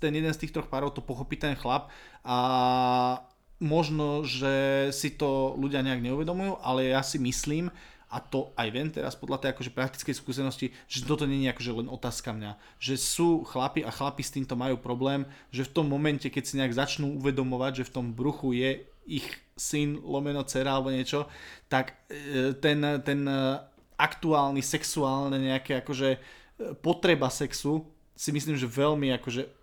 [0.04, 1.88] ten jeden z tých troch párov to pochopí ten chlap
[2.28, 2.38] a
[3.64, 7.72] možno, že si to ľudia nejak neuvedomujú, ale ja si myslím,
[8.14, 11.72] a to aj viem teraz podľa tej akože praktickej skúsenosti, že toto nie je akože
[11.82, 12.62] len otázka mňa.
[12.78, 16.62] Že sú chlapi a chlapi s týmto majú problém, že v tom momente, keď si
[16.62, 21.30] nejak začnú uvedomovať, že v tom bruchu je ich syn, lomeno, dcera alebo niečo,
[21.70, 23.40] tak e, ten, ten e,
[23.98, 26.20] aktuálny sexuálne nejaké akože e,
[26.82, 27.86] potreba sexu
[28.18, 29.63] si myslím, že veľmi akože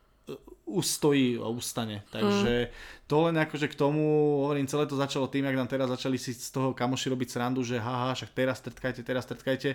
[0.70, 2.06] ustojí a ustane.
[2.14, 2.70] Takže
[3.10, 4.06] to len akože k tomu,
[4.47, 7.66] hovorím, celé to začalo tým, jak nám teraz začali si z toho kamoši robiť srandu,
[7.66, 9.74] že haha, však teraz stretkajte, teraz stretkajte.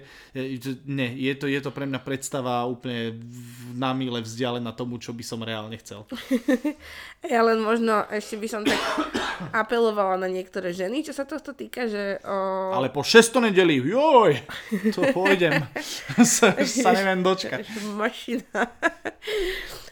[0.88, 3.20] Nie, je to, je to pre mňa predstava úplne
[3.76, 6.08] na mile vzdialená tomu, čo by som reálne chcel.
[7.36, 8.80] ja len možno ešte by som tak
[9.68, 12.24] apelovala na niektoré ženy, čo sa tohto týka, že...
[12.24, 12.72] O...
[12.72, 14.32] Ale po 600 nedeli, joj,
[14.96, 15.60] to pôjdem.
[16.24, 17.68] sa, sa neviem dočkať.
[18.00, 18.64] Mašina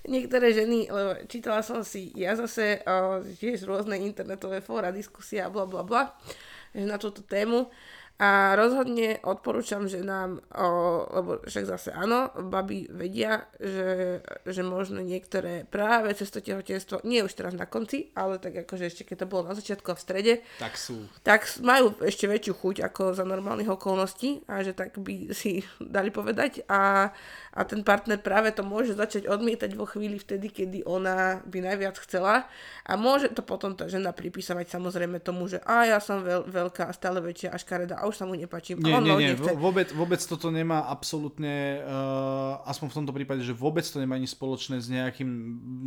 [0.07, 5.63] niektoré ženy, lebo čítala som si ja zase o, tiež rôzne internetové fóra, diskusia, bla
[5.63, 6.13] bla bla,
[6.73, 7.69] na túto tému
[8.21, 10.67] a rozhodne odporúčam, že nám, o,
[11.09, 17.25] lebo však zase áno, baby vedia, že, že možno niektoré práve cez to tehotenstvo, nie
[17.25, 20.03] už teraz na konci, ale tak akože ešte keď to bolo na začiatku a v
[20.05, 21.09] strede, tak sú.
[21.25, 26.13] Tak majú ešte väčšiu chuť ako za normálnych okolností a že tak by si dali
[26.13, 27.09] povedať a,
[27.53, 32.01] a ten partner práve to môže začať odmietať vo chvíli vtedy, kedy ona by najviac
[32.01, 32.49] chcela
[32.81, 36.89] a môže to potom tá žena pripísať samozrejme tomu, že a ja som veľ, veľká,
[36.97, 38.73] stále väčšia a škareda a už sa mu nepáči.
[38.73, 39.53] Nie, on nie, nie, nechce.
[39.53, 44.25] vôbec, vôbec toto nemá absolútne, uh, aspoň v tomto prípade, že vôbec to nemá ani
[44.25, 45.31] spoločné s, nejakým,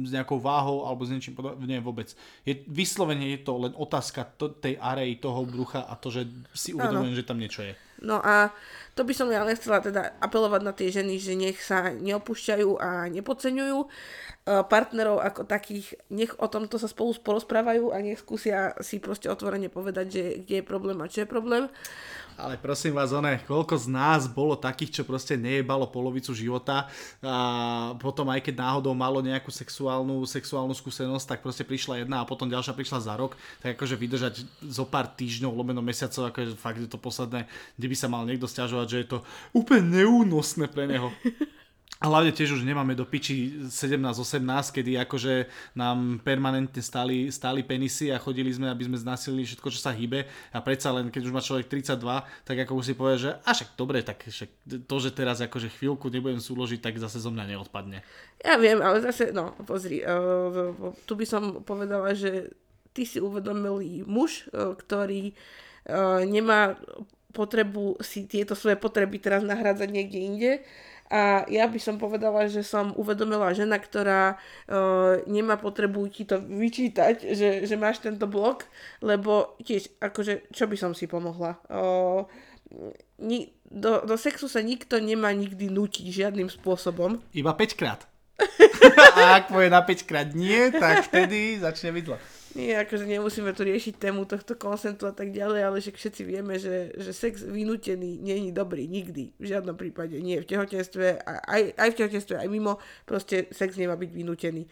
[0.06, 2.14] s nejakou váhou alebo s niečím podobným, nie, vôbec.
[2.46, 6.70] Je, vyslovene je to len otázka to, tej arej toho brucha a to, že si
[6.70, 7.74] uvedomujem, že tam niečo je.
[8.04, 8.52] No a
[8.96, 13.12] to by som ja nechcela teda apelovať na tie ženy, že nech sa neopúšťajú a
[13.12, 13.88] nepodceňujú e,
[14.64, 19.68] partnerov ako takých, nech o tomto sa spolu porozprávajú a nech skúsia si proste otvorene
[19.68, 21.68] povedať, že kde je problém a čo je problém.
[22.36, 26.84] Ale prosím vás, one, koľko z nás bolo takých, čo proste nejebalo polovicu života
[27.24, 27.36] a
[27.96, 32.44] potom aj keď náhodou malo nejakú sexuálnu, sexuálnu skúsenosť, tak proste prišla jedna a potom
[32.44, 34.34] ďalšia prišla za rok, tak akože vydržať
[34.68, 37.48] zo pár týždňov, lomeno mesiacov, akože fakt je to posledné,
[37.80, 39.18] kde by sa mal niekto stiažovať, že je to
[39.52, 41.10] úplne neúnosné pre neho.
[41.96, 45.48] A hlavne tiež už nemáme do piči 17-18, kedy akože
[45.80, 50.28] nám permanentne stáli, stáli penisy a chodili sme, aby sme znásilili všetko, čo sa hýbe.
[50.52, 51.96] A predsa len, keď už má človek 32,
[52.44, 54.50] tak ako si povie, že a však dobre, tak však
[54.84, 58.04] to, že teraz akože chvíľku nebudem súložiť, tak zase zo mňa neodpadne.
[58.44, 60.76] Ja viem, ale zase, no pozri, uh,
[61.08, 62.52] tu by som povedala, že
[62.92, 66.76] ty si uvedomilý muž, uh, ktorý uh, nemá
[67.36, 70.52] potrebu si tieto svoje potreby teraz nahrádzať niekde inde
[71.06, 76.42] a ja by som povedala, že som uvedomila žena, ktorá uh, nemá potrebu ti to
[76.42, 78.66] vyčítať, že, že máš tento blok,
[78.98, 81.62] lebo tiež, akože, čo by som si pomohla?
[81.70, 82.26] Uh,
[83.22, 87.22] ni, do, do sexu sa nikto nemá nikdy nutiť žiadnym spôsobom.
[87.30, 88.02] Iba 5 krát.
[89.16, 92.18] A ak povie na 5 krát nie, tak vtedy začne vidlo.
[92.56, 96.56] Nie, akože nemusíme tu riešiť tému tohto konsentu a tak ďalej, ale že všetci vieme,
[96.56, 99.36] že, že sex vynútený není dobrý nikdy.
[99.36, 100.16] V žiadnom prípade.
[100.24, 102.80] Nie v tehotenstve, aj, aj v tehotenstve, aj mimo.
[103.04, 104.64] Proste sex nemá byť vynútený.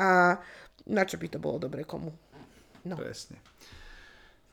[0.00, 0.40] A
[0.88, 2.08] na čo by to bolo dobre komu?
[2.88, 2.96] No.
[2.96, 3.36] Presne.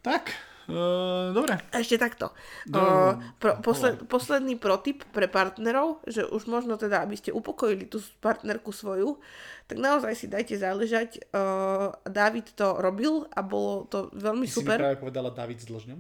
[0.04, 1.60] Tak, Uh, dobre.
[1.76, 2.32] Ešte takto.
[2.72, 8.00] Uh, pro, posled, posledný protip pre partnerov, že už možno teda, aby ste upokojili tú
[8.24, 9.20] partnerku svoju,
[9.68, 11.28] tak naozaj si dajte záležať.
[11.36, 14.78] Uh, David to robil a bolo to veľmi Ty super.
[14.78, 16.00] si mi práve povedala David s dlžňom?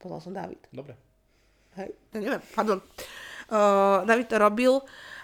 [0.00, 0.64] Povedal som David.
[0.72, 0.96] Dobre.
[1.76, 2.80] Hej, ja neviem, pardon.
[3.52, 4.72] Uh, David to robil,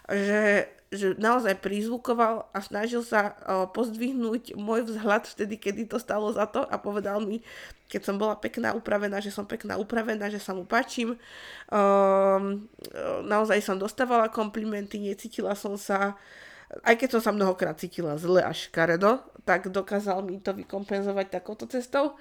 [0.07, 6.31] že že naozaj prizvukoval a snažil sa uh, pozdvihnúť môj vzhľad vtedy, kedy to stalo
[6.31, 7.43] za to a povedal mi,
[7.91, 11.19] keď som bola pekná upravená, že som pekná upravená, že sa mu páčim.
[11.71, 12.71] Um,
[13.27, 16.15] naozaj som dostávala komplimenty, necítila som sa
[16.83, 21.71] aj keď som sa mnohokrát cítila zle až škaredo, tak dokázal mi to vykompenzovať takouto
[21.71, 22.19] cestou.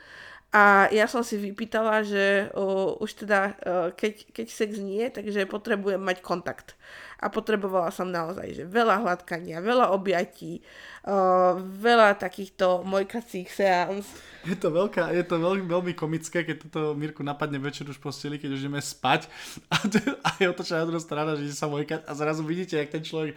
[0.55, 5.43] A ja som si vypýtala, že uh, už teda, uh, keď, keď sex nie, takže
[5.51, 6.79] potrebujem mať kontakt.
[7.19, 10.63] A potrebovala som naozaj, že veľa hladkania, veľa objatí,
[11.03, 14.07] uh, veľa takýchto mojkacích seans.
[14.47, 18.39] Je to, veľká, je to veľmi, veľmi komické, keď toto Mirku napadne večer už posteli,
[18.39, 19.27] keď už ideme spať
[19.75, 19.83] a,
[20.23, 23.35] a je otočená na druhú stranu, že sa mojkať a zrazu vidíte, jak ten človek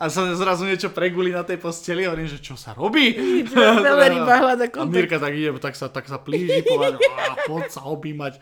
[0.00, 3.14] a sa zrazu niečo preguli na tej posteli a hovorím, že čo sa robí?
[3.54, 7.00] Veľa ryba hľada A Mirka tak ide, tak sa, tak sa plíži, povedať,
[7.46, 8.38] poď sa objímať.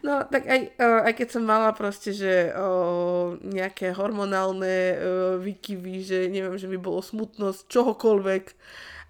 [0.00, 4.96] No, tak aj, aj keď som mala proste, že o, nejaké hormonálne o,
[5.44, 8.44] výkyvy, že neviem, že by bolo smutnosť, čohokoľvek,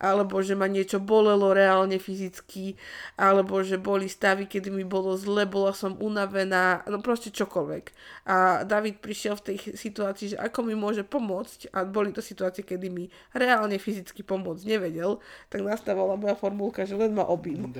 [0.00, 2.74] alebo že ma niečo bolelo reálne fyzicky,
[3.20, 7.84] alebo že boli stavy, kedy mi bolo zle, bola som unavená, no proste čokoľvek.
[8.32, 12.64] A David prišiel v tej situácii, že ako mi môže pomôcť, a boli to situácie,
[12.64, 15.20] kedy mi reálne fyzicky pomôcť nevedel,
[15.52, 17.68] tak nastávala moja formulka, že len ma obím.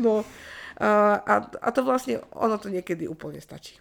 [0.00, 0.24] No,
[0.80, 3.76] a, a to vlastne, ono to niekedy úplne stačí.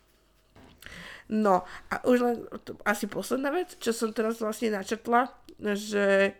[1.29, 1.61] No
[1.93, 2.35] a už len
[2.83, 5.29] asi posledná vec, čo som teraz vlastne načetla,
[5.77, 6.33] že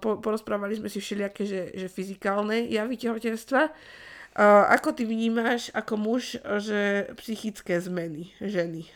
[0.00, 3.68] po, porozprávali sme si všelijaké, že, že fyzikálne javy tehotenstva.
[4.30, 8.86] Uh, ako ty vnímáš ako muž, že psychické zmeny ženy?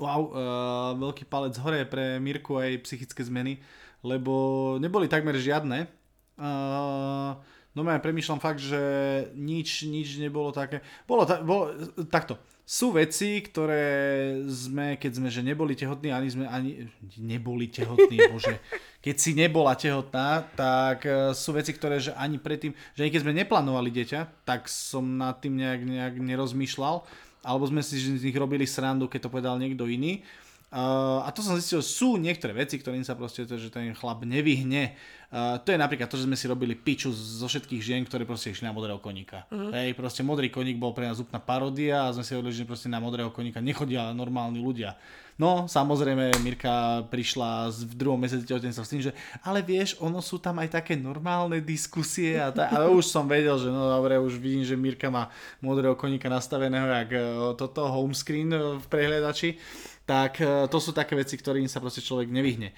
[0.00, 3.60] Wow, uh, veľký palec hore pre Mirku aj psychické zmeny,
[4.02, 5.86] lebo neboli takmer žiadne.
[6.38, 7.36] Uh,
[7.74, 8.80] no ja premýšľam fakt, že
[9.36, 10.82] nič, nič nebolo také.
[11.04, 11.70] Bolo, ta, bolo
[12.08, 13.88] takto sú veci, ktoré
[14.44, 16.84] sme, keď sme že neboli tehotní, ani sme ani
[17.16, 18.60] neboli tehotní, bože.
[19.00, 23.32] Keď si nebola tehotná, tak e, sú veci, ktoré že ani predtým, že keď sme
[23.40, 27.08] neplánovali dieťa, tak som nad tým nejak, nejak nerozmýšľal,
[27.40, 30.20] alebo sme si z nich robili srandu, keď to povedal niekto iný.
[30.68, 34.20] Uh, a to som zistil, sú niektoré veci, ktorým sa proste to, že ten chlap
[34.28, 34.92] nevyhne.
[35.32, 38.52] Uh, to je napríklad to, že sme si robili piču zo všetkých žien, ktoré proste
[38.52, 39.48] išli na modrého koníka.
[39.48, 39.72] Uh-huh.
[39.72, 42.92] Hej, proste modrý koník bol pre nás úplná paródia a sme si hovorili, že proste
[42.92, 45.00] na modrého koníka nechodia normálni ľudia.
[45.38, 49.14] No, samozrejme, Mirka prišla v druhom mesiaci tehotenstva s tým, že
[49.46, 53.54] ale vieš, ono sú tam aj také normálne diskusie a, tá, a už som vedel,
[53.54, 55.30] že no dobre, už vidím, že Mirka má
[55.62, 57.20] modrého koníka nastaveného jak e,
[57.54, 59.54] toto home screen v prehľadači
[60.08, 62.72] tak e, to sú také veci, ktorým sa proste človek nevyhne.
[62.72, 62.74] E,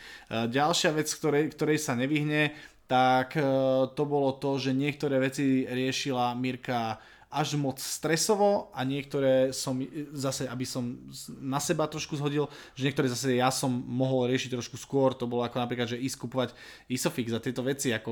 [0.51, 2.51] ďalšia vec, ktorej, ktorej sa nevyhne,
[2.91, 3.47] tak e,
[3.95, 6.99] to bolo to, že niektoré veci riešila Mirka
[7.31, 9.79] až moc stresovo a niektoré som
[10.11, 10.99] zase, aby som
[11.39, 15.47] na seba trošku zhodil, že niektoré zase ja som mohol riešiť trošku skôr, to bolo
[15.47, 16.51] ako napríklad, že ísť kupovať
[16.91, 18.11] Isofix a tieto veci ako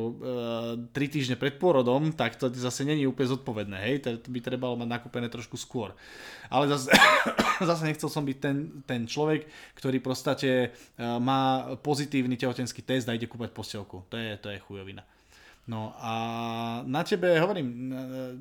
[0.87, 4.79] e, 3 týždne pred pôrodom, tak to zase není úplne zodpovedné, hej, to by trebalo
[4.79, 5.99] mať nakúpené trošku skôr.
[6.47, 6.95] Ale zase,
[7.75, 10.69] zase nechcel som byť ten, ten človek, ktorý prostate e,
[11.03, 14.07] má pozitívny tehotenský test a ide kúpať postelku.
[14.07, 15.03] To je, to je chujovina.
[15.69, 16.13] No a
[16.89, 17.93] na tebe, hovorím,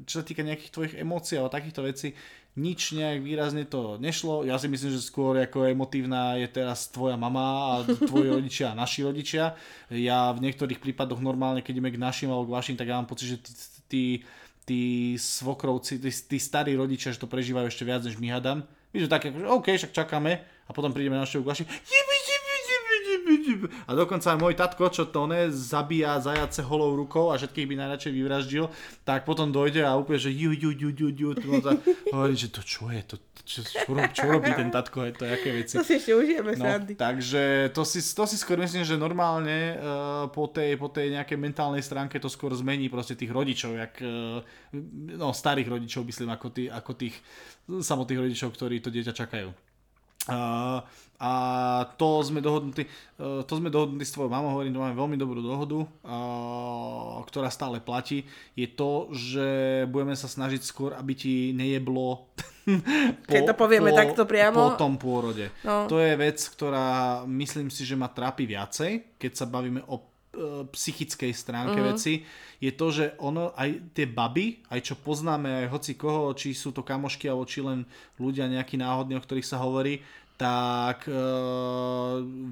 [0.08, 2.16] čo sa týka nejakých tvojich emócií alebo takýchto vecí,
[2.58, 4.48] nič nejak výrazne to nešlo.
[4.48, 8.80] Ja si myslím, že skôr ako emotívna je teraz tvoja mama a tvoji rodičia a
[8.80, 9.54] naši rodičia.
[9.94, 13.06] Ja v niektorých prípadoch normálne, keď ideme k našim alebo k vašim, tak ja mám
[13.06, 13.54] pocit, že tí,
[13.86, 14.04] tí,
[14.66, 14.82] tí
[15.20, 18.66] svokrovci, tí, tí starí rodičia, že to prežívajú ešte viac než my hadám.
[18.96, 21.68] My že také, že OK, však čakáme a potom prídeme na k vašim.
[23.88, 27.76] A dokonca aj môj tatko, čo to ne, zabíja zajace holou rukou a všetkých by
[27.80, 28.66] najradšej vyvraždil,
[29.08, 31.30] tak potom dojde a úplne, že ju, ju, ju, ju, ju,
[32.14, 33.16] hovorí, že to čo je, to,
[33.48, 35.76] čo, čo, čo robí ten tatko, je to aké veci.
[35.80, 36.66] To si ešte užijeme, no,
[36.96, 41.38] Takže to si, to si skôr myslím, že normálne uh, po, tej, po tej nejakej
[41.40, 44.44] mentálnej stránke to skôr zmení proste tých rodičov, jak, uh,
[45.16, 47.16] no starých rodičov myslím, ako, tý, ako tých
[47.68, 49.50] samotných rodičov, ktorí to dieťa čakajú.
[50.28, 50.84] Uh,
[51.18, 51.32] a
[51.98, 52.86] to sme dohodnutí,
[53.18, 57.50] uh, to sme dohodnutí s tvojou mamou, hovorím, to máme veľmi dobrú dohodu, uh, ktorá
[57.50, 59.48] stále platí, je to, že
[59.90, 62.30] budeme sa snažiť skôr, aby ti nejeblo
[62.68, 64.76] po, Keď to povieme po, takto priamo.
[64.76, 65.50] Po tom pôrode.
[65.64, 65.88] No.
[65.88, 70.18] To je vec, ktorá myslím si, že ma trápi viacej, keď sa bavíme o
[70.70, 71.98] psychickej stránke uh-huh.
[71.98, 72.22] veci,
[72.58, 76.74] je to, že ono, aj tie baby, aj čo poznáme, aj hoci koho, či sú
[76.74, 77.86] to kamošky, alebo či len
[78.22, 80.02] ľudia nejakí náhodní, o ktorých sa hovorí,
[80.38, 81.18] tak e,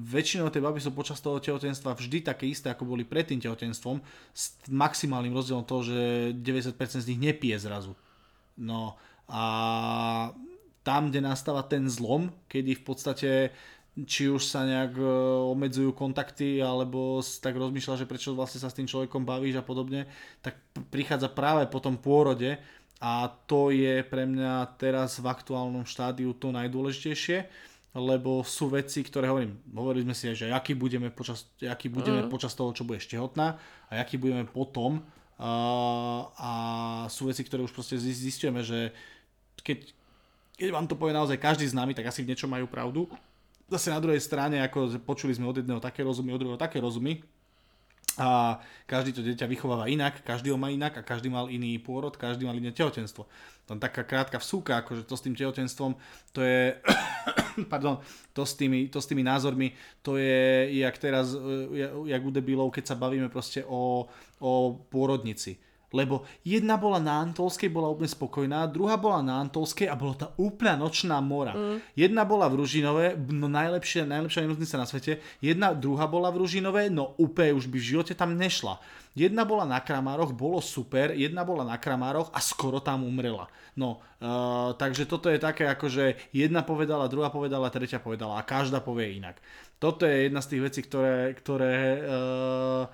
[0.02, 4.02] väčšinou tie baby sú počas toho tehotenstva vždy také isté, ako boli pred tým tehotenstvom,
[4.34, 5.98] s maximálnym rozdielom toho, že
[6.34, 6.74] 90%
[7.06, 7.94] z nich nepije zrazu.
[8.58, 8.98] No
[9.30, 9.42] a
[10.82, 13.30] tam, kde nastáva ten zlom, kedy v podstate
[14.04, 15.06] či už sa nejak e,
[15.56, 20.04] obmedzujú kontakty, alebo tak rozmýšľa, že prečo vlastne sa s tým človekom bavíš a podobne,
[20.44, 20.60] tak
[20.92, 22.60] prichádza práve po tom pôrode
[23.00, 27.48] a to je pre mňa teraz v aktuálnom štádiu to najdôležitejšie,
[27.96, 32.28] lebo sú veci, ktoré hovorím, hovorili sme si aj, že aký budeme počas, aký budeme
[32.28, 32.28] mm.
[32.28, 33.56] počas toho, čo budeš tehotná
[33.88, 35.00] a aký budeme potom
[35.40, 35.52] a,
[36.36, 36.50] a
[37.08, 38.92] sú veci, ktoré už proste zistujeme, že
[39.64, 39.88] keď,
[40.60, 43.08] keď vám to povie naozaj každý z nami, tak asi v niečom majú pravdu
[43.66, 47.22] zase na druhej strane, ako počuli sme od jedného také rozumy, od druhého také rozumy,
[48.16, 52.16] a každý to dieťa vychováva inak, každý ho má inak a každý mal iný pôrod,
[52.16, 53.28] každý mal iné tehotenstvo.
[53.68, 55.92] Tam taká krátka vsúka, akože to s tým tehotenstvom,
[56.32, 56.80] to je,
[57.72, 58.00] pardon,
[58.32, 61.36] to s, tými, to s tými názormi, to je jak teraz,
[62.06, 64.08] jak u debilov, keď sa bavíme proste o,
[64.40, 64.52] o
[64.88, 65.60] pôrodnici
[65.96, 70.26] lebo jedna bola na Antolskej, bola úplne spokojná, druhá bola na Antolskej a bola tá
[70.36, 71.56] úplná nočná mora.
[71.56, 71.80] Mm.
[71.96, 76.92] Jedna bola v Ružinové, no najlepšia, najlepšia nemocnica na svete, jedna, druhá bola v Ružinové,
[76.92, 78.76] no úplne už by v živote tam nešla.
[79.16, 83.48] Jedna bola na Kramároch, bolo super, jedna bola na Kramároch a skoro tam umrela.
[83.72, 88.44] No, uh, takže toto je také ako, že jedna povedala, druhá povedala, tretia povedala a
[88.44, 89.40] každá povie inak.
[89.80, 92.84] Toto je jedna z tých vecí, ktoré, ktoré uh,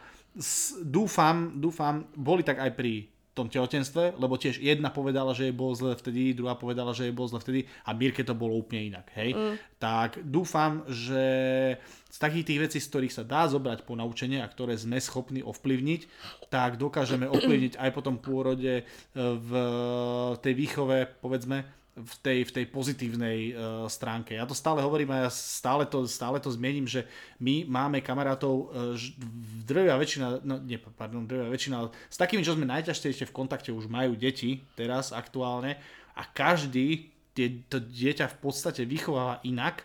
[0.83, 5.73] dúfam, dúfam, boli tak aj pri tom tehotenstve, lebo tiež jedna povedala, že jej bolo
[5.73, 9.09] zle vtedy, druhá povedala, že jej bolo zle vtedy a Mirke to bolo úplne inak,
[9.17, 9.33] hej.
[9.33, 9.57] Mm.
[9.81, 11.25] Tak dúfam, že
[12.13, 15.41] z takých tých vecí, z ktorých sa dá zobrať po naučenie a ktoré sme schopní
[15.41, 16.01] ovplyvniť,
[16.53, 18.85] tak dokážeme ovplyvniť aj po tom pôrode e,
[19.17, 19.51] v
[20.45, 24.33] tej výchove, povedzme, v tej, v tej pozitívnej uh, stránke.
[24.33, 27.05] Ja to stále hovorím a ja stále to, stále to zmiením, že
[27.37, 28.97] my máme kamarátov, uh,
[29.69, 33.93] drvia väčšina, no nie, pardon, drvia väčšina, s takými, čo sme najťažšie v kontakte, už
[33.93, 35.77] majú deti teraz aktuálne
[36.17, 39.85] a každý tie, to dieťa v podstate vychováva inak,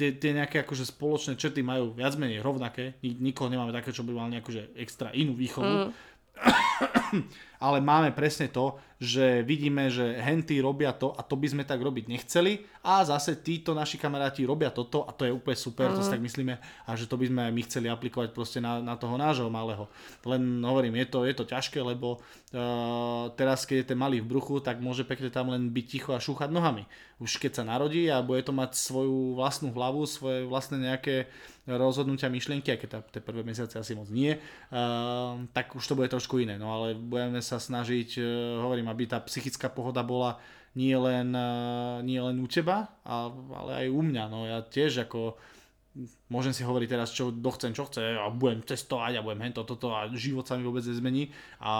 [0.00, 4.16] tie, tie nejaké akože spoločné črty majú viac menej rovnaké, nikoho nemáme také, čo by
[4.16, 6.09] mal nejakú že extra inú výchovu, mm.
[7.64, 11.80] ale máme presne to, že vidíme, že henty robia to a to by sme tak
[11.80, 15.96] robiť nechceli a zase títo naši kamaráti robia toto a to je úplne super, uh-huh.
[15.96, 16.14] to si mhm.
[16.16, 19.48] tak myslíme a že to by sme my chceli aplikovať proste na, na toho nášho
[19.48, 19.88] malého.
[20.28, 24.36] Len hovorím, je to, je to ťažké, lebo uh, teraz keď je ten malý v
[24.36, 26.84] bruchu, tak môže pekne tam len byť ticho a šúchať nohami.
[27.20, 31.28] Už keď sa narodí a bude to mať svoju vlastnú hlavu, svoje vlastné nejaké
[31.76, 36.10] rozhodnutia, myšlienky, aj keď tie prvé mesiace asi moc nie, uh, tak už to bude
[36.10, 36.56] trošku iné.
[36.56, 38.26] No ale budeme sa snažiť, uh,
[38.64, 40.40] hovorím, aby tá psychická pohoda bola
[40.74, 44.24] nie len, uh, nie len u teba, ale aj u mňa.
[44.30, 45.36] No ja tiež ako
[46.30, 49.90] môžem si hovoriť teraz, čo dochcem, čo chce a budem testovať a budem hento, toto
[49.90, 51.72] a život sa mi vôbec nezmení a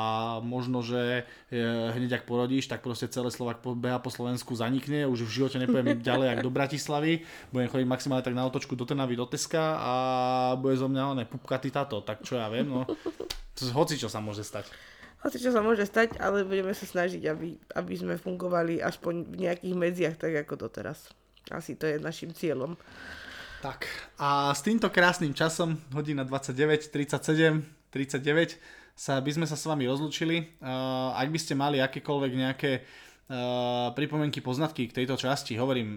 [0.43, 1.62] možno, že e,
[1.95, 6.03] hneď ak porodíš, tak proste celé Slovak beha po Slovensku zanikne, už v živote nepojem
[6.11, 7.12] ďalej ako do Bratislavy,
[7.55, 9.93] budem chodiť maximálne tak na otočku do Trnavy, do Teska a
[10.59, 12.91] bude zo mňa oné pupkaty táto, tak čo ja viem, no
[13.78, 14.66] hoci čo sa môže stať.
[15.23, 19.37] Hoci čo sa môže stať, ale budeme sa snažiť, aby, aby sme fungovali aspoň v
[19.47, 21.12] nejakých medziach, tak ako doteraz.
[21.53, 22.74] Asi to je našim cieľom.
[23.61, 23.85] Tak
[24.16, 27.61] a s týmto krásnym časom, hodina 29, 37,
[27.93, 28.57] 39,
[28.97, 30.57] sa, by sme sa s vami rozlúčili.
[30.65, 35.89] Uh, ak by ste mali akékoľvek nejaké uh, pripomienky, poznatky k tejto časti, hovorím,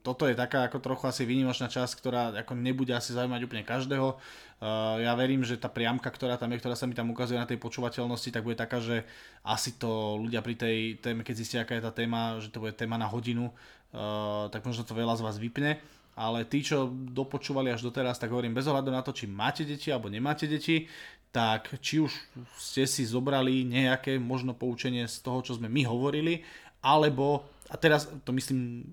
[0.00, 4.16] toto je taká ako trochu asi výnimočná časť, ktorá ako nebude asi zaujímať úplne každého.
[4.64, 7.44] Uh, ja verím, že tá priamka, ktorá tam je, ktorá sa mi tam ukazuje na
[7.44, 9.04] tej počúvateľnosti, tak bude taká, že
[9.44, 12.72] asi to ľudia pri tej téme, keď zistia, aká je tá téma, že to bude
[12.72, 15.76] téma na hodinu, uh, tak možno to veľa z vás vypne
[16.12, 19.88] ale tí, čo dopočúvali až doteraz, tak hovorím bez ohľadu na to, či máte deti
[19.88, 20.86] alebo nemáte deti,
[21.32, 22.12] tak či už
[22.60, 26.44] ste si zobrali nejaké možno poučenie z toho, čo sme my hovorili,
[26.84, 28.84] alebo, a teraz to myslím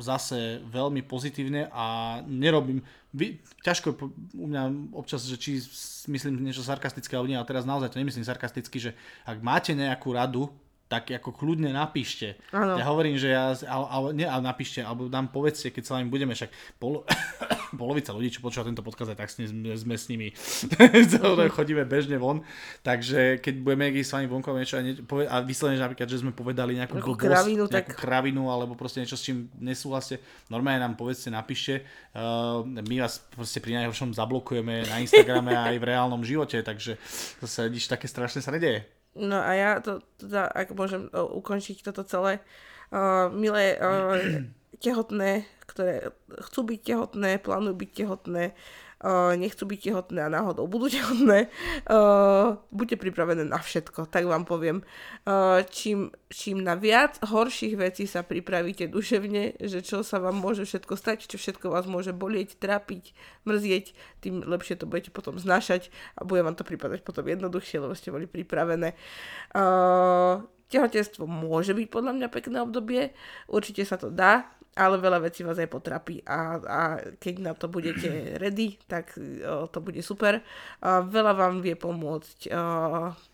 [0.00, 2.80] zase veľmi pozitívne a nerobím,
[3.12, 3.92] vy, ťažko
[4.32, 4.62] u mňa
[4.96, 5.60] občas, že či
[6.08, 8.90] myslím niečo sarkastické alebo nie, ale teraz naozaj to nemyslím sarkasticky, že
[9.28, 10.48] ak máte nejakú radu
[10.92, 12.36] tak ako kľudne napíšte.
[12.52, 12.76] Ano.
[12.76, 16.12] Ja hovorím, že ja, ale, ale, nie, ale napíšte, alebo nám povedzte, keď sa vami
[16.12, 17.08] budeme, však polo,
[17.80, 20.36] polovica ľudí, čo počúva tento podcast, tak sme, sme s nimi
[21.56, 22.44] chodíme bežne von,
[22.84, 26.36] takže keď budeme s vami vonkom niečo a, nie, a vyslovene, že napríklad, že sme
[26.36, 27.96] povedali nejakú, nejakú blbosť, kravinu, nejakú tak...
[27.96, 30.20] kravinu, alebo proste niečo, s čím nesúhlaste,
[30.52, 35.88] normálne nám povedzte, napíšte, uh, my vás proste pri najhoršom zablokujeme na Instagrame aj v
[35.88, 37.00] reálnom živote, takže
[37.40, 39.01] zase nič také strašné sa nedeje.
[39.12, 42.40] No a ja to teda, ak môžem uh, ukončiť toto celé,
[42.92, 44.16] uh, milé uh,
[44.84, 46.16] tehotné, ktoré
[46.48, 48.44] chcú byť tehotné, plánujú byť tehotné,
[49.34, 51.50] nechcú byť tehotné a náhodou budú tehotné,
[51.90, 54.86] uh, buďte pripravené na všetko, tak vám poviem.
[55.26, 60.62] Uh, čím, čím na viac horších vecí sa pripravíte duševne, že čo sa vám môže
[60.62, 63.10] všetko stať, čo všetko vás môže bolieť, trápiť,
[63.42, 67.98] mrzieť, tým lepšie to budete potom znášať a bude vám to pripadať potom jednoduchšie, lebo
[67.98, 68.94] ste boli pripravené.
[70.72, 73.02] Tehotenstvo môže byť podľa mňa pekné obdobie,
[73.50, 76.80] určite sa to dá, ale veľa vecí vás aj potrapí a, a
[77.20, 78.08] keď na to budete
[78.42, 80.40] ready, tak o, to bude super.
[80.80, 82.52] A veľa vám vie pomôcť o,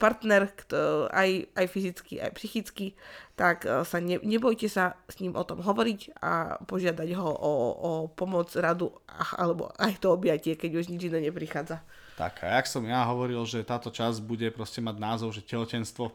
[0.02, 2.98] partner, kto, aj, aj fyzicky, aj psychicky,
[3.38, 7.52] tak o, sa ne, nebojte sa s ním o tom hovoriť a požiadať ho o,
[7.78, 8.90] o pomoc, radu
[9.38, 11.82] alebo aj to objatie, keď už nič iné neprichádza.
[12.18, 16.10] Tak a jak som ja hovoril, že táto časť bude proste mať názov, že tehotenstvo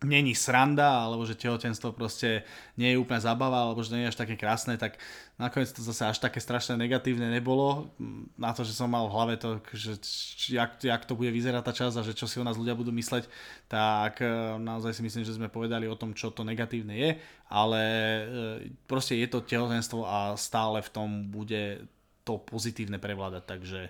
[0.00, 2.40] není sranda, alebo že tehotenstvo proste
[2.80, 4.96] nie je úplne zabava, alebo že nie je až také krásne, tak
[5.36, 7.92] nakoniec to zase až také strašne negatívne nebolo.
[8.40, 10.00] Na to, že som mal v hlave to, že
[10.56, 12.88] jak, jak to bude vyzerať tá časť a že čo si o nás ľudia budú
[12.96, 13.28] mysleť,
[13.68, 17.10] tak e, naozaj si myslím, že sme povedali o tom, čo to negatívne je,
[17.52, 18.22] ale e,
[18.88, 21.84] proste je to tehotenstvo a stále v tom bude
[22.24, 23.80] to pozitívne prevládať, takže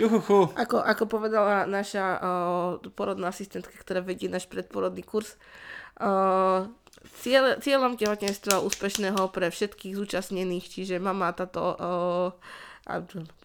[0.00, 0.52] Juhuhu.
[0.56, 5.36] Ako, ako povedala naša uh, porodná asistentka, ktorá vedie náš predporodný kurz,
[6.00, 6.64] uh,
[7.20, 12.28] cieľ, cieľom tehotenstva úspešného pre všetkých zúčastnených, čiže mama, tato, uh,
[12.82, 12.98] a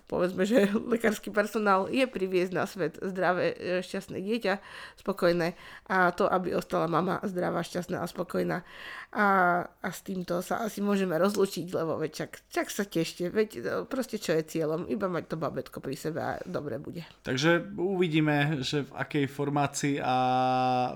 [0.10, 4.54] povedzme, že lekársky personál je priviesť na svet zdravé, e, šťastné dieťa,
[4.98, 5.54] spokojné
[5.94, 8.66] a to, aby ostala mama zdravá, šťastná a spokojná.
[9.14, 9.28] A,
[9.64, 13.60] a s týmto sa asi môžeme rozlučiť, lebo veď čak, čak sa tešte, veď e,
[13.86, 17.06] proste čo je cieľom, iba mať to babetko pri sebe a dobre bude.
[17.22, 20.92] Takže uvidíme, že v akej formácii a e,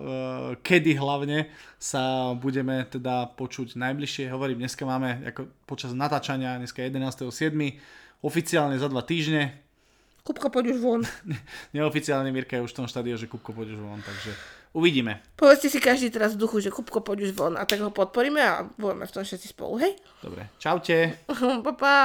[0.65, 1.45] kedy hlavne
[1.77, 4.34] sa budeme teda počuť najbližšie.
[4.34, 9.57] Hovorím, dneska máme ako počas natáčania, dneska 11.7 oficiálne za dva týždne.
[10.22, 11.02] Kupko, poď už von.
[11.76, 14.38] Neoficiálne Mirka je už v tom štádiu, že Kupko, poď už von, takže
[14.77, 15.18] uvidíme.
[15.34, 18.38] Povedzte si každý teraz v duchu, že Kupko, poď už von a tak ho podporíme
[18.38, 19.98] a budeme v tom všetci spolu, hej?
[20.22, 21.26] Dobre, čaute.
[21.65, 21.98] pa, pa.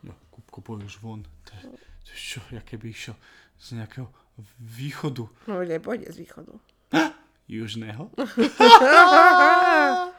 [0.00, 1.20] No, Kupko, poď už von.
[1.20, 1.76] To je,
[2.08, 3.14] to čo, jaké by išiel
[3.60, 4.08] z nejakého
[4.58, 5.28] východu.
[5.44, 6.56] No, pôjde z východu.
[7.52, 8.08] Južného.